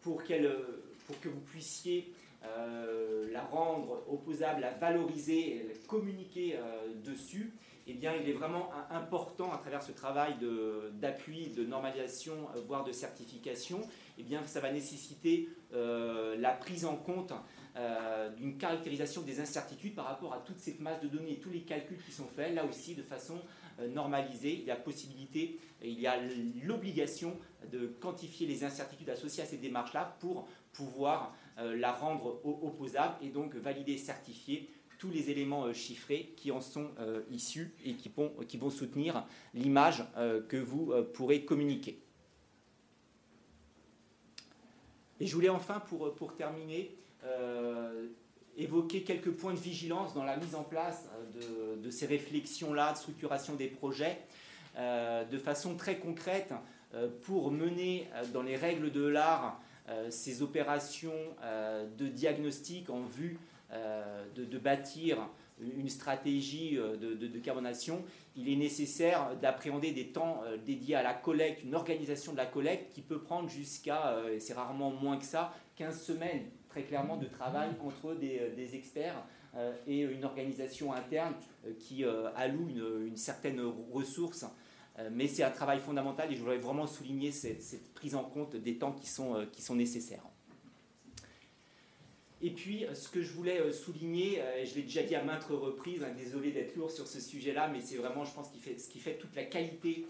pour, 0.00 0.24
que 0.24 1.28
vous 1.28 1.40
puissiez 1.40 2.10
la 2.42 3.42
rendre 3.42 4.02
opposable, 4.10 4.62
la 4.62 4.70
valoriser, 4.70 5.66
la 5.68 5.74
communiquer 5.86 6.58
dessus, 7.04 7.52
eh 7.86 7.94
bien, 7.94 8.12
il 8.20 8.28
est 8.28 8.32
vraiment 8.32 8.70
important 8.90 9.52
à 9.52 9.58
travers 9.58 9.82
ce 9.82 9.92
travail 9.92 10.34
d'appui, 10.94 11.48
de, 11.48 11.64
normalisation, 11.64 12.34
euh, 12.56 12.60
voire 12.66 12.82
de 12.82 12.90
certification, 12.90 13.80
eh 14.18 14.24
bien, 14.24 14.44
ça 14.44 14.60
va 14.60 14.72
nécessiter 14.72 15.48
euh, 15.72 16.36
la 16.36 16.50
prise 16.50 16.84
en 16.84 16.96
compte 16.96 17.32
euh, 17.76 18.30
d'une 18.30 18.58
caractérisation 18.58 19.22
des 19.22 19.38
incertitudes 19.38 19.94
par 19.94 20.06
rapport 20.06 20.34
à 20.34 20.38
toute 20.38 20.58
cette 20.58 20.80
masse 20.80 21.00
de 21.00 21.06
données 21.06 21.38
tous 21.38 21.50
les 21.50 21.60
calculs 21.60 22.02
qui 22.04 22.10
sont 22.10 22.26
faits, 22.26 22.54
là 22.54 22.64
aussi 22.64 22.94
de 22.94 23.02
façon 23.02 23.40
normalisée. 23.90 24.54
Il 24.54 24.64
y 24.64 24.70
a 24.70 24.76
possibilité, 24.76 25.60
il 25.82 26.00
y 26.00 26.06
a 26.06 26.16
l'obligation 26.64 27.36
de 27.70 27.88
quantifier 28.00 28.46
les 28.46 28.64
incertitudes 28.64 29.10
associées 29.10 29.42
à 29.42 29.46
ces 29.46 29.58
démarches-là 29.58 30.16
pour 30.18 30.48
pouvoir 30.72 31.34
la 31.58 31.92
rendre 31.92 32.40
opposable 32.42 33.16
et 33.20 33.28
donc 33.28 33.54
valider, 33.54 33.98
certifier 33.98 34.70
tous 34.98 35.10
les 35.10 35.30
éléments 35.30 35.64
euh, 35.64 35.72
chiffrés 35.72 36.32
qui 36.36 36.50
en 36.50 36.60
sont 36.60 36.90
euh, 36.98 37.22
issus 37.30 37.74
et 37.84 37.94
qui 37.94 38.10
vont, 38.58 38.70
soutenir 38.70 39.24
l'image 39.54 40.04
euh, 40.16 40.42
que 40.46 40.56
vous 40.56 40.92
pourrez 41.14 41.44
communiquer. 41.44 42.00
Et 45.20 45.26
je 45.26 45.34
voulais 45.34 45.48
enfin, 45.48 45.80
pour, 45.80 46.36
terminer, 46.36 46.94
évoquer 48.58 49.02
quelques 49.02 49.30
points 49.30 49.54
de 49.54 49.58
vigilance 49.58 50.12
dans 50.12 50.24
la 50.24 50.36
mise 50.36 50.54
en 50.54 50.62
place 50.62 51.08
de 51.82 51.90
ces 51.90 52.04
réflexions-là, 52.04 52.92
de 52.92 52.98
structuration 52.98 53.54
des 53.54 53.68
projets, 53.68 54.18
de 54.76 55.38
façon 55.38 55.74
très 55.74 55.96
concrète, 55.96 56.52
pour 57.22 57.50
mener 57.50 58.06
dans 58.34 58.42
les 58.42 58.56
règles 58.56 58.92
de 58.92 59.06
l'art 59.06 59.58
ces 60.10 60.42
opérations 60.42 61.34
de 61.96 62.08
diagnostic 62.08 62.90
en 62.90 63.00
vue 63.00 63.38
euh, 63.72 64.26
de, 64.36 64.58
bâtir 64.58 65.28
une 65.60 65.88
stratégie 65.88 66.78
euh, 66.78 66.96
de, 66.96 67.38
carbonation, 67.40 68.04
il 68.36 68.48
est 68.48 68.54
nécessaire 68.56 69.36
d'appréhender 69.42 69.90
des 69.90 70.12
temps 70.12 70.42
euh, 70.44 70.56
dédiés 70.56 70.94
à 70.94 71.02
la 71.02 71.14
collecte, 71.14 71.64
une 71.64 71.74
organisation 71.74 72.30
de 72.30 72.36
la 72.36 72.46
collecte 72.46 72.92
qui 72.92 73.02
peut 73.02 73.20
prendre 73.20 73.48
jusqu'à, 73.48 74.16
c'est 74.38 74.54
rarement 74.54 74.90
moins 74.90 75.16
que 75.18 75.24
ça, 75.24 75.52
15 75.76 76.00
semaines 76.00 76.44
très 76.68 76.84
clairement 76.84 77.16
de 77.16 77.26
travail 77.26 77.70
entre 77.84 78.14
des, 78.14 78.74
experts 78.74 79.24
et 79.86 80.02
une 80.02 80.24
organisation 80.24 80.92
interne 80.92 81.34
qui 81.78 82.04
alloue 82.04 82.68
une, 83.06 83.16
certaine 83.16 83.60
ressource. 83.92 84.44
Mais 85.10 85.26
c'est 85.26 85.42
un 85.42 85.50
travail 85.50 85.80
fondamental 85.80 86.30
et 86.30 86.36
je 86.36 86.40
voudrais 86.40 86.58
vraiment 86.58 86.86
souligner 86.86 87.32
cette, 87.32 87.94
prise 87.94 88.14
en 88.14 88.24
compte 88.24 88.56
des 88.56 88.76
temps 88.76 88.92
qui 88.92 89.08
sont 89.08 89.74
nécessaires. 89.74 90.24
Et 92.42 92.50
puis, 92.50 92.84
euh, 92.84 92.94
ce 92.94 93.08
que 93.08 93.22
je 93.22 93.32
voulais 93.32 93.60
euh, 93.60 93.72
souligner, 93.72 94.42
euh, 94.42 94.64
je 94.64 94.74
l'ai 94.74 94.82
déjà 94.82 95.02
dit 95.02 95.14
à 95.14 95.22
maintes 95.22 95.44
reprises, 95.44 96.02
hein, 96.02 96.12
désolé 96.16 96.50
d'être 96.50 96.76
lourd 96.76 96.90
sur 96.90 97.06
ce 97.06 97.20
sujet-là, 97.20 97.68
mais 97.68 97.80
c'est 97.80 97.96
vraiment, 97.96 98.24
je 98.24 98.34
pense, 98.34 98.50
ce 98.52 98.88
qui 98.88 98.98
fait 98.98 99.14
toute 99.14 99.34
la 99.34 99.44
qualité 99.44 100.06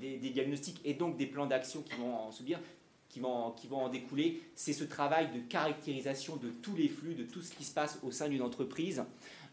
des, 0.00 0.16
diagnostics 0.16 0.80
et 0.86 0.94
donc 0.94 1.18
des 1.18 1.26
plans 1.26 1.44
d'action 1.44 1.82
qui 1.82 3.20
vont 3.20 3.76
en 3.76 3.88
découler, 3.90 4.40
c'est 4.54 4.72
ce 4.72 4.84
travail 4.84 5.28
de 5.34 5.40
caractérisation 5.40 6.36
de 6.36 6.48
tous 6.48 6.74
les 6.74 6.88
flux, 6.88 7.14
de 7.14 7.24
tout 7.24 7.42
ce 7.42 7.52
qui 7.54 7.62
se 7.62 7.74
passe 7.74 7.98
au 8.02 8.10
sein 8.10 8.30
d'une 8.30 8.40
entreprise. 8.40 9.04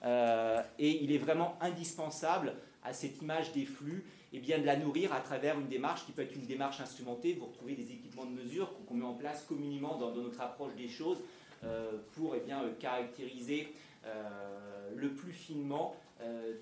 et 0.06 1.04
il 1.04 1.12
est 1.12 1.18
vraiment 1.18 1.58
indispensable 1.60 2.56
à 2.84 2.94
cette 2.94 3.22
image 3.22 3.52
des 3.52 3.66
flux, 3.66 4.06
eh 4.32 4.40
bien 4.40 4.60
de 4.60 4.66
la 4.66 4.78
nourrir 4.78 5.12
à 5.14 5.20
travers 5.20 5.60
une 5.60 5.68
démarche 5.68 6.06
qui 6.06 6.14
peut 6.14 6.22
être 6.22 6.36
une 6.36 6.46
démarche 6.46 6.80
instrumentée. 6.80 7.34
Vous 7.34 7.48
retrouvez 7.48 7.76
des 7.76 7.92
équipements 7.92 8.26
de 8.26 8.32
mesure 8.32 8.72
qu'on 8.88 8.94
met 8.94 9.06
en 9.06 9.14
place 9.14 9.44
communément 9.44 9.98
dans 9.98 10.16
notre 10.16 10.40
approche 10.40 10.74
des 10.76 10.88
choses. 10.88 11.18
Euh, 11.64 11.98
pour 12.14 12.36
eh 12.36 12.40
bien, 12.40 12.64
euh, 12.64 12.74
caractériser 12.80 13.72
euh, 14.06 14.90
le 14.96 15.14
plus 15.14 15.32
finement 15.32 15.96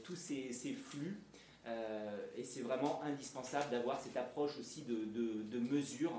tous 0.04 0.16
ces, 0.16 0.54
flux. 0.74 1.20
et 2.38 2.46
c'est 2.46 2.62
vraiment 2.62 3.04
indispensable 3.04 3.70
d'avoir 3.72 4.00
cette 4.00 4.16
approche 4.16 4.58
aussi 4.58 4.84
de, 4.84 5.60
mesure 5.60 6.14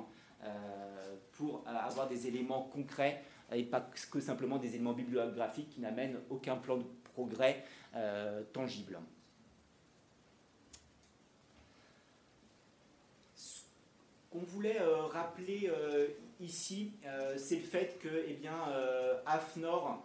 pour 1.32 1.64
avoir 1.66 2.06
des 2.06 2.26
éléments 2.26 2.64
concrets 2.64 3.24
et 3.50 3.62
pas 3.62 3.80
que 4.10 4.20
simplement 4.20 4.58
des 4.58 4.74
éléments 4.74 4.92
bibliographiques 4.92 5.70
qui 5.70 5.80
n'amènent 5.80 6.20
aucun 6.28 6.56
plan 6.56 6.76
de 6.76 6.84
progrès 7.14 7.64
tangible. 8.52 8.98
qu'on 14.30 14.40
voulait 14.40 14.78
rappeler 15.08 15.72
ici, 16.40 16.92
euh, 17.04 17.34
c'est 17.36 17.56
le 17.56 17.64
fait 17.64 17.98
que 18.00 18.08
eh 18.26 18.34
bien, 18.34 18.56
AFNOR 19.26 20.04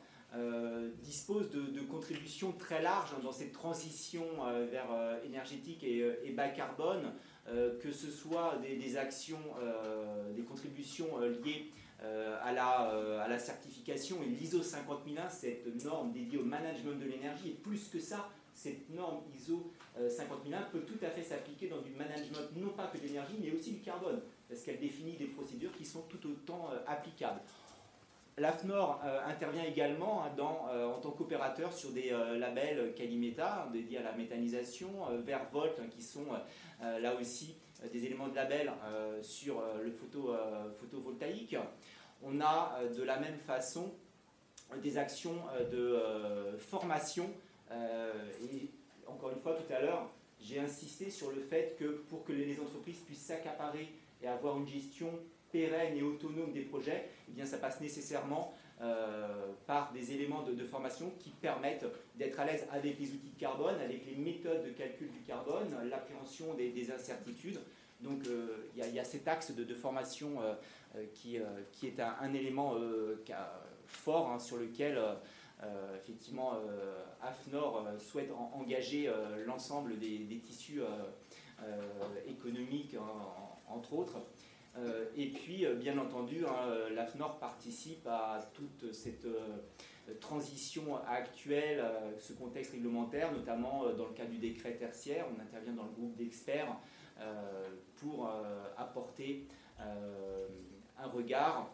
dispose 1.01 1.49
de, 1.49 1.81
contributions 1.81 2.51
très 2.51 2.81
larges 2.81 3.15
dans 3.23 3.31
cette 3.31 3.53
transition 3.53 4.25
vers 4.69 4.89
énergétique 5.23 5.81
et, 5.83 6.31
bas 6.35 6.49
carbone, 6.49 7.13
que 7.45 7.91
ce 7.93 8.11
soit 8.11 8.59
des, 8.61 8.97
actions, 8.97 9.39
des 10.35 10.41
contributions 10.41 11.19
liées 11.19 11.71
à, 12.01 12.51
la, 12.51 13.21
à 13.21 13.29
la 13.29 13.39
certification 13.39 14.17
et 14.23 14.25
l'ISO 14.25 14.61
50001, 14.61 15.29
cette 15.29 15.85
norme 15.85 16.11
dédiée 16.11 16.39
au 16.39 16.43
management 16.43 16.99
de 16.99 17.05
l'énergie. 17.05 17.51
Et 17.51 17.53
plus 17.53 17.87
que 17.87 17.99
ça, 17.99 18.29
cette 18.55 18.89
norme 18.89 19.21
ISO 19.37 19.71
50001 19.97 20.63
peut 20.71 20.81
tout 20.81 20.99
à 21.05 21.09
fait 21.09 21.23
s'appliquer 21.23 21.67
dans 21.67 21.81
du 21.81 21.91
management, 21.91 22.49
non 22.55 22.69
pas 22.69 22.87
que 22.87 22.97
de 22.97 23.03
l'énergie, 23.03 23.35
mais 23.41 23.51
aussi 23.51 23.73
du 23.73 23.81
carbone, 23.81 24.21
parce 24.55 24.63
qu'elle 24.63 24.79
définit 24.79 25.17
des 25.17 25.25
procédures 25.25 25.73
qui 25.73 25.83
sont 25.83 26.03
tout 26.03 26.29
autant 26.29 26.69
applicables. 26.87 27.41
L'AFNOR 28.37 29.01
euh, 29.03 29.19
intervient 29.27 29.65
également 29.65 30.23
hein, 30.23 30.31
euh, 30.39 30.87
en 30.87 30.99
tant 30.99 31.11
qu'opérateur 31.11 31.73
sur 31.73 31.91
des 31.91 32.11
euh, 32.13 32.37
labels 32.37 32.93
Calimeta 32.95 33.67
dédiés 33.73 33.97
à 33.97 34.03
la 34.03 34.13
méthanisation, 34.13 34.89
Vervolt 35.25 35.77
hein, 35.79 35.87
qui 35.89 36.01
sont 36.01 36.25
là 36.81 37.15
aussi 37.19 37.55
des 37.91 38.05
éléments 38.05 38.29
de 38.29 38.35
label 38.35 38.71
sur 39.21 39.61
le 39.83 39.91
photo, 39.91 40.33
photovoltaïque. 40.79 41.57
On 42.23 42.39
a 42.39 42.79
de 42.95 43.03
la 43.03 43.19
même 43.19 43.37
façon 43.37 43.93
des 44.81 44.97
actions 44.97 45.35
de 45.71 45.99
formation. 46.57 47.29
et 47.71 48.69
encore 49.07 49.31
une 49.31 49.39
fois, 49.39 49.53
tout 49.53 49.73
à 49.73 49.81
l'heure, 49.81 50.09
j'ai 50.41 50.59
insisté 50.59 51.09
sur 51.09 51.31
le 51.31 51.41
fait 51.41 51.75
que 51.77 52.03
pour 52.09 52.23
que 52.23 52.31
les 52.31 52.59
entreprises 52.59 52.99
puissent 53.05 53.25
s'accaparer 53.25 53.89
et 54.21 54.27
avoir 54.27 54.57
une 54.57 54.67
gestion 54.67 55.09
pérenne 55.51 55.97
et 55.97 56.03
autonome 56.03 56.51
des 56.51 56.61
projets, 56.61 57.05
eh 57.29 57.31
bien, 57.31 57.45
ça 57.45 57.57
passe 57.57 57.79
nécessairement 57.79 58.53
euh, 58.81 59.53
par 59.65 59.93
des 59.93 60.11
éléments 60.11 60.43
de, 60.43 60.65
formation 60.65 61.09
qui 61.19 61.29
permettent 61.29 61.85
d'être 62.15 62.37
à 62.41 62.45
l'aise 62.45 62.67
avec 62.73 62.99
les 62.99 63.07
outils 63.07 63.31
de 63.33 63.39
carbone, 63.39 63.75
avec 63.79 64.05
les 64.05 64.15
méthodes 64.15 64.65
de 64.65 64.71
calcul 64.71 65.09
du 65.11 65.21
carbone, 65.21 65.67
l'appréhension 65.89 66.53
des, 66.55 66.91
incertitudes. 66.91 67.59
Donc 68.01 68.27
euh, 68.27 68.67
il 68.75 68.93
y, 68.93 68.99
a 68.99 69.03
cet 69.05 69.29
axe 69.29 69.51
de, 69.51 69.73
formation 69.73 70.41
euh, 70.41 71.05
qui, 71.13 71.37
qui, 71.71 71.87
est 71.87 72.01
un, 72.01 72.33
élément 72.33 72.75
fort 73.87 74.29
hein, 74.29 74.39
sur 74.39 74.57
lequel 74.57 74.99
effectivement 75.97 76.59
AFNOR 77.21 77.85
souhaite 77.97 78.29
engager 78.53 79.09
l'ensemble 79.45 79.97
des, 79.97 80.41
tissus 80.45 80.81
économiques, 82.27 82.97
entre 83.69 83.93
autres. 83.93 84.17
Euh, 84.77 85.05
et 85.15 85.27
puis, 85.27 85.65
euh, 85.65 85.75
bien 85.75 85.97
entendu, 85.97 86.45
hein, 86.45 86.67
euh, 86.67 86.89
l'AFNOR 86.93 87.39
participe 87.39 88.05
à 88.07 88.39
toute 88.53 88.93
cette 88.93 89.27
transition 90.19 91.03
actuelle, 91.07 91.83
ce 92.19 92.33
contexte 92.33 92.73
réglementaire, 92.73 93.31
notamment 93.31 93.91
dans 93.93 94.05
le 94.05 94.13
cadre 94.13 94.29
du 94.29 94.37
décret 94.37 94.73
tertiaire. 94.73 95.25
On 95.35 95.41
intervient 95.41 95.73
dans 95.73 95.85
le 95.85 95.89
groupe 95.89 96.15
d'experts 96.15 96.77
pour 97.95 98.29
apporter 98.77 99.47
un 99.79 101.07
regard 101.07 101.71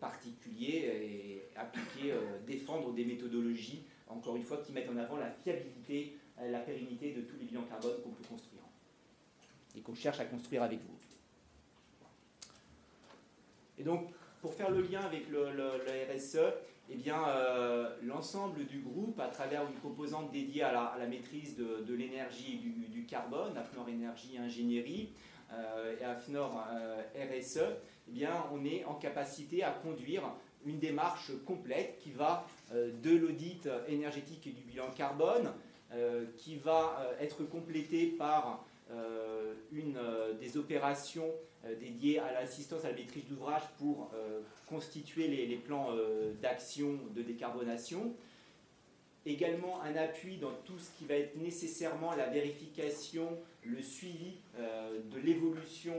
particulier 0.00 1.42
et 1.56 1.58
appliquer, 1.58 2.12
défendre 2.46 2.92
des 2.92 3.06
méthodologies, 3.06 3.84
encore 4.06 4.36
une 4.36 4.42
fois, 4.42 4.58
qui 4.58 4.72
mettent 4.72 4.90
en 4.90 4.98
avant 4.98 5.16
la 5.16 5.30
fiabilité, 5.30 6.18
la 6.38 6.58
pérennité 6.58 7.14
de 7.14 7.22
tous 7.22 7.38
les 7.38 7.46
bilans 7.46 7.64
carbone 7.64 8.02
qu'on 8.02 8.10
peut 8.10 8.24
construire 8.28 8.64
et 9.74 9.80
qu'on 9.80 9.94
cherche 9.94 10.20
à 10.20 10.26
construire 10.26 10.62
avec 10.62 10.80
vous. 10.80 10.95
Et 13.78 13.82
donc, 13.82 14.08
pour 14.40 14.54
faire 14.54 14.70
le 14.70 14.82
lien 14.82 15.00
avec 15.00 15.28
le, 15.28 15.44
RSE, 16.14 16.38
eh 16.88 16.94
bien, 16.94 17.28
euh, 17.28 17.96
l'ensemble 18.02 18.64
du 18.66 18.80
groupe, 18.80 19.18
à 19.18 19.28
travers 19.28 19.62
une 19.62 19.74
composante 19.80 20.30
dédiée 20.30 20.62
à 20.62 20.96
la, 20.98 21.06
maîtrise 21.06 21.56
de, 21.56 21.94
l'énergie 21.94 22.60
et 22.84 22.88
du, 22.88 23.04
carbone, 23.06 23.56
AFNOR 23.56 23.88
Énergie 23.88 24.38
Ingénierie 24.38 25.10
euh, 25.52 25.96
et 26.00 26.04
AFNOR 26.04 26.62
euh, 26.70 27.02
RSE, 27.14 27.60
eh 28.08 28.12
bien, 28.12 28.44
on 28.52 28.64
est 28.64 28.84
en 28.84 28.94
capacité 28.94 29.62
à 29.62 29.70
conduire 29.70 30.22
une 30.64 30.78
démarche 30.78 31.32
complète 31.44 31.98
qui 32.00 32.10
va 32.10 32.44
de 32.72 33.16
l'audit 33.16 33.68
énergétique 33.86 34.46
et 34.48 34.50
du 34.50 34.62
bilan 34.62 34.90
carbone, 34.96 35.52
qui 36.36 36.56
va 36.56 37.14
être 37.20 37.44
complétée 37.44 38.06
par 38.06 38.64
une 39.70 40.00
des 40.40 40.56
opérations 40.56 41.30
dédié 41.74 42.18
à 42.18 42.32
l'assistance 42.32 42.84
à 42.84 42.90
la 42.90 42.96
maîtrise 42.96 43.26
d'ouvrage 43.26 43.62
pour 43.78 44.10
euh, 44.14 44.40
constituer 44.68 45.28
les, 45.28 45.56
plans 45.56 45.88
euh, 45.90 46.32
d'action 46.40 46.98
de 47.14 47.22
décarbonation. 47.22 48.14
Également 49.24 49.82
un 49.82 49.96
appui 49.96 50.36
dans 50.36 50.52
tout 50.64 50.78
ce 50.78 50.96
qui 50.96 51.04
va 51.04 51.14
être 51.14 51.36
nécessairement 51.36 52.14
la 52.14 52.26
vérification, 52.28 53.36
le 53.64 53.82
suivi 53.82 54.36
de 54.56 55.18
l'évolution 55.18 55.94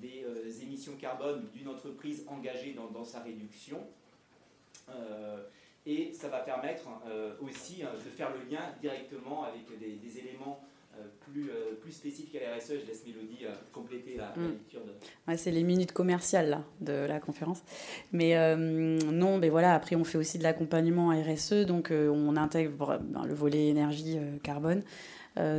des 0.00 0.62
émissions 0.62 0.92
carbone 0.94 1.48
d'une 1.52 1.66
entreprise 1.66 2.24
engagée 2.28 2.76
dans, 2.94 3.04
sa 3.04 3.18
réduction. 3.24 3.84
et 5.84 6.12
ça 6.12 6.28
va 6.28 6.38
permettre 6.38 6.88
aussi 7.40 7.82
hein, 7.82 7.90
de 7.92 8.08
faire 8.10 8.30
le 8.36 8.48
lien 8.48 8.72
directement 8.80 9.42
avec 9.42 9.64
des 9.76 10.18
éléments 10.20 10.62
euh, 10.62 10.69
plus, 11.20 11.50
euh, 11.50 11.74
plus 11.80 11.92
spécifique 11.92 12.36
à 12.36 12.50
la 12.50 12.56
RSE. 12.56 12.80
Je 12.82 12.86
laisse 12.86 13.04
Mélodie 13.06 13.44
euh, 13.44 13.52
compléter 13.72 14.16
la, 14.16 14.32
mm. 14.36 14.50
lecture. 14.50 14.80
De... 14.84 15.36
c'est 15.36 15.50
les 15.50 15.62
minutes 15.62 15.92
commerciales 15.92 16.50
là, 16.50 16.64
de 16.80 16.92
la 16.92 17.20
conférence. 17.20 17.62
Mais 18.12 18.34
non, 18.56 19.38
mais 19.38 19.48
voilà, 19.48 19.74
après 19.74 19.96
on 19.96 20.04
fait 20.04 20.18
aussi 20.18 20.38
de 20.38 20.42
l'accompagnement 20.42 21.10
à 21.10 21.16
RSE, 21.16 21.66
donc 21.66 21.90
on 21.92 22.36
intègre 22.36 22.98
ben, 23.00 23.24
le 23.24 23.34
volet 23.34 23.68
énergie 23.68 24.18
carbone. 24.42 24.82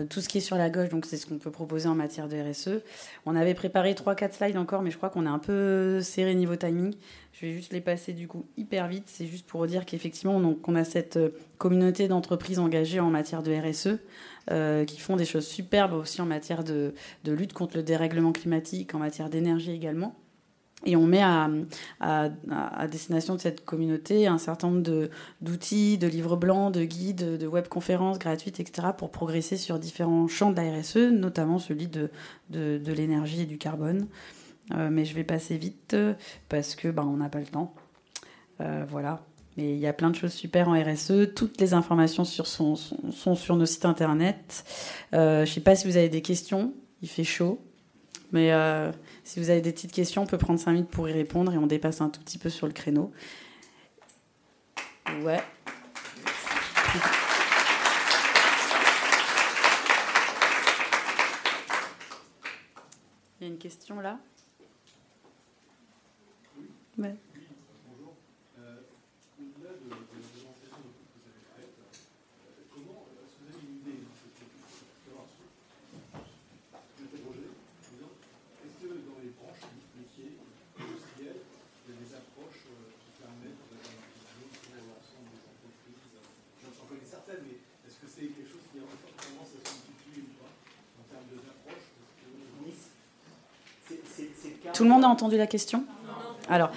tout 0.10 0.22
ce 0.22 0.30
qui 0.30 0.39
est 0.39 0.42
sur 0.42 0.58
la 0.58 0.70
gauche, 0.70 0.89
donc 0.89 1.06
c'est 1.06 1.18
ce 1.18 1.26
qu'on 1.26 1.38
peut 1.38 1.52
proposer 1.52 1.88
en 1.88 1.96
matière 1.96 2.28
de 2.28 2.38
RSE. 2.38 2.82
On 3.26 3.36
avait 3.36 3.54
préparé 3.54 3.94
3-4 3.94 4.34
slides 4.34 4.58
encore, 4.58 4.82
mais 4.82 4.92
je 4.92 4.98
crois 4.98 5.10
qu'on 5.10 5.26
est 5.26 5.30
un 5.30 5.39
peu 5.39 6.02
serré 6.02 6.36
niveau 6.36 6.56
timing. 6.56 6.94
Je 7.34 7.46
vais 7.46 7.54
juste 7.54 7.74
les 7.74 7.82
passer 7.82 8.14
du 8.14 8.28
coup 8.28 8.46
hyper 8.58 8.88
vite. 8.88 9.06
C'est 9.08 9.26
juste 9.26 9.48
pour 9.48 9.66
dire 9.68 9.86
qu'effectivement, 9.86 10.36
on 10.36 10.76
a 10.76 10.84
cette 10.84 11.20
communauté 11.58 12.08
d'entreprises 12.08 12.60
engagées 12.60 13.00
en 13.00 13.10
matière 13.10 13.44
de 13.44 13.54
RSE. 13.54 14.00
Euh, 14.50 14.86
qui 14.86 15.00
font 15.00 15.16
des 15.16 15.26
choses 15.26 15.46
superbes 15.46 15.94
aussi 15.94 16.20
en 16.20 16.26
matière 16.26 16.64
de, 16.64 16.94
lutte 17.28 17.54
contre 17.54 17.78
le 17.78 17.84
dérèglement 17.84 18.32
climatique, 18.32 18.96
en 18.96 19.00
matière 19.00 19.30
d'énergie 19.30 19.72
également. 19.72 20.16
Et 20.84 20.96
on 20.96 21.06
met 21.06 21.22
à, 21.22 22.28
destination 22.88 23.36
de 23.36 23.39
cette 23.39 23.64
communauté 23.64 24.26
un 24.26 24.39
certain 24.39 24.72
nombre 24.72 25.10
d'outils, 25.42 26.00
de, 26.00 26.08
livres 26.08 26.38
blancs, 26.38 26.74
de 26.74 26.84
guides, 26.84 27.38
de 27.38 27.48
webconférences 27.48 28.18
gratuites, 28.18 28.60
etc., 28.60 28.88
pour 28.98 29.12
progresser 29.12 29.58
sur 29.58 29.78
différents 29.78 30.28
champs 30.28 30.50
de 30.50 30.56
la 30.56 30.80
RSE, 30.80 31.12
notamment 31.12 31.60
celui 31.60 31.88
de, 31.88 32.10
l'énergie 32.50 33.42
et 33.42 33.46
du 33.46 33.60
carbone. 33.60 34.08
Euh, 34.74 34.89
mais 34.92 35.06
je 35.06 35.14
vais 35.14 35.24
passer 35.24 35.56
vite 35.56 35.96
parce 36.50 36.76
que 36.76 36.88
bah, 36.88 37.06
on 37.06 37.18
n'a 37.18 37.30
pas 37.30 37.39
le 37.39 37.46
temps. 37.46 37.76
Euh, 38.60 38.86
voilà. 38.89 39.24
Mais 39.58 39.74
il 39.74 39.80
y 39.80 39.88
a 39.88 39.93
plein 39.93 40.10
de 40.10 40.16
choses 40.16 40.34
super 40.34 40.70
en 40.70 40.82
RSE. 40.82 41.34
Toutes 41.36 41.60
les 41.60 41.74
informations 41.74 42.24
sont, 42.24 42.76
sur 42.76 43.56
nos 43.56 43.66
sites 43.66 43.86
internet. 43.86 44.64
Euh, 45.14 45.45
je 45.45 45.49
ne 45.49 45.56
sais 45.56 45.62
pas 45.62 45.76
si 45.76 45.88
vous 45.88 45.97
avez 45.97 46.10
des 46.10 46.22
questions. 46.22 46.74
Il 47.02 47.10
fait 47.10 47.24
chaud. 47.24 47.60
Mais 48.32 48.54
euh, 48.54 48.91
si 49.24 49.39
vous 49.39 49.49
avez 49.49 49.62
des 49.62 49.74
petites 49.74 49.91
questions, 49.91 50.22
on 50.22 50.26
peut 50.26 50.38
prendre 50.38 50.60
5 50.60 50.72
minutes 50.72 50.89
pour 50.89 51.10
y 51.10 51.12
répondre 51.12 51.54
et 51.54 51.58
on 51.58 51.68
dépasse 51.68 51.99
un 51.99 52.10
tout 52.10 52.22
petit 52.22 52.38
peu 52.38 52.49
sur 52.49 52.66
le 52.66 52.74
créneau. 52.74 53.12
Ouais. 55.24 55.41
Il 63.39 63.47
y 63.47 63.49
a 63.49 63.54
une 63.54 63.58
question 63.58 63.99
là? 63.99 64.20
Ouais. 66.97 67.16
Tout 94.74 94.84
le 94.84 94.89
monde 94.89 95.03
a 95.03 95.07
entendu 95.07 95.38
la 95.38 95.47
question 95.47 95.86
Alors, 96.49 96.72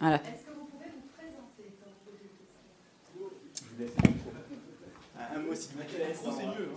voilà. 0.00 0.16
Est-ce 0.16 0.22
que 0.22 0.50
vous 0.50 0.66
pouvez 0.66 0.90
vous 0.96 1.08
présenter 1.16 1.64
Un 5.34 5.38
mot 5.40 5.54
si 5.54 5.68
c'est 5.68 6.46
mieux. 6.46 6.68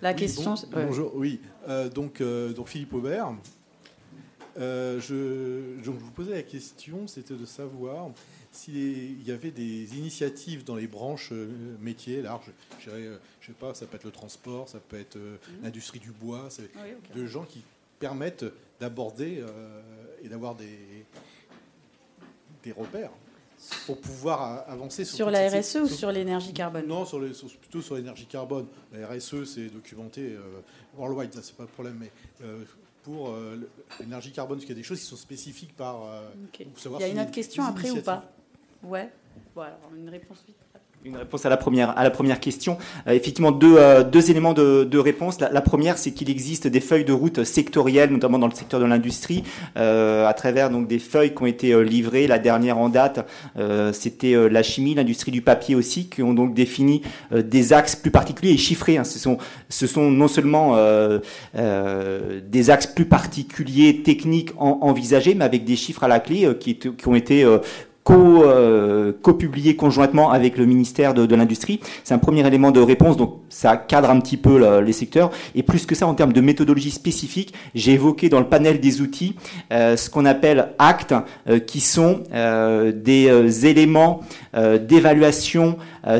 La 0.00 0.14
question. 0.14 0.54
Bonjour, 0.72 1.12
oui. 1.14 1.40
Euh, 1.68 1.88
donc, 1.88 2.20
euh, 2.20 2.52
donc, 2.52 2.68
Philippe 2.68 2.94
Aubert. 2.94 3.34
Euh, 4.58 5.00
je, 5.00 5.76
donc, 5.84 5.98
je 5.98 6.04
vous 6.04 6.10
posais 6.10 6.32
la 6.32 6.42
question, 6.42 7.06
c'était 7.06 7.34
de 7.34 7.46
savoir 7.46 8.10
s'il 8.50 9.22
y 9.26 9.30
avait 9.30 9.50
des 9.50 9.96
initiatives 9.96 10.64
dans 10.64 10.74
les 10.74 10.86
branches 10.86 11.32
métiers 11.80 12.22
larges. 12.22 12.50
Je 12.80 12.90
ne 12.90 13.18
sais 13.46 13.52
pas, 13.58 13.74
ça 13.74 13.86
peut 13.86 13.96
être 13.96 14.04
le 14.04 14.10
transport, 14.10 14.68
ça 14.68 14.78
peut 14.80 14.98
être 14.98 15.16
mhm. 15.16 15.62
l'industrie 15.62 16.00
du 16.00 16.10
bois, 16.10 16.48
de 17.14 17.26
gens 17.26 17.44
qui 17.44 17.62
permettent 18.00 18.46
d'aborder 18.80 19.44
et 20.22 20.28
d'avoir 20.28 20.54
des, 20.54 21.04
des 22.62 22.72
repères 22.72 23.10
pour 23.86 24.00
pouvoir 24.00 24.64
avancer 24.68 25.04
sur, 25.04 25.16
sur 25.16 25.30
la 25.30 25.48
RSE 25.48 25.76
ou 25.76 25.88
sur 25.88 26.12
l'énergie 26.12 26.52
carbone? 26.52 26.86
Non, 26.86 27.04
sur 27.04 27.20
les, 27.20 27.30
plutôt 27.30 27.82
sur 27.82 27.96
l'énergie 27.96 28.26
carbone. 28.26 28.66
La 28.92 29.08
RSE, 29.08 29.44
c'est 29.44 29.66
documenté 29.66 30.32
euh, 30.32 30.60
worldwide, 30.96 31.34
ça 31.34 31.42
c'est 31.42 31.56
pas 31.56 31.64
le 31.64 31.68
problème, 31.68 31.96
mais 32.00 32.10
euh, 32.42 32.64
pour 33.02 33.30
euh, 33.30 33.68
l'énergie 34.00 34.32
carbone, 34.32 34.58
parce 34.58 34.66
qu'il 34.66 34.76
y 34.76 34.78
a 34.78 34.82
des 34.82 34.86
choses 34.86 35.00
qui 35.00 35.06
sont 35.06 35.16
spécifiques 35.16 35.76
par. 35.76 36.02
Il 36.60 37.00
y 37.00 37.04
a 37.04 37.08
une 37.08 37.20
autre 37.20 37.32
question 37.32 37.64
après 37.64 37.90
ou 37.90 38.02
pas? 38.02 38.30
Ouais. 38.82 39.10
Bon, 39.54 39.62
alors 39.62 39.90
une 39.96 40.08
réponse 40.08 40.38
vite. 40.46 40.56
Une 41.08 41.16
réponse 41.16 41.46
à 41.46 41.48
la 41.48 41.56
première, 41.56 41.96
à 41.96 42.04
la 42.04 42.10
première 42.10 42.38
question. 42.38 42.76
Euh, 43.06 43.12
effectivement, 43.12 43.50
deux, 43.50 43.76
euh, 43.78 44.04
deux 44.04 44.30
éléments 44.30 44.52
de, 44.52 44.98
réponse. 44.98 45.40
La, 45.40 45.60
première, 45.62 45.96
c'est 45.96 46.10
qu'il 46.10 46.28
existe 46.28 46.66
des 46.66 46.80
feuilles 46.80 47.06
de 47.06 47.14
route 47.14 47.44
sectorielles, 47.44 48.10
notamment 48.10 48.38
dans 48.38 48.46
le 48.46 48.52
secteur 48.52 48.78
de 48.78 48.84
l'industrie, 48.84 49.42
euh, 49.78 50.26
à 50.26 50.34
travers 50.34 50.68
donc 50.68 50.86
des 50.86 50.98
feuilles 50.98 51.34
qui 51.34 51.42
ont 51.42 51.46
été 51.46 51.82
livrées. 51.82 52.26
La 52.26 52.38
dernière 52.38 52.76
en 52.76 52.90
date, 52.90 53.26
c'était 53.92 54.50
la 54.50 54.62
chimie, 54.62 54.94
l'industrie 54.94 55.32
du 55.32 55.40
papier 55.40 55.74
aussi, 55.74 56.10
qui 56.10 56.22
ont 56.22 56.34
donc 56.34 56.52
défini 56.52 57.00
des 57.32 57.72
axes 57.72 57.96
plus 57.96 58.10
particuliers 58.10 58.52
et 58.52 58.58
chiffrés. 58.58 58.98
Hein. 58.98 59.04
Ce, 59.04 59.18
sont, 59.18 59.38
ce 59.70 59.86
sont 59.86 60.10
non 60.10 60.28
seulement 60.28 60.76
des 61.54 62.70
axes 62.70 62.86
plus 62.86 63.06
particuliers, 63.06 64.02
techniques 64.02 64.50
en, 64.58 64.78
envisagés, 64.82 65.34
mais 65.34 65.44
avec 65.44 65.64
des 65.64 65.76
chiffres 65.76 66.04
à 66.04 66.08
la 66.08 66.20
clé 66.20 66.48
qui 66.58 67.08
ont 67.08 67.14
été 67.14 67.46
euh, 68.14 69.12
co-publié 69.22 69.76
conjointement 69.76 70.30
avec 70.30 70.56
le 70.56 70.66
ministère 70.66 71.14
de, 71.14 71.34
l'Industrie. 71.34 71.80
C'est 72.04 72.14
un 72.14 72.18
premier 72.18 72.46
élément 72.46 72.70
de 72.70 72.80
réponse, 72.80 73.16
donc 73.16 73.36
ça 73.48 73.76
cadre 73.76 74.10
un 74.10 74.20
petit 74.20 74.36
peu 74.36 74.80
les 74.80 74.92
secteurs. 74.92 75.30
Et 75.54 75.62
plus 75.62 75.86
que 75.86 75.94
ça, 75.94 76.06
en 76.06 76.14
termes 76.14 76.32
de 76.32 76.40
méthodologie 76.40 76.90
spécifique, 76.90 77.54
j'ai 77.74 77.92
évoqué 77.92 78.28
dans 78.28 78.40
le 78.40 78.46
panel 78.46 78.80
des 78.80 79.00
outils 79.00 79.34
euh, 79.72 79.96
ce 79.96 80.10
qu'on 80.10 80.24
appelle 80.24 80.70
actes, 80.78 81.14
euh, 81.48 81.58
qui 81.58 81.80
sont 81.80 82.22
des 82.94 83.66
éléments 83.66 84.20
d'évaluation 84.54 85.76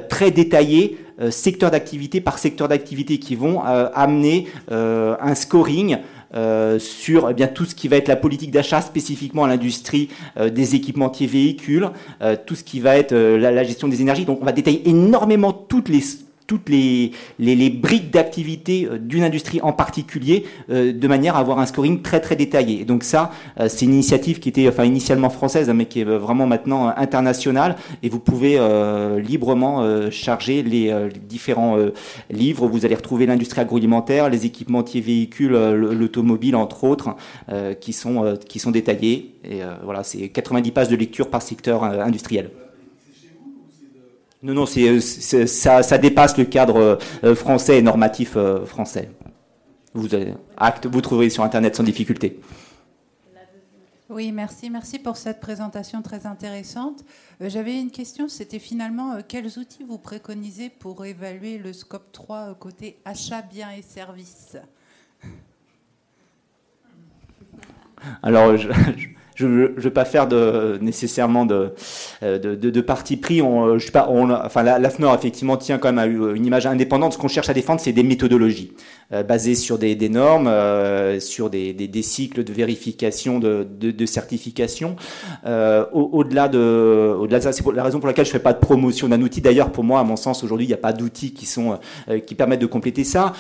très 0.09 0.31
détaillés 0.31 0.99
secteur 1.31 1.71
d'activité 1.71 2.21
par 2.21 2.39
secteur 2.39 2.69
d'activité 2.69 3.19
qui 3.19 3.35
vont 3.35 3.61
amener 3.61 4.47
un 4.71 5.35
scoring 5.35 5.99
euh, 6.35 6.79
sur 6.79 7.31
eh 7.31 7.35
bien, 7.35 7.47
tout 7.47 7.65
ce 7.65 7.75
qui 7.75 7.89
va 7.89 7.97
être 7.97 8.09
la 8.09 8.17
politique 8.17 8.51
d'achat 8.51 8.81
spécifiquement 8.81 9.45
à 9.45 9.49
l'industrie 9.49 10.11
euh, 10.37 10.51
des 10.51 10.75
équipementiers 10.75 11.27
véhicules, 11.27 11.89
euh, 12.21 12.37
tout 12.45 12.55
ce 12.55 12.65
qui 12.65 12.81
va 12.81 12.97
être 12.97 13.15
la, 13.15 13.51
la, 13.51 13.65
gestion 13.65 13.89
des 13.89 14.03
énergies. 14.03 14.25
Donc 14.25 14.41
on 14.43 14.45
va 14.45 14.53
détailler 14.53 14.87
énormément 14.89 15.53
toutes 15.53 15.89
les 15.89 16.03
toutes 16.49 16.71
les, 16.71 17.13
les, 17.39 17.71
briques 17.71 18.11
d'activité 18.11 18.87
euh, 18.91 18.99
d'une 18.99 19.23
industrie 19.23 19.61
en 19.61 19.73
particulier, 19.73 20.47
euh, 20.71 20.93
de 20.93 21.07
manière 21.07 21.37
à 21.37 21.41
avoir 21.41 21.61
un 21.61 21.67
scoring 21.67 22.01
très 22.03 22.21
très 22.21 22.37
détaillé. 22.37 22.85
Donc 22.87 23.05
ça, 23.05 23.31
euh, 23.61 23.69
c'est 23.69 23.85
une 23.85 23.93
initiative 23.93 24.41
qui 24.41 24.49
était 24.49 24.67
enfin 24.67 24.85
initialement 24.85 25.29
française, 25.31 25.71
mais 25.75 25.85
qui 25.85 26.01
est 26.01 26.05
vraiment 26.05 26.47
maintenant 26.47 26.89
internationale. 26.97 27.77
Et 28.03 28.09
vous 28.09 28.19
pouvez 28.19 28.59
librement 29.19 30.11
charger 30.11 30.63
les, 30.63 30.95
différents 31.29 31.77
livres. 32.31 32.67
Vous 32.67 32.87
allez 32.87 32.95
retrouver 32.95 33.27
l'industrie 33.27 33.61
agroalimentaire, 33.61 34.31
les 34.31 34.47
équipementiers 34.47 35.03
véhicules, 35.03 35.53
l'automobile 35.53 36.57
entre 36.57 36.85
autres, 36.85 37.11
qui 37.81 37.93
sont 37.93 38.37
qui 38.49 38.59
sont 38.59 38.71
détaillés. 38.71 39.35
Et 39.45 39.61
voilà, 39.85 40.03
c'est 40.03 40.29
90 40.29 40.71
pages 40.71 40.89
de 40.89 40.97
lecture 40.97 41.29
par 41.29 41.43
secteur 41.43 41.85
industriel. 41.85 42.51
Non, 44.41 44.55
non, 44.55 44.67
c'est, 44.67 45.01
ça, 45.01 45.83
ça, 45.83 45.99
dépasse 45.99 46.39
le 46.39 46.45
cadre 46.45 46.99
euh, 47.25 47.35
français 47.35 47.79
et 47.79 47.83
normatif 47.83 48.35
euh, 48.37 48.65
français. 48.65 49.11
Vous, 49.95 50.15
avez, 50.15 50.35
acte, 50.57 50.87
vous 50.87 51.01
trouverez 51.01 51.29
sur 51.29 51.43
Internet 51.43 51.75
sans 51.75 51.83
difficulté. 51.83 52.39
Oui, 54.09 54.31
merci. 54.31 54.71
Merci 54.71 55.01
pour 55.01 55.17
cette 55.17 55.41
présentation 55.41 56.03
très 56.03 56.25
intéressante. 56.25 57.05
Euh, 57.43 57.49
j'avais 57.51 57.81
une 57.81 57.91
question, 57.91 58.29
c'était 58.29 58.61
finalement 58.61 59.19
quels 59.27 59.59
outils 59.59 59.85
vous 59.87 59.99
préconisez 59.99 60.71
pour 60.71 61.05
évaluer 61.05 61.59
le 61.59 61.73
scope 61.73 62.13
3 62.13 62.55
côté 62.55 62.97
achat, 63.05 63.43
biens 63.43 63.73
et 63.77 63.83
services? 63.83 64.57
Alors, 68.23 68.57
je, 68.57 68.69
je 68.97 69.09
ne 69.47 69.69
veux 69.77 69.91
pas 69.91 70.05
faire 70.05 70.27
de, 70.27 70.79
nécessairement 70.81 71.47
de, 71.47 71.71
euh, 72.23 72.39
de, 72.39 72.55
de, 72.55 72.71
de 72.71 72.81
parti 72.81 73.17
pris. 73.17 73.43
On, 73.43 73.65
euh, 73.67 73.79
je 73.79 73.87
sais 73.87 73.93
pas, 73.93 74.09
on, 74.11 74.31
enfin, 74.31 74.63
l'AFNOR, 74.63 75.15
effectivement, 75.15 75.57
tient 75.57 75.79
quand 75.79 75.93
même 75.93 75.99
à 75.99 76.07
une 76.07 76.45
image 76.45 76.67
indépendante. 76.67 77.13
Ce 77.13 77.19
qu'on 77.19 77.29
cherche 77.29 77.49
à 77.49 77.55
défendre, 77.55 77.81
c'est 77.81 77.93
des 77.93 78.03
méthodologies 78.03 78.73
basées 79.11 79.55
sur 79.55 79.79
des, 79.79 79.95
des 79.95 80.11
normes, 80.11 80.49
euh, 80.49 81.19
sur 81.19 81.49
des, 81.49 81.73
des, 81.73 81.89
des, 81.89 82.03
cycles 82.03 82.45
de 82.45 82.53
vérification, 82.53 83.39
de, 83.39 83.67
de, 83.81 83.91
de 83.91 84.07
certification. 84.07 84.97
Euh, 85.47 85.87
au-delà 85.93 86.49
de, 86.49 87.17
au-delà 87.19 87.39
de 87.39 87.45
ça, 87.45 87.53
c'est 87.53 87.65
la 87.73 87.83
raison 87.83 88.01
pour 88.01 88.07
laquelle 88.07 88.27
je 88.27 88.31
fais 88.31 88.39
pas 88.39 88.53
de 88.53 88.59
promotion 88.59 89.09
d'un 89.09 89.23
outil. 89.23 89.41
D'ailleurs, 89.41 89.73
pour 89.73 89.83
moi, 89.83 90.01
à 90.01 90.05
mon 90.05 90.17
sens, 90.17 90.45
aujourd'hui, 90.45 90.67
il 90.67 90.69
n'y 90.69 90.75
a 90.75 90.79
pas 90.79 90.93
d'outils 90.93 91.33
qui 91.33 91.47
sont 91.47 91.79
qui 92.27 92.35
permettent 92.35 92.61
de 92.61 92.67
compléter 92.67 93.05
ça. 93.05 93.33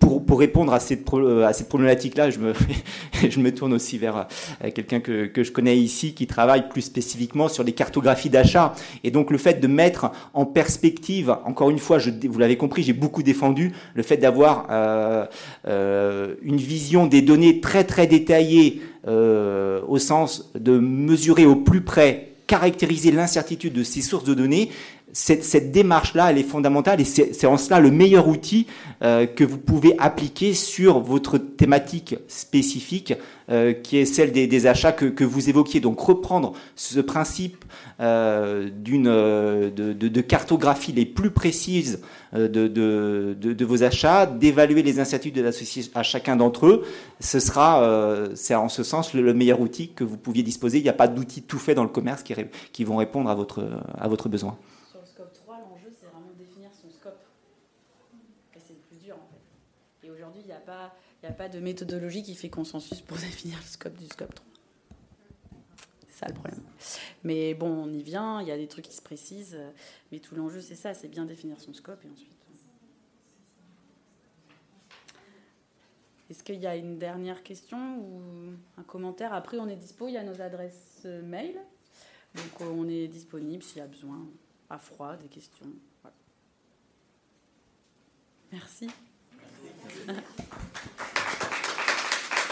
pour, 0.00 0.24
pour 0.24 0.40
répondre 0.40 0.72
à 0.72 0.80
cette, 0.80 1.06
à 1.44 1.52
cette 1.52 1.68
problématique-là, 1.68 2.30
je 2.30 2.40
me, 2.40 2.52
je 3.28 3.38
me 3.38 3.54
tourne 3.54 3.72
aussi 3.72 3.98
vers 3.98 4.26
quelqu'un 4.74 4.98
que 4.98 5.26
que 5.26 5.44
je 5.44 5.52
connais 5.52 5.78
ici 5.78 6.14
qui 6.14 6.26
travaille 6.26 6.68
plus 6.68 6.82
spécifiquement 6.82 7.48
sur 7.48 7.64
des 7.64 7.72
cartographies 7.72 8.30
d'achat. 8.30 8.74
Et 9.04 9.12
donc 9.12 9.30
le 9.30 9.38
fait 9.38 9.60
de 9.60 9.66
mettre 9.68 10.10
en 10.32 10.44
perspective, 10.44 11.36
encore 11.44 11.70
une 11.70 11.78
fois, 11.78 11.98
je, 11.98 12.10
vous 12.28 12.38
l'avez 12.38 12.56
compris, 12.56 12.82
j'ai 12.82 12.92
beaucoup 12.92 13.22
défendu 13.22 13.72
le 13.94 14.02
fait 14.02 14.16
d'avoir 14.16 14.66
euh, 14.70 15.03
euh, 15.03 15.03
une 15.66 16.56
vision 16.56 17.06
des 17.06 17.22
données 17.22 17.60
très 17.60 17.84
très 17.84 18.06
détaillée 18.06 18.82
euh, 19.06 19.82
au 19.86 19.98
sens 19.98 20.50
de 20.54 20.78
mesurer 20.78 21.44
au 21.44 21.56
plus 21.56 21.82
près 21.82 22.32
caractériser 22.46 23.10
l'incertitude 23.10 23.74
de 23.74 23.82
ces 23.82 24.00
sources 24.00 24.24
de 24.24 24.32
données, 24.32 24.70
cette, 25.12 25.70
démarche-là, 25.72 26.30
elle 26.30 26.38
est 26.38 26.42
fondamentale 26.42 27.00
et 27.00 27.04
c'est 27.04 27.46
en 27.46 27.56
cela 27.56 27.80
le 27.80 27.90
meilleur 27.90 28.28
outil 28.28 28.66
euh, 29.02 29.26
que 29.26 29.44
vous 29.44 29.58
pouvez 29.58 29.94
appliquer 29.98 30.54
sur 30.54 31.00
votre 31.00 31.36
thématique 31.38 32.16
spécifique 32.28 33.12
euh, 33.12 33.16
qui 33.82 33.98
est 33.98 34.04
celle 34.06 34.32
des, 34.32 34.66
achats 34.66 34.92
que, 34.92 35.24
vous 35.24 35.48
évoquiez. 35.48 35.80
Donc 35.80 36.00
reprendre 36.00 36.52
ce 36.76 37.00
principe 37.00 37.64
euh, 38.00 38.70
d'une 38.70 39.04
de, 39.04 40.20
cartographie 40.20 40.90
les 40.90 41.06
plus 41.06 41.30
précises 41.30 42.00
euh, 42.34 42.48
de, 42.48 43.64
vos 43.64 43.84
achats, 43.84 44.26
d'évaluer 44.26 44.82
les 44.82 44.98
incertitudes 44.98 45.44
associées 45.44 45.84
à 45.94 46.02
chacun 46.02 46.34
d'entre 46.34 46.66
eux, 46.66 46.82
ce 47.20 47.38
sera, 47.38 47.84
euh, 47.84 48.30
c'est 48.34 48.54
en 48.56 48.68
ce 48.68 48.82
sens 48.82 49.14
le, 49.14 49.22
le, 49.22 49.32
meilleur 49.32 49.60
outil 49.60 49.90
que 49.90 50.02
vous 50.02 50.16
pouviez 50.16 50.42
disposer. 50.42 50.78
Il 50.78 50.82
n'y 50.82 50.88
a 50.88 50.94
pas 50.94 51.08
d'outils 51.08 51.42
tout 51.42 51.58
fait 51.58 51.74
dans 51.74 51.84
le 51.84 51.88
commerce 51.88 52.24
qui, 52.24 52.84
vont 52.84 52.96
répondre 52.96 53.30
à 53.30 54.08
votre 54.08 54.28
besoin. 54.28 54.56
Il 61.24 61.28
n'y 61.28 61.32
a 61.32 61.36
pas 61.38 61.48
de 61.48 61.58
méthodologie 61.58 62.22
qui 62.22 62.34
fait 62.34 62.50
consensus 62.50 63.00
pour 63.00 63.16
définir 63.16 63.56
le 63.56 63.64
scope 63.64 63.96
du 63.96 64.04
scope 64.04 64.34
3. 64.34 64.46
C'est 66.06 66.18
ça 66.18 66.26
le 66.28 66.34
problème. 66.34 66.60
Mais 67.22 67.54
bon, 67.54 67.70
on 67.70 67.90
y 67.94 68.02
vient, 68.02 68.42
il 68.42 68.48
y 68.48 68.50
a 68.50 68.58
des 68.58 68.68
trucs 68.68 68.84
qui 68.84 68.94
se 68.94 69.00
précisent, 69.00 69.58
mais 70.12 70.18
tout 70.18 70.34
l'enjeu, 70.34 70.60
c'est 70.60 70.74
ça, 70.74 70.92
c'est 70.92 71.08
bien 71.08 71.24
définir 71.24 71.58
son 71.58 71.72
scope 71.72 72.04
et 72.04 72.10
ensuite. 72.10 72.30
Est-ce 76.28 76.44
qu'il 76.44 76.60
y 76.60 76.66
a 76.66 76.76
une 76.76 76.98
dernière 76.98 77.42
question 77.42 77.98
ou 78.00 78.52
un 78.76 78.82
commentaire? 78.82 79.32
Après, 79.32 79.58
on 79.58 79.66
est 79.66 79.76
dispo, 79.76 80.08
il 80.08 80.12
y 80.12 80.18
a 80.18 80.24
nos 80.24 80.42
adresses 80.42 81.06
mail. 81.22 81.56
Donc, 82.34 82.60
on 82.60 82.86
est 82.86 83.08
disponible 83.08 83.62
s'il 83.62 83.78
y 83.78 83.80
a 83.80 83.86
besoin, 83.86 84.28
à 84.68 84.76
froid, 84.76 85.16
des 85.16 85.28
questions. 85.28 85.72
Voilà. 86.02 86.16
Merci. 88.52 88.88
Merci. 90.06 90.20